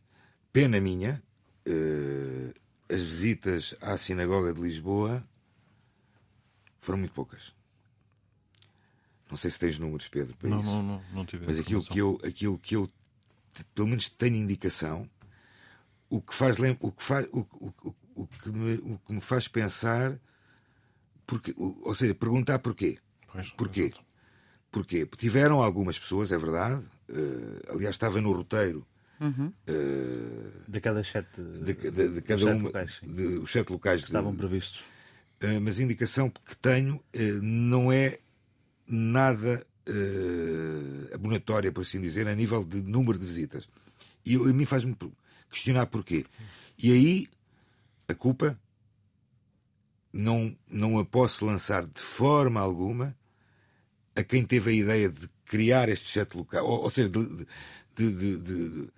pena 0.53 0.79
minha, 0.83 1.23
uh, 1.66 2.95
as 2.95 3.03
visitas 3.03 3.75
à 3.81 3.97
Sinagoga 3.97 4.53
de 4.53 4.61
Lisboa 4.61 5.27
foram 6.83 6.99
muito 6.99 7.14
poucas. 7.14 7.55
Não 9.33 9.38
sei 9.38 9.51
se 9.51 9.59
tens 9.59 9.79
números, 9.79 10.09
Pedro, 10.09 10.37
para 10.37 10.51
não, 10.51 10.61
isso. 10.61 10.71
Não, 10.71 10.83
não, 10.83 11.03
não 11.11 11.25
tive 11.25 11.47
Mas 11.47 11.59
aquilo 11.59 11.83
que, 11.83 11.99
eu, 11.99 12.21
aquilo 12.23 12.59
que 12.59 12.77
eu, 12.77 12.87
pelo 13.75 13.88
menos, 13.88 14.11
tenho 14.11 14.37
indicação, 14.37 15.09
o 16.11 16.21
que 16.21 16.35
faz, 16.35 16.59
o 16.59 16.92
que 16.92 17.03
faz, 17.03 17.27
o, 17.33 17.40
o, 17.40 17.95
o, 18.14 18.27
que, 18.27 18.51
me, 18.51 18.75
o 18.75 18.99
que 18.99 19.14
me 19.14 19.23
faz 19.23 19.49
pensar 19.49 20.21
porque, 21.27 21.55
ou 21.57 21.95
seja, 21.95 22.14
perguntar 22.14 22.59
porquê. 22.59 22.99
Pois, 23.33 23.49
porquê? 23.53 23.95
Porquê? 24.71 25.09
Tiveram 25.16 25.62
algumas 25.62 25.99
pessoas, 25.99 26.31
é 26.31 26.37
verdade. 26.37 26.85
Uh, 27.09 27.73
aliás, 27.75 27.95
estava 27.95 28.21
no 28.21 28.33
roteiro. 28.33 28.87
Uhum. 29.18 29.51
Uh, 29.66 30.71
de 30.71 30.79
cada 30.79 31.03
sete, 31.03 31.40
de, 31.40 31.73
de, 31.73 32.09
de 32.16 32.21
cada 32.21 32.55
uma, 32.55 32.64
locais, 32.64 32.99
de, 33.03 33.38
os 33.38 33.51
sete 33.51 33.73
locais 33.73 34.03
que 34.03 34.11
estavam 34.11 34.37
previstos. 34.37 34.81
Uh, 35.42 35.59
mas 35.62 35.81
a 35.81 35.83
indicação 35.83 36.29
que 36.29 36.55
tenho 36.59 37.03
não 37.40 37.90
é 37.90 38.18
nada 38.87 39.64
abonatória, 41.12 41.73
por 41.73 41.83
assim 41.83 42.01
dizer, 42.01 42.29
a 42.29 42.35
nível 42.35 42.64
de 42.64 42.81
número 42.83 43.18
de 43.18 43.27
visitas. 43.27 43.68
E 44.25 44.37
a 44.37 44.38
mim 44.38 44.64
faz-me 44.64 44.97
questionar 45.51 45.87
porquê. 45.87 46.25
E 46.79 46.92
aí 46.92 47.29
a 48.09 48.14
culpa 48.14 48.59
não, 50.12 50.57
não 50.71 50.99
a 50.99 51.05
posso 51.05 51.45
lançar 51.45 51.87
de 51.87 52.01
forma 52.01 52.61
alguma 52.61 53.16
a 54.14 54.23
quem 54.23 54.45
teve 54.45 54.71
a 54.71 54.75
ideia 54.75 55.09
de 55.09 55.29
criar 55.45 55.88
estes 55.88 56.12
sete 56.12 56.37
locais, 56.37 56.62
ou, 56.64 56.83
ou 56.83 56.90
seja, 56.90 57.09
de, 57.09 57.47
de, 57.95 58.37
de, 58.38 58.88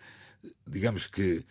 digamos 0.67 1.07
que 1.07 1.45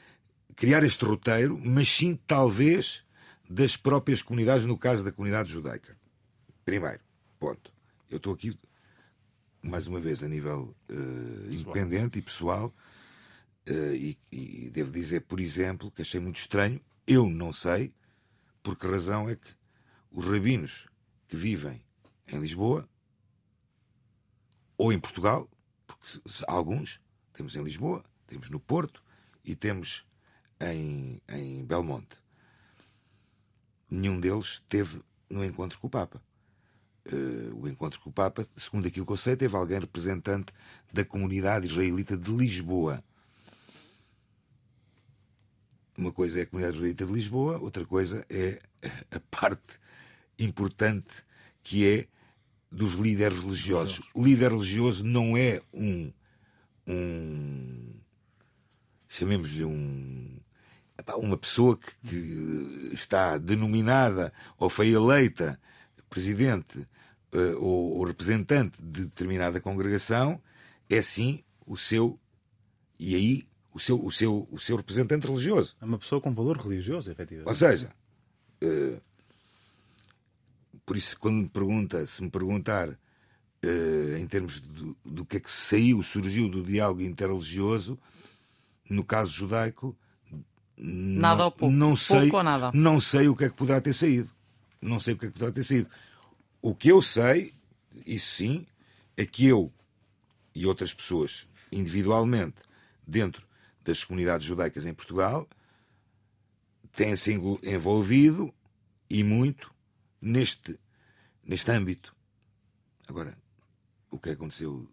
criar 0.56 0.84
este 0.84 1.04
roteiro, 1.06 1.60
mas 1.64 1.90
sim 1.90 2.20
talvez 2.28 3.04
das 3.50 3.76
próprias 3.76 4.22
comunidades, 4.22 4.66
no 4.66 4.78
caso 4.78 5.04
da 5.04 5.12
comunidade 5.12 5.52
judaica. 5.52 5.98
Primeiro, 6.66 7.00
ponto. 7.40 7.73
Eu 8.14 8.18
estou 8.18 8.32
aqui, 8.36 8.56
mais 9.60 9.88
uma 9.88 10.00
vez, 10.00 10.22
a 10.22 10.28
nível 10.28 10.76
uh, 10.88 11.52
independente 11.52 12.20
e 12.20 12.22
pessoal, 12.22 12.72
uh, 13.68 13.96
e, 13.96 14.16
e 14.32 14.70
devo 14.70 14.92
dizer, 14.92 15.22
por 15.22 15.40
exemplo, 15.40 15.90
que 15.90 16.04
achei 16.04 16.20
muito 16.20 16.38
estranho, 16.38 16.80
eu 17.08 17.28
não 17.28 17.52
sei, 17.52 17.92
por 18.62 18.78
que 18.78 18.86
razão 18.86 19.28
é 19.28 19.36
que 19.36 19.50
os 20.12 20.28
rabinos 20.28 20.88
que 21.28 21.36
vivem 21.36 21.84
em 22.28 22.40
Lisboa 22.40 22.88
ou 24.78 24.94
em 24.94 25.00
Portugal, 25.00 25.50
porque 25.88 26.20
alguns 26.48 27.02
temos 27.34 27.56
em 27.56 27.64
Lisboa, 27.64 28.06
temos 28.28 28.48
no 28.52 28.60
Porto 28.60 29.04
e 29.44 29.56
temos 29.56 30.06
em, 30.62 31.20
em 31.28 31.66
Belmonte. 31.66 32.16
Nenhum 33.90 34.20
deles 34.20 34.64
teve 34.70 35.02
no 35.28 35.44
encontro 35.44 35.80
com 35.80 35.88
o 35.88 35.90
Papa. 35.90 36.22
Uh, 37.06 37.54
o 37.62 37.68
encontro 37.68 38.00
com 38.00 38.10
o 38.10 38.14
Papa, 38.14 38.48
segundo 38.56 38.88
aquilo 38.88 39.06
que 39.06 39.12
eu 39.12 39.18
sei, 39.18 39.36
teve 39.36 39.56
alguém 39.56 39.80
representante 39.80 40.54
da 40.92 41.04
comunidade 41.04 41.68
israelita 41.68 42.16
de 42.16 42.32
Lisboa. 42.32 43.04
Uma 45.98 46.12
coisa 46.12 46.40
é 46.40 46.44
a 46.44 46.46
comunidade 46.46 46.78
israelita 46.78 47.06
de 47.06 47.12
Lisboa, 47.12 47.60
outra 47.60 47.86
coisa 47.86 48.26
é 48.30 48.62
a 49.12 49.20
parte 49.30 49.80
importante 50.40 51.24
que 51.62 51.88
é 51.88 52.08
dos 52.72 52.94
líderes 52.94 53.40
religiosos. 53.40 54.02
O 54.14 54.24
líder 54.24 54.52
religioso 54.52 55.04
não 55.04 55.38
é 55.38 55.62
um. 55.74 56.12
um 56.88 57.94
chamemos-lhe 59.08 59.64
um. 59.64 60.40
Uma 61.18 61.38
pessoa 61.38 61.78
que, 61.78 61.92
que, 62.08 62.90
está 62.94 63.38
denominada 63.38 64.32
ou 64.58 64.70
foi 64.70 64.90
eleita 64.90 65.60
presidente 66.14 66.78
uh, 67.34 67.58
ou, 67.60 67.98
ou 67.98 68.04
representante 68.04 68.78
de 68.80 69.06
determinada 69.06 69.60
congregação, 69.60 70.40
é 70.88 71.02
sim 71.02 71.44
o 71.66 71.76
seu. 71.76 72.20
E 73.00 73.16
aí 73.16 73.48
o 73.74 73.80
seu, 73.80 74.06
o 74.06 74.12
seu, 74.12 74.48
o 74.52 74.60
seu 74.60 74.78
representante 74.78 75.26
religioso. 75.26 75.76
É 75.82 75.86
uma 75.86 75.98
pessoa 75.98 76.22
com 76.22 76.32
valor 76.32 76.58
religioso, 76.58 77.10
efetivamente. 77.10 77.48
Ou 77.48 77.56
seja, 77.56 77.92
uh, 78.62 79.02
por 80.86 80.96
isso, 80.96 81.18
quando 81.18 81.38
me 81.38 81.50
pergunta, 81.50 82.06
se 82.06 82.22
me 82.22 82.30
perguntar 82.30 82.90
uh, 82.90 84.18
em 84.18 84.28
termos 84.28 84.60
do, 84.60 84.96
do 85.04 85.26
que 85.26 85.38
é 85.38 85.40
que 85.40 85.50
saiu, 85.52 86.04
surgiu 86.04 86.48
do 86.48 86.62
diálogo 86.62 87.02
interreligioso, 87.02 87.98
no 88.88 89.04
caso 89.04 89.32
judaico, 89.32 89.98
nada 90.78 91.38
não, 91.38 91.46
ou 91.46 91.52
pouco. 91.52 91.74
Não 91.74 91.98
sei, 91.98 92.20
pouco 92.22 92.38
ou 92.38 92.44
nada. 92.44 92.72
não 92.76 93.00
sei 93.00 93.28
o 93.28 93.36
que 93.36 93.46
é 93.46 93.50
que 93.50 93.56
poderá 93.56 93.82
ter 93.82 93.94
saído. 93.94 94.30
Não 94.84 95.00
sei 95.00 95.14
o 95.14 95.18
que 95.18 95.26
é 95.26 95.28
que 95.30 95.34
poderá 95.34 95.52
ter 95.52 95.64
saído. 95.64 95.90
O 96.62 96.76
que 96.76 96.90
eu 96.90 97.02
sei, 97.02 97.54
isso 98.06 98.36
sim, 98.36 98.68
é 99.16 99.26
que 99.26 99.48
eu 99.48 99.72
e 100.54 100.66
outras 100.66 100.94
pessoas, 100.94 101.48
individualmente, 101.72 102.62
dentro 103.06 103.46
das 103.84 104.04
comunidades 104.04 104.46
judaicas 104.46 104.86
em 104.86 104.94
Portugal, 104.94 105.48
têm-se 106.94 107.34
envolvido 107.64 108.54
e 109.10 109.24
muito 109.24 109.74
neste, 110.22 110.80
neste 111.44 111.72
âmbito. 111.72 112.16
Agora, 113.08 113.38
o 114.10 114.20
que 114.20 114.30
aconteceu 114.30 114.88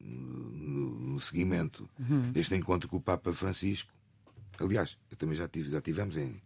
no, 0.00 0.90
no 1.12 1.20
seguimento 1.20 1.88
uhum. 1.98 2.32
deste 2.32 2.54
encontro 2.54 2.88
com 2.88 2.96
o 2.96 3.02
Papa 3.02 3.32
Francisco, 3.32 3.92
aliás, 4.58 4.98
eu 5.10 5.16
também 5.16 5.36
já 5.36 5.46
tive, 5.46 5.70
já 5.70 5.80
tivemos 5.80 6.16
em 6.16 6.40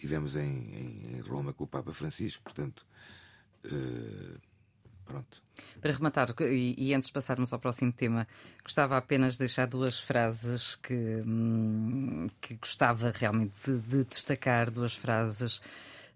tivemos 0.00 0.34
em, 0.34 1.14
em 1.14 1.20
Roma 1.20 1.52
com 1.52 1.64
o 1.64 1.66
Papa 1.66 1.92
Francisco, 1.92 2.42
portanto, 2.42 2.86
uh, 3.66 4.40
pronto. 5.04 5.42
Para 5.80 5.92
rematar, 5.92 6.34
e, 6.40 6.74
e, 6.78 6.94
antes 6.94 7.08
de 7.08 7.12
passarmos 7.12 7.52
ao 7.52 7.58
próximo 7.58 7.92
tema, 7.92 8.26
gostava 8.62 8.96
apenas 8.96 9.34
de 9.34 9.40
deixar 9.40 9.66
duas 9.66 10.00
frases 10.00 10.74
que, 10.74 10.94
hum, 10.94 12.28
que 12.40 12.54
gostava 12.54 13.10
realmente 13.10 13.54
de, 13.64 13.80
de 13.80 14.04
destacar, 14.04 14.70
duas 14.70 14.94
frases 14.94 15.58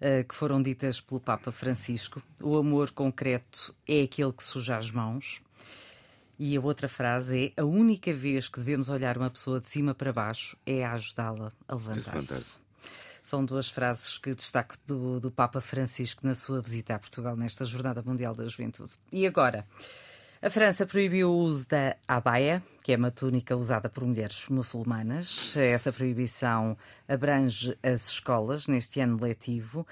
uh, 0.01 0.26
que 0.26 0.35
foram 0.35 0.62
ditas 0.62 1.01
pelo 1.01 1.20
Papa 1.20 1.53
Francisco. 1.53 2.22
O 2.41 2.57
amor 2.57 2.91
concreto 2.91 3.74
é 3.87 4.03
aquele 4.03 4.32
que 4.32 4.43
suja 4.43 4.78
as 4.78 4.91
mãos. 4.91 5.43
E 6.39 6.57
a 6.57 6.61
outra 6.61 6.89
frase 6.89 7.53
é: 7.57 7.61
a 7.61 7.64
única 7.64 8.12
vez 8.12 8.49
que 8.49 8.59
devemos 8.59 8.89
olhar 8.89 9.16
uma 9.16 9.30
pessoa 9.30 9.61
de 9.61 9.68
cima 9.68 9.95
para 9.95 10.12
baixo 10.12 10.57
é 10.66 10.85
a 10.85 10.95
ajudá-la 10.95 11.53
a 11.68 11.74
levantar-se. 11.74 12.63
São 13.24 13.42
duas 13.42 13.70
frases 13.70 14.18
que 14.18 14.34
destaco 14.34 14.76
do, 14.86 15.18
do 15.18 15.30
Papa 15.30 15.58
Francisco 15.58 16.26
na 16.26 16.34
sua 16.34 16.60
visita 16.60 16.94
a 16.94 16.98
Portugal 16.98 17.34
nesta 17.34 17.64
Jornada 17.64 18.02
Mundial 18.02 18.34
da 18.34 18.46
Juventude. 18.46 18.92
E 19.10 19.26
agora? 19.26 19.66
A 20.42 20.50
França 20.50 20.84
proibiu 20.84 21.30
o 21.30 21.38
uso 21.38 21.66
da 21.66 21.96
abaya, 22.06 22.62
que 22.82 22.92
é 22.92 22.96
uma 22.98 23.10
túnica 23.10 23.56
usada 23.56 23.88
por 23.88 24.04
mulheres 24.04 24.46
muçulmanas. 24.50 25.56
Essa 25.56 25.90
proibição 25.90 26.76
abrange 27.08 27.74
as 27.82 28.10
escolas 28.10 28.68
neste 28.68 29.00
ano 29.00 29.18
letivo. 29.18 29.86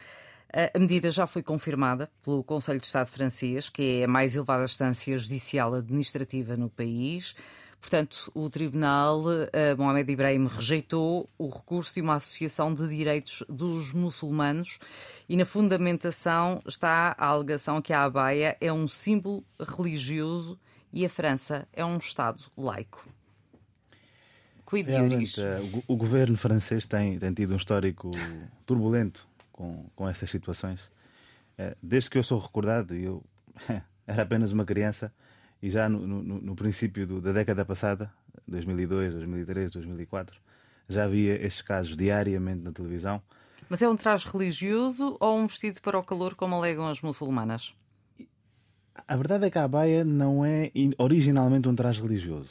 A 0.53 0.79
medida 0.79 1.11
já 1.11 1.27
foi 1.27 1.43
confirmada 1.43 2.11
pelo 2.23 2.45
Conselho 2.45 2.81
de 2.81 2.85
Estado 2.85 3.07
francês, 3.07 3.71
que 3.71 4.03
é 4.03 4.05
a 4.05 4.09
mais 4.09 4.37
elevada 4.37 4.65
instância 4.65 5.17
judicial 5.17 5.73
administrativa 5.73 6.55
no 6.55 6.69
país. 6.69 7.35
Portanto, 7.83 8.31
o 8.33 8.49
Tribunal 8.49 9.21
uh, 9.21 9.77
Mohamed 9.77 10.13
Ibrahim 10.13 10.47
rejeitou 10.47 11.29
o 11.37 11.49
recurso 11.49 11.93
de 11.93 12.01
uma 12.01 12.15
associação 12.15 12.73
de 12.73 12.89
direitos 12.89 13.43
dos 13.49 13.93
muçulmanos 13.93 14.79
e 15.29 15.37
na 15.37 15.45
fundamentação 15.45 16.63
está 16.65 17.15
a 17.19 17.27
alegação 17.27 17.83
que 17.83 17.93
a 17.93 18.05
abaia 18.05 18.57
é 18.61 18.73
um 18.73 18.87
símbolo 18.87 19.45
religioso 19.61 20.57
e 20.93 21.05
a 21.05 21.09
França 21.09 21.67
é 21.73 21.85
um 21.85 21.99
Estado 21.99 22.41
laico. 22.57 23.07
Realmente, 24.73 25.41
uh, 25.41 25.83
o, 25.87 25.95
o 25.95 25.97
governo 25.97 26.37
francês 26.37 26.87
tem, 26.87 27.19
tem 27.19 27.35
tido 27.35 27.53
um 27.53 27.57
histórico 27.57 28.13
turbulento 28.65 29.27
com, 29.51 29.87
com 29.97 30.09
estas 30.09 30.31
situações. 30.31 30.81
Uh, 31.59 31.77
desde 31.83 32.09
que 32.09 32.17
eu 32.17 32.23
sou 32.23 32.39
recordado, 32.39 32.95
eu 32.95 33.25
era 34.07 34.23
apenas 34.23 34.53
uma 34.53 34.65
criança, 34.65 35.13
e 35.63 35.71
já 35.71 35.89
no, 35.89 36.07
no, 36.07 36.23
no 36.23 36.57
princípio 36.57 37.07
do, 37.07 37.21
da 37.21 37.33
década 37.33 37.65
passada, 37.65 38.13
2002, 38.49 39.15
2003, 39.15 39.71
2004, 39.71 40.37
já 40.89 41.05
havia 41.05 41.35
estes 41.47 41.63
casos 41.63 41.97
diariamente 41.97 42.63
na 42.63 42.73
televisão. 42.73 43.23
Mas 43.69 43.81
é 43.81 43.89
um 43.89 43.97
traje 43.97 44.27
religioso 44.31 45.17
ou 45.21 45.39
um 45.39 45.47
vestido 45.47 45.81
para 45.81 45.99
o 45.99 46.03
calor, 46.03 46.35
como 46.35 46.57
alegam 46.57 46.87
as 46.89 47.01
muçulmanas? 47.01 47.75
A 49.07 49.17
verdade 49.17 49.47
é 49.47 49.51
que 49.51 49.59
a 49.59 49.65
abaia 49.65 50.05
não 50.05 50.45
é 50.45 50.71
originalmente 50.99 51.69
um 51.69 51.75
traje 51.75 52.03
religioso. 52.03 52.51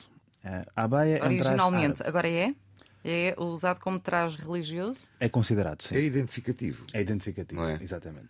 A 0.76 0.84
abaia 0.84 1.24
originalmente, 1.24 2.02
é 2.02 2.06
um 2.06 2.10
agora 2.10 2.30
é? 2.30 2.56
É 3.04 3.36
usado 3.38 3.80
como 3.80 4.00
traje 4.00 4.38
religioso? 4.38 5.10
É 5.20 5.28
considerado, 5.28 5.84
sim. 5.84 5.96
É 5.96 6.02
identificativo. 6.02 6.86
É 6.94 7.02
identificativo, 7.02 7.64
é? 7.64 7.78
exatamente. 7.82 8.30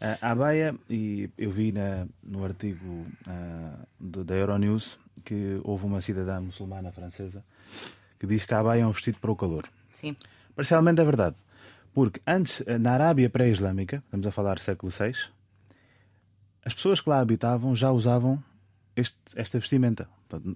A 0.00 0.30
Abaia, 0.32 0.74
e 0.88 1.30
eu 1.38 1.50
vi 1.50 1.72
na, 1.72 2.06
no 2.22 2.44
artigo 2.44 3.06
uh, 3.26 3.86
do, 3.98 4.24
da 4.24 4.34
Euronews 4.34 4.98
que 5.24 5.60
houve 5.62 5.86
uma 5.86 6.00
cidadã 6.00 6.40
muçulmana 6.40 6.92
francesa 6.92 7.42
que 8.18 8.26
diz 8.26 8.44
que 8.44 8.54
a 8.54 8.60
Abaia 8.60 8.82
é 8.82 8.86
um 8.86 8.92
vestido 8.92 9.18
para 9.18 9.30
o 9.30 9.36
calor. 9.36 9.68
Sim. 9.90 10.16
Parcialmente 10.54 11.00
é 11.00 11.04
verdade. 11.04 11.36
Porque 11.92 12.20
antes, 12.26 12.62
na 12.80 12.92
Arábia 12.92 13.30
pré-islâmica, 13.30 14.02
estamos 14.04 14.26
a 14.26 14.32
falar 14.32 14.58
século 14.58 14.90
VI, 14.90 15.14
as 16.64 16.74
pessoas 16.74 17.00
que 17.00 17.08
lá 17.08 17.20
habitavam 17.20 17.74
já 17.76 17.90
usavam 17.92 18.42
este, 18.96 19.16
esta 19.36 19.58
vestimenta. 19.58 20.08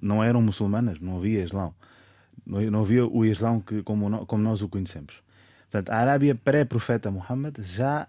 Não 0.03 0.25
eram 0.25 0.43
muçulmanas, 0.43 0.99
não 0.99 1.19
havia 1.19 1.45
islão. 1.45 1.75
Não, 2.47 2.61
não 2.63 2.81
havia 2.81 3.07
o 3.07 3.25
islão 3.25 3.61
que, 3.61 3.83
como, 3.83 4.27
como 4.27 4.43
nós 4.43 4.63
o 4.63 4.69
conhecemos. 4.69 5.23
Portanto, 5.71 5.91
a 5.91 5.97
Arábia 5.97 6.35
pré-profeta 6.35 7.11
Muhammad 7.11 7.59
já 7.61 8.09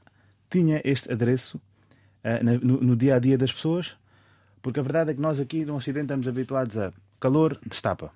tinha 0.50 0.82
este 0.84 1.12
adereço 1.12 1.58
uh, 1.58 2.44
no, 2.44 2.82
no, 2.82 2.96
dia 2.96 3.16
a 3.16 3.20
dia 3.20 3.38
das 3.38 3.52
pessoas, 3.52 3.96
porque 4.62 4.80
a 4.80 4.84
verdade 4.84 5.12
é 5.12 5.14
que 5.14 5.22
nós 5.22 5.40
aqui 5.40 5.66
no 5.66 5.76
Ocidente 5.76 6.06
estamos 6.06 6.28
habituados 6.28 6.78
a 6.78 6.92
calor, 7.20 7.58
destapa, 7.66 8.12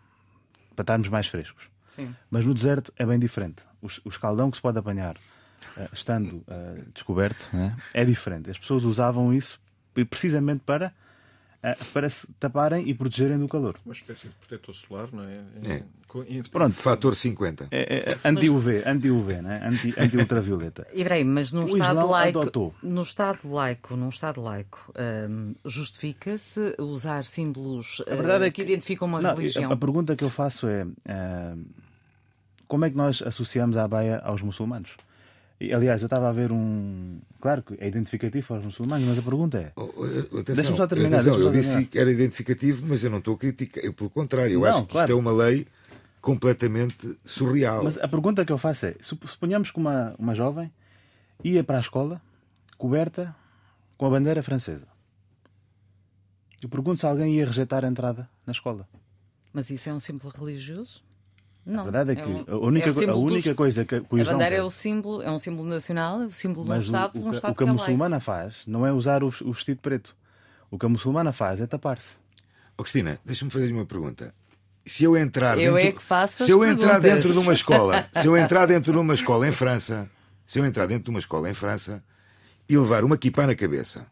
para 0.75 0.83
estarmos 0.83 1.07
mais 1.07 1.27
frescos. 1.27 1.65
Sim. 1.89 2.15
Mas 2.29 2.45
no 2.45 2.53
deserto 2.53 2.91
é 2.97 3.05
bem 3.05 3.19
diferente. 3.19 3.61
O, 3.81 3.87
o 4.05 4.09
escaldão 4.09 4.49
que 4.49 4.57
se 4.57 4.61
pode 4.61 4.79
apanhar 4.79 5.15
uh, 5.15 5.89
estando 5.93 6.37
uh, 6.47 6.91
descoberto 6.93 7.49
né, 7.53 7.75
é 7.93 8.03
diferente. 8.03 8.49
As 8.49 8.57
pessoas 8.57 8.83
usavam 8.83 9.33
isso 9.33 9.59
precisamente 10.09 10.63
para 10.65 10.93
para 11.93 12.09
se 12.09 12.27
taparem 12.39 12.89
e 12.89 12.93
protegerem 12.93 13.39
do 13.39 13.47
calor. 13.47 13.75
Uma 13.85 13.93
espécie 13.93 14.27
de 14.27 14.33
protetor 14.35 14.75
solar, 14.75 15.07
não 15.13 15.23
é? 15.23 15.39
é. 15.65 15.83
Pronto. 16.51 16.75
Fator 16.75 17.15
50. 17.15 17.69
É, 17.71 18.11
é, 18.11 18.29
anti-UV, 18.29 18.83
anti-UV, 18.85 19.41
né? 19.41 19.61
anti-ultravioleta. 19.97 20.83
Anti 20.83 20.99
Ibrahim, 21.01 21.23
mas 21.23 21.51
num 21.51 21.63
o 21.63 21.67
Estado 21.67 22.05
laico, 22.05 22.41
adotou. 22.41 22.75
no 22.83 23.01
Estado 23.01 23.51
laico, 23.51 23.95
num 23.95 24.09
Estado 24.09 24.41
laico, 24.41 24.93
hum, 25.29 25.55
justifica-se 25.65 26.75
usar 26.77 27.23
símbolos 27.23 27.99
uh, 28.01 28.43
é 28.43 28.51
que, 28.51 28.51
que, 28.51 28.61
identificam 28.61 29.07
uma 29.07 29.21
não, 29.21 29.35
religião? 29.35 29.71
A, 29.71 29.73
a, 29.73 29.77
pergunta 29.77 30.15
que 30.15 30.23
eu 30.23 30.29
faço 30.29 30.67
é 30.67 30.83
uh, 30.85 31.65
como 32.67 32.85
é 32.85 32.89
que 32.89 32.97
nós 32.97 33.21
associamos 33.21 33.77
a 33.77 33.87
baia 33.87 34.19
aos 34.19 34.41
muçulmanos? 34.41 34.91
Aliás, 35.71 36.01
eu 36.01 36.07
estava 36.07 36.29
a 36.29 36.31
ver 36.31 36.51
um. 36.51 37.19
Claro 37.39 37.61
que 37.61 37.75
é 37.79 37.87
identificativo 37.87 38.47
para 38.47 38.57
os 38.57 38.65
muçulmanos, 38.65 39.07
mas 39.07 39.17
a 39.19 39.21
pergunta 39.21 39.57
é. 39.57 39.71
Oh, 39.75 39.89
oh 39.97 40.43
Deixa-me 40.43 40.75
só 40.77 40.87
terminar. 40.87 41.19
Atenção, 41.19 41.39
eu 41.39 41.51
disse 41.51 41.69
terminar. 41.69 41.89
que 41.89 41.99
era 41.99 42.11
identificativo, 42.11 42.85
mas 42.87 43.03
eu 43.03 43.09
não 43.09 43.19
estou 43.19 43.35
a 43.35 43.37
criticar. 43.37 43.83
Eu, 43.83 43.93
pelo 43.93 44.09
contrário, 44.09 44.53
eu 44.53 44.61
não, 44.61 44.67
acho 44.67 44.81
que 44.81 44.91
claro. 44.91 45.05
isto 45.05 45.17
é 45.17 45.19
uma 45.19 45.31
lei 45.31 45.67
completamente 46.19 47.17
surreal. 47.23 47.83
Mas 47.83 47.97
a 47.97 48.07
pergunta 48.07 48.43
que 48.43 48.51
eu 48.51 48.57
faço 48.57 48.87
é: 48.87 48.95
suponhamos 49.01 49.69
que 49.69 49.77
uma, 49.77 50.15
uma 50.17 50.33
jovem 50.33 50.71
ia 51.43 51.63
para 51.63 51.77
a 51.77 51.81
escola 51.81 52.21
coberta 52.77 53.35
com 53.97 54.05
a 54.05 54.09
bandeira 54.09 54.41
francesa. 54.41 54.87
Eu 56.61 56.69
pergunto 56.69 56.99
se 56.99 57.05
alguém 57.05 57.35
ia 57.35 57.45
rejeitar 57.45 57.83
a 57.83 57.87
entrada 57.87 58.29
na 58.45 58.51
escola. 58.51 58.87
Mas 59.51 59.69
isso 59.69 59.89
é 59.89 59.93
um 59.93 59.99
símbolo 59.99 60.33
religioso? 60.35 61.03
Não, 61.65 61.81
a 61.81 61.83
verdade 61.83 62.11
é 62.11 62.15
que 62.15 62.21
é 62.21 62.25
um, 62.25 62.43
a 62.47 62.57
única, 62.57 62.89
é 62.89 63.09
a 63.09 63.15
única 63.15 63.49
dos, 63.49 63.57
coisa 63.57 63.85
que. 63.85 63.95
A 63.95 64.01
bandeira 64.01 64.55
é, 64.55 64.63
o 64.63 64.69
símbolo, 64.69 65.21
é 65.21 65.31
um 65.31 65.39
símbolo 65.39 65.69
nacional, 65.69 66.21
é 66.21 66.25
o 66.25 66.31
símbolo 66.31 66.65
de 66.65 66.71
um 66.71 66.79
Estado. 66.79 67.17
O, 67.17 67.21
o, 67.21 67.27
um 67.27 67.31
Estado 67.31 67.53
o 67.53 67.55
que 67.55 67.63
a 67.63 67.67
muçulmana 67.67 68.19
faz 68.19 68.55
não 68.67 68.85
é 68.85 68.91
usar 68.91 69.23
o, 69.23 69.27
o, 69.27 69.53
vestido 69.53 69.79
preto. 69.81 70.15
O 70.69 70.77
que 70.77 70.85
a 70.85 70.89
muçulmana 70.89 71.31
faz 71.31 71.61
é 71.61 71.67
tapar-se. 71.67 72.17
Oh, 72.77 72.83
Cristina, 72.83 73.17
deixa-me 73.23 73.49
fazer 73.49 73.71
uma 73.71 73.85
pergunta. 73.85 74.33
Se 74.85 75.05
eu 75.05 75.15
entrar 75.15 75.57
eu 75.57 75.75
dentro, 75.75 75.89
é 75.89 75.91
que 75.93 76.03
faço 76.03 76.45
se 76.45 76.51
eu 76.51 76.59
perguntas. 76.59 76.83
entrar 76.83 76.99
dentro 76.99 77.31
de 77.31 77.39
uma 77.39 77.53
escola, 77.53 78.09
se 78.21 78.27
eu 78.27 78.35
entrar 78.35 78.65
dentro 78.65 78.91
de 78.91 78.97
uma 78.97 79.13
escola 79.13 79.47
em 79.47 79.51
França, 79.53 80.09
se 80.45 80.59
eu 80.59 80.65
entrar 80.65 80.85
dentro 80.85 81.05
de 81.05 81.09
uma 81.11 81.19
escola 81.19 81.49
em 81.49 81.53
França 81.53 82.03
e 82.67 82.77
levar 82.77 83.05
uma 83.05 83.17
kippah 83.17 83.47
na 83.47 83.55
cabeça, 83.55 84.05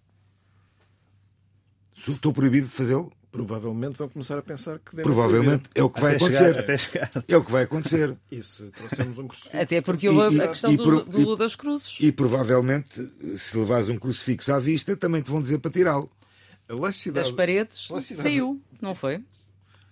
estou 2.07 2.31
proibido 2.31 2.67
de 2.67 2.73
fazê-lo? 2.73 3.11
Provavelmente 3.31 3.97
vão 3.97 4.09
começar 4.09 4.37
a 4.37 4.41
pensar 4.41 4.79
que 4.79 4.95
deve 4.95 5.03
Provavelmente 5.03 5.69
é 5.73 5.81
o 5.81 5.89
que 5.89 6.01
vai 6.01 6.15
acontecer. 6.15 6.77
Chegar, 6.77 7.11
até. 7.13 7.23
É 7.27 7.37
o 7.37 7.43
que 7.43 7.51
vai 7.51 7.63
acontecer. 7.63 8.17
Isso, 8.31 8.69
trouxemos 8.75 9.17
um 9.17 9.27
crucifixo. 9.27 9.57
Até 9.57 9.81
porque 9.81 10.09
houve 10.09 10.35
e, 10.35 10.41
a 10.41 10.47
questão 10.49 10.71
e, 10.71 10.77
do, 10.77 11.03
do, 11.03 11.35
das 11.35 11.55
cruzes. 11.55 11.97
E 11.99 12.11
provavelmente, 12.11 13.09
se 13.37 13.57
levares 13.57 13.89
um 13.89 13.97
crucifixo 13.97 14.51
à 14.51 14.59
vista, 14.59 14.95
também 14.97 15.21
te 15.21 15.31
vão 15.31 15.41
dizer 15.41 15.59
para 15.59 15.71
tirá-lo. 15.71 16.11
Das 17.13 17.31
paredes 17.31 17.89
saiu, 18.15 18.61
não 18.81 18.95
foi? 18.95 19.21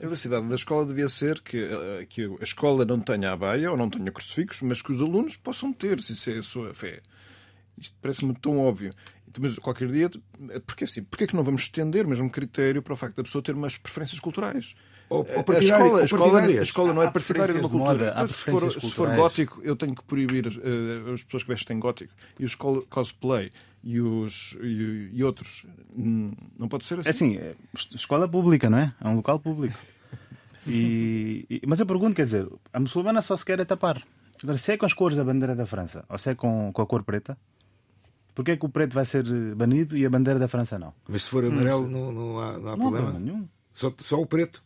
A 0.02 0.08
laicidade 0.08 0.48
da 0.48 0.56
escola 0.56 0.86
devia 0.86 1.10
ser 1.10 1.42
que, 1.42 1.58
eh, 1.58 2.06
que 2.08 2.24
a 2.40 2.44
escola 2.44 2.86
não 2.86 3.02
tenha 3.02 3.34
a 3.34 3.38
baia 3.38 3.70
ou 3.70 3.76
não 3.76 3.90
tenha 3.90 4.10
crucifixos, 4.10 4.62
mas 4.62 4.82
que 4.82 4.94
os 4.94 5.02
alunos 5.02 5.36
possam 5.36 5.74
ter, 5.74 6.00
se 6.00 6.14
isso 6.14 6.30
é 6.30 6.38
a 6.38 6.44
sua 6.44 6.74
fé. 6.74 7.02
Isto 7.80 7.96
parece-me 8.02 8.34
tão 8.36 8.60
óbvio. 8.60 8.92
Mas 9.40 9.58
qualquer 9.60 9.92
dia, 9.92 10.10
porque 10.66 10.84
assim, 10.84 11.04
porque 11.04 11.26
é 11.26 11.28
que 11.28 11.36
não 11.36 11.44
vamos 11.44 11.62
estender 11.62 12.06
o 12.06 12.10
mesmo 12.10 12.30
critério 12.30 12.82
para 12.82 12.94
o 12.94 12.96
facto 12.96 13.18
da 13.18 13.24
pessoa 13.24 13.44
ter 13.44 13.54
umas 13.54 13.78
preferências 13.78 14.20
culturais? 14.20 14.76
Ou, 15.10 15.20
ou 15.20 15.56
a, 15.56 15.60
escola, 15.60 16.02
a, 16.02 16.04
escola, 16.04 16.42
a 16.42 16.62
escola 16.62 16.94
não 16.94 17.02
é 17.02 17.10
partidária 17.10 17.54
de 17.54 17.60
uma 17.60 17.70
cultura. 17.70 18.14
Moda, 18.14 18.28
se, 18.28 18.34
for, 18.34 18.72
se, 18.72 18.92
for, 18.92 19.16
gótico, 19.16 19.60
eu 19.64 19.76
tenho 19.76 19.96
que 19.96 20.04
proibir 20.04 20.48
uh, 20.48 21.14
as 21.14 21.24
pessoas 21.24 21.44
que 21.44 21.50
vestem 21.50 21.80
gótico. 21.80 22.14
E 22.40 22.46
os 22.46 22.56
cosplay 22.56 23.50
e, 23.84 24.00
os, 24.00 24.56
e, 24.62 25.10
e 25.14 25.24
outros. 25.24 25.66
Hum, 25.96 26.32
não 26.58 26.68
pode 26.68 26.86
ser 26.86 27.00
assim. 27.00 27.08
É 27.08 27.12
assim, 27.12 27.38
é, 27.38 27.56
escola 27.96 28.28
pública, 28.28 28.70
não 28.70 28.78
é? 28.78 28.94
É 29.02 29.08
um 29.08 29.16
local 29.16 29.40
público. 29.40 29.78
E, 30.68 31.46
e, 31.50 31.62
mas 31.66 31.80
eu 31.80 31.86
pergunto, 31.86 32.16
quer 32.16 32.26
dizer, 32.26 32.48
a 32.72 32.80
muçulmana 32.80 33.22
só 33.22 33.36
se 33.36 33.44
quer 33.46 33.60
é 33.60 33.66
tapar. 33.66 34.04
Agora, 34.44 34.58
se 34.58 34.72
é 34.72 34.78
com 34.78 34.86
as 34.86 34.94
cores 34.94 35.18
da 35.18 35.24
bandeira 35.24 35.56
da 35.56 35.66
França 35.66 36.06
ou 36.08 36.18
se 36.18 36.30
é 36.30 36.36
com, 36.36 36.72
com 36.72 36.82
a 36.82 36.86
cor 36.86 37.04
preta, 37.04 37.38
Porquê 38.34 38.52
é 38.52 38.58
que 38.58 38.66
o 38.66 38.70
preto 38.70 38.94
vai 38.94 39.06
ser 39.06 39.24
banido 39.56 39.98
e 39.98 40.06
a 40.06 40.10
bandeira 40.10 40.40
da 40.40 40.48
França 40.48 40.80
não? 40.80 40.94
Mas 41.08 41.24
se 41.24 41.30
for 41.30 41.44
amarelo 41.44 41.86
hum. 41.86 41.90
não, 41.90 42.12
não, 42.12 42.40
há, 42.40 42.58
não 42.58 42.70
há 42.70 42.78
não 42.78 42.78
problema. 42.78 43.10
Há 43.10 43.12
problema 43.12 43.20
nenhum. 43.20 43.48
Só, 43.74 43.94
só 44.02 44.22
o 44.22 44.26
preto. 44.26 44.64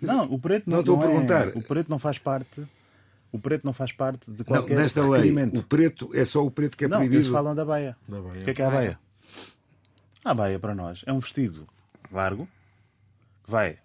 Não, 0.00 0.24
o 0.24 0.38
preto 0.38 0.68
não, 0.68 0.74
não 0.76 0.80
estou 0.80 0.96
a 0.96 0.98
é- 0.98 1.06
perguntar. 1.06 1.48
É, 1.48 1.52
o 1.58 1.62
preto 1.62 1.88
não 1.88 1.98
faz 1.98 2.18
parte. 2.18 2.66
O 3.32 3.38
preto 3.38 3.64
não 3.64 3.72
faz 3.72 3.92
parte 3.92 4.30
de 4.30 4.44
qualquer 4.44 4.74
não, 4.74 4.82
nesta 4.82 5.06
lei, 5.06 5.32
o 5.54 5.62
preto 5.62 6.10
é 6.14 6.24
só 6.24 6.44
o 6.44 6.50
preto 6.50 6.76
que 6.76 6.84
é 6.84 6.88
não, 6.88 6.98
proibido. 6.98 7.22
Eles 7.22 7.30
falam 7.30 7.54
da 7.54 7.64
baia. 7.64 7.96
Da 8.08 8.20
baia. 8.20 8.40
O 8.40 8.44
que 8.44 8.50
é 8.50 8.54
que 8.54 8.62
é 8.62 8.64
a 8.64 8.70
baia? 8.70 8.98
A 10.24 10.34
baia 10.34 10.58
para 10.58 10.74
nós 10.74 11.02
é 11.06 11.12
um 11.12 11.18
vestido 11.18 11.66
largo 12.10 12.48
que 13.44 13.50
vai 13.50 13.78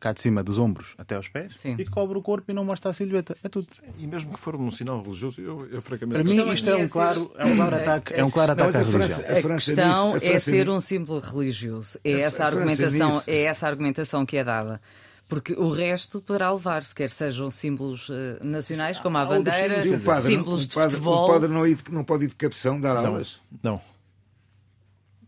cá 0.00 0.12
de 0.12 0.20
cima 0.20 0.42
dos 0.42 0.58
ombros 0.58 0.94
até 0.98 1.14
aos 1.14 1.28
pés 1.28 1.56
Sim. 1.56 1.76
e 1.78 1.84
cobre 1.84 2.18
o 2.18 2.22
corpo 2.22 2.50
e 2.50 2.54
não 2.54 2.64
mostra 2.64 2.90
a 2.90 2.94
silhueta. 2.94 3.36
É 3.42 3.48
tudo. 3.48 3.68
E 3.98 4.06
mesmo 4.06 4.32
que 4.34 4.40
for 4.40 4.56
um 4.56 4.70
sinal 4.70 5.02
religioso, 5.02 5.40
eu, 5.40 5.66
eu 5.70 5.82
francamente. 5.82 6.14
Para 6.20 6.24
questão 6.24 6.46
mim, 6.46 6.52
isto 6.54 6.68
é 6.70 6.72
é 6.72 6.76
um 6.84 6.88
claro, 6.88 7.32
é 7.36 7.44
um 7.46 7.56
claro 7.56 7.76
ataque, 7.76 8.14
é 8.14 8.24
um 8.24 8.30
claro 8.30 8.54
Não, 8.56 8.64
ataque 8.66 8.76
à 8.76 8.80
a 8.80 8.82
religião. 8.84 9.08
França- 9.08 9.32
A 9.32 9.40
França 9.40 9.74
questão 9.74 10.12
a 10.12 10.16
é 10.16 10.20
França 10.20 10.50
ser 10.50 10.68
um 10.70 10.80
símbolo 10.80 11.20
religioso. 11.20 11.98
É 12.04 12.20
essa 12.20 12.44
argumentação, 12.44 13.22
é 13.26 13.42
essa 13.44 13.66
argumentação 13.66 14.26
que 14.26 14.36
é 14.36 14.44
dada. 14.44 14.80
Porque 15.28 15.54
o 15.54 15.70
resto 15.70 16.20
poderá 16.20 16.52
levar-se, 16.52 16.94
quer 16.94 17.10
sejam 17.10 17.50
símbolos 17.50 18.08
eh, 18.12 18.38
nacionais, 18.46 19.00
como 19.00 19.18
a 19.18 19.24
bandeira, 19.24 19.82
o 19.96 20.00
padre, 20.00 20.28
símbolos 20.36 20.68
de 20.68 20.74
padre, 20.76 20.90
futebol. 20.92 21.24
o 21.24 21.32
padre 21.32 21.48
não, 21.52 21.64
é 21.66 21.70
de- 21.74 21.82
não 21.92 22.04
pode 22.04 22.26
ir 22.26 22.28
de 22.28 22.36
capção 22.36 22.80
dar 22.80 22.94
Não. 22.94 23.06
aulas. 23.06 23.40
Não. 23.60 23.80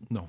Não. 0.09 0.29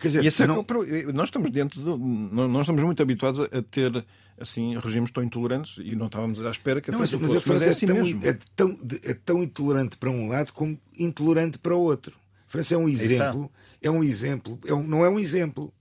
Quer 0.00 0.08
dizer, 0.08 0.24
E 0.24 0.26
esse 0.26 0.42
é 0.42 0.46
não- 0.46 0.60
é 0.60 1.12
nós 1.12 1.28
estamos 1.28 1.50
dentro 1.50 1.80
do, 1.80 1.96
nós 1.98 2.62
estamos 2.62 2.82
muito 2.82 3.02
habituados 3.02 3.40
a 3.40 3.62
ter 3.62 4.04
assim 4.38 4.76
regimes 4.78 5.10
tão 5.10 5.22
intolerantes 5.22 5.78
e 5.78 5.96
não 5.96 6.06
estávamos 6.06 6.44
à 6.44 6.50
espera 6.50 6.80
que 6.80 6.90
a 6.90 6.92
Não, 6.92 6.98
França 6.98 7.16
mas 7.18 7.32
fosse, 7.32 7.34
mas 7.34 7.42
França 7.44 7.64
é 7.64 7.66
é, 7.66 7.70
assim 7.70 7.86
tão, 7.86 7.96
mesmo. 7.96 8.26
é, 8.26 8.38
tão, 8.54 8.78
é 9.02 9.14
tão 9.14 9.42
intolerante 9.42 9.96
para 9.96 10.10
um 10.10 10.28
lado 10.28 10.52
como 10.52 10.78
intolerante 10.98 11.58
para 11.58 11.74
o 11.74 11.80
outro. 11.80 12.14
A 12.46 12.50
França 12.50 12.74
é 12.74 12.78
um 12.78 12.88
exemplo, 12.88 13.50
é 13.80 13.90
um 13.90 14.04
exemplo, 14.04 14.58
é 14.66 14.74
um- 14.74 14.86
não 14.86 15.04
é 15.04 15.08
um 15.08 15.18
exemplo, 15.18 15.72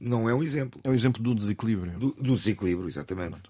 não 0.00 0.28
é 0.28 0.34
um 0.34 0.42
exemplo 0.42 0.80
É 0.82 0.90
o 0.90 0.94
exemplo 0.94 1.22
do 1.22 1.32
desequilíbrio. 1.34 1.92
do, 1.98 2.10
do 2.14 2.36
desequilíbrio, 2.36 2.88
exatamente. 2.88 3.40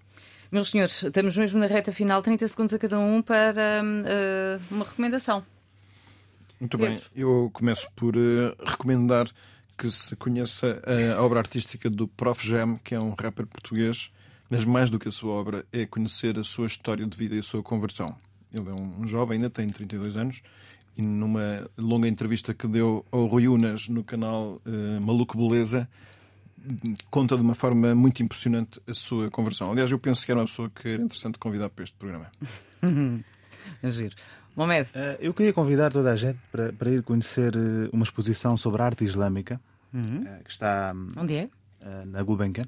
Meus 0.50 0.68
senhores, 0.70 1.02
estamos 1.02 1.34
mesmo 1.38 1.58
na 1.58 1.66
reta 1.66 1.90
final, 1.90 2.20
30 2.20 2.46
segundos 2.46 2.74
a 2.74 2.78
cada 2.78 2.98
um 2.98 3.22
para 3.22 3.82
eh, 4.04 4.58
uma 4.70 4.84
recomendação. 4.84 5.42
Muito 6.60 6.76
Pedro. 6.78 6.92
bem, 6.94 7.02
eu 7.16 7.50
começo 7.54 7.88
por 7.96 8.14
eh, 8.16 8.54
recomendar 8.64 9.28
que 9.82 9.90
se 9.90 10.14
conheça 10.14 10.80
a 11.18 11.20
obra 11.20 11.40
artística 11.40 11.90
do 11.90 12.06
Prof. 12.06 12.46
Jam, 12.46 12.76
que 12.84 12.94
é 12.94 13.00
um 13.00 13.14
rapper 13.20 13.44
português, 13.48 14.12
mas 14.48 14.64
mais 14.64 14.88
do 14.88 14.96
que 14.96 15.08
a 15.08 15.10
sua 15.10 15.32
obra, 15.32 15.66
é 15.72 15.84
conhecer 15.84 16.38
a 16.38 16.44
sua 16.44 16.68
história 16.68 17.04
de 17.04 17.16
vida 17.18 17.34
e 17.34 17.40
a 17.40 17.42
sua 17.42 17.64
conversão. 17.64 18.14
Ele 18.54 18.68
é 18.68 18.72
um 18.72 19.04
jovem, 19.08 19.38
ainda 19.38 19.50
tem 19.50 19.66
32 19.66 20.16
anos, 20.16 20.40
e 20.96 21.02
numa 21.02 21.68
longa 21.76 22.06
entrevista 22.06 22.54
que 22.54 22.68
deu 22.68 23.04
ao 23.10 23.26
Rui 23.26 23.48
Unas 23.48 23.88
no 23.88 24.04
canal 24.04 24.62
eh, 24.64 25.00
Maluco 25.00 25.36
Beleza, 25.36 25.88
conta 27.10 27.34
de 27.34 27.42
uma 27.42 27.56
forma 27.56 27.92
muito 27.92 28.22
impressionante 28.22 28.80
a 28.86 28.94
sua 28.94 29.32
conversão. 29.32 29.72
Aliás, 29.72 29.90
eu 29.90 29.98
penso 29.98 30.24
que 30.24 30.30
era 30.30 30.38
uma 30.38 30.46
pessoa 30.46 30.70
que 30.70 30.86
era 30.90 31.02
interessante 31.02 31.40
convidar 31.40 31.70
para 31.70 31.82
este 31.82 31.96
programa. 31.96 32.30
É 33.82 33.90
Giro. 33.90 34.14
Mohamed, 34.54 34.90
Eh, 34.94 35.18
Eu 35.22 35.34
queria 35.34 35.52
convidar 35.52 35.90
toda 35.90 36.12
a 36.12 36.16
gente 36.16 36.38
para, 36.52 36.72
para 36.72 36.88
ir 36.90 37.02
conhecer 37.02 37.52
eh, 37.56 37.88
uma 37.92 38.04
exposição 38.04 38.56
sobre 38.56 38.80
arte 38.80 39.02
islâmica 39.02 39.60
eh, 39.94 40.40
que 40.44 40.50
está 40.50 40.92
hum, 40.94 41.12
onde 41.16 41.34
é? 41.34 41.48
eh, 41.80 42.04
na 42.06 42.22
Gulbenkian 42.22 42.64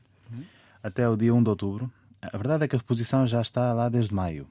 até 0.82 1.08
o 1.08 1.16
dia 1.16 1.32
1 1.34 1.42
de 1.42 1.48
outubro. 1.50 1.90
A 2.20 2.36
verdade 2.36 2.64
é 2.64 2.68
que 2.68 2.76
a 2.76 2.78
exposição 2.78 3.26
já 3.26 3.40
está 3.40 3.72
lá 3.72 3.88
desde 3.88 4.14
maio. 4.14 4.46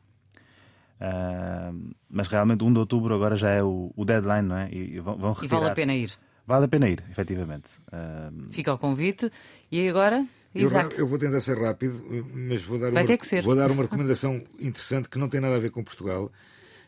Ah, 1.00 1.72
mas 2.10 2.28
realmente 2.28 2.64
1 2.64 2.72
de 2.72 2.80
outubro 2.80 3.14
agora 3.14 3.36
já 3.36 3.50
é 3.50 3.64
o, 3.64 3.92
o 3.96 4.06
deadline, 4.06 4.48
não 4.48 4.58
é? 4.58 4.70
E, 4.72 4.96
e 4.96 5.00
vão, 5.00 5.18
vão 5.18 5.32
E 5.34 5.36
retirar. 5.42 5.60
vale 5.60 5.72
a 5.72 5.76
pena 5.76 5.96
ir. 5.96 6.12
Vale 6.46 6.66
a 6.66 6.68
pena 6.68 6.90
ir, 6.90 7.04
efetivamente. 7.10 7.70
Ah, 7.92 8.32
Fica 8.50 8.74
o 8.74 8.78
convite. 8.78 9.32
E 9.72 9.88
agora, 9.88 10.26
Eu, 10.54 10.70
eu 10.98 11.08
vou 11.08 11.18
tentar 11.18 11.42
ser 11.42 11.58
rápido, 11.58 12.04
mas 12.34 12.62
vou 12.64 12.78
dar, 12.80 12.92
Vai 12.92 13.04
uma, 13.04 13.08
ter 13.08 13.18
que 13.18 13.26
ser. 13.28 13.44
vou 13.44 13.56
dar 13.56 13.72
uma 13.72 13.84
recomendação 13.84 14.44
interessante 14.60 15.10
que 15.10 15.18
não 15.18 15.28
tem 15.30 15.42
nada 15.42 15.56
a 15.56 15.60
ver 15.60 15.72
com 15.72 15.84
Portugal, 15.84 16.32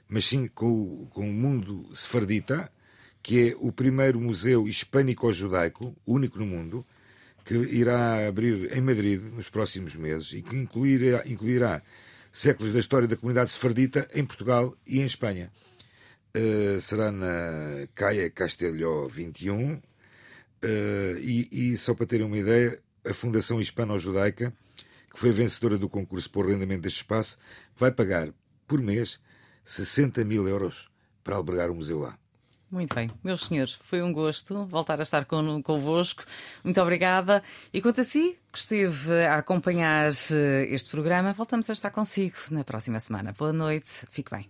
mas 0.07 0.25
sim 0.25 0.47
com, 0.47 0.67
o- 0.71 1.07
com 1.11 1.27
o 1.29 1.33
mundo 1.33 1.89
sefardita, 1.95 2.71
que 3.25 3.49
é 3.49 3.55
o 3.57 3.71
primeiro 3.71 4.21
museu 4.21 4.67
hispânico-judaico, 4.67 5.95
único 6.05 6.37
no 6.37 6.45
mundo, 6.45 6.85
que 7.43 7.55
irá 7.55 8.27
abrir 8.27 8.71
em 8.77 8.81
Madrid 8.81 9.19
nos 9.19 9.49
próximos 9.49 9.95
meses 9.95 10.33
e 10.33 10.43
que 10.43 10.55
incluirá, 10.55 11.23
incluirá 11.25 11.81
séculos 12.31 12.71
da 12.71 12.79
história 12.79 13.07
da 13.07 13.15
comunidade 13.15 13.49
sefardita 13.49 14.07
em 14.13 14.23
Portugal 14.23 14.77
e 14.85 14.99
em 14.99 15.05
Espanha. 15.05 15.51
Uh, 16.37 16.79
será 16.79 17.11
na 17.11 17.87
Caia 17.95 18.29
Castelhó 18.29 19.07
21, 19.07 19.81
Uh, 20.63 21.19
e, 21.19 21.47
e 21.51 21.77
só 21.77 21.93
para 21.93 22.07
terem 22.07 22.25
uma 22.25 22.37
ideia, 22.37 22.79
a 23.05 23.13
Fundação 23.13 23.61
Hispano-Judaica, 23.61 24.51
que 25.11 25.19
foi 25.19 25.31
vencedora 25.31 25.77
do 25.77 25.87
concurso 25.87 26.27
por 26.31 26.47
arrendamento 26.47 26.81
deste 26.81 27.01
espaço, 27.01 27.37
vai 27.77 27.91
pagar 27.91 28.33
por 28.65 28.81
mês 28.81 29.19
60 29.63 30.25
mil 30.25 30.47
euros 30.47 30.89
para 31.23 31.35
albergar 31.35 31.69
o 31.69 31.75
museu 31.75 31.99
lá. 31.99 32.17
Muito 32.69 32.95
bem, 32.95 33.11
meus 33.23 33.45
senhores, 33.45 33.73
foi 33.83 34.01
um 34.01 34.11
gosto 34.11 34.65
voltar 34.65 34.99
a 34.99 35.03
estar 35.03 35.25
con 35.25 35.61
convosco. 35.61 36.23
Muito 36.63 36.81
obrigada. 36.81 37.43
E 37.73 37.81
quanto 37.81 38.01
a 38.01 38.03
si, 38.03 38.37
que 38.51 38.57
esteve 38.57 39.25
a 39.25 39.37
acompanhar 39.37 40.11
eh, 40.31 40.67
este 40.69 40.89
programa, 40.89 41.31
voltamos 41.33 41.69
a 41.69 41.73
estar 41.73 41.91
consigo 41.91 42.35
na 42.49 42.63
próxima 42.63 42.99
semana. 42.99 43.33
Boa 43.37 43.53
noite, 43.53 44.05
fique 44.09 44.31
bem. 44.31 44.49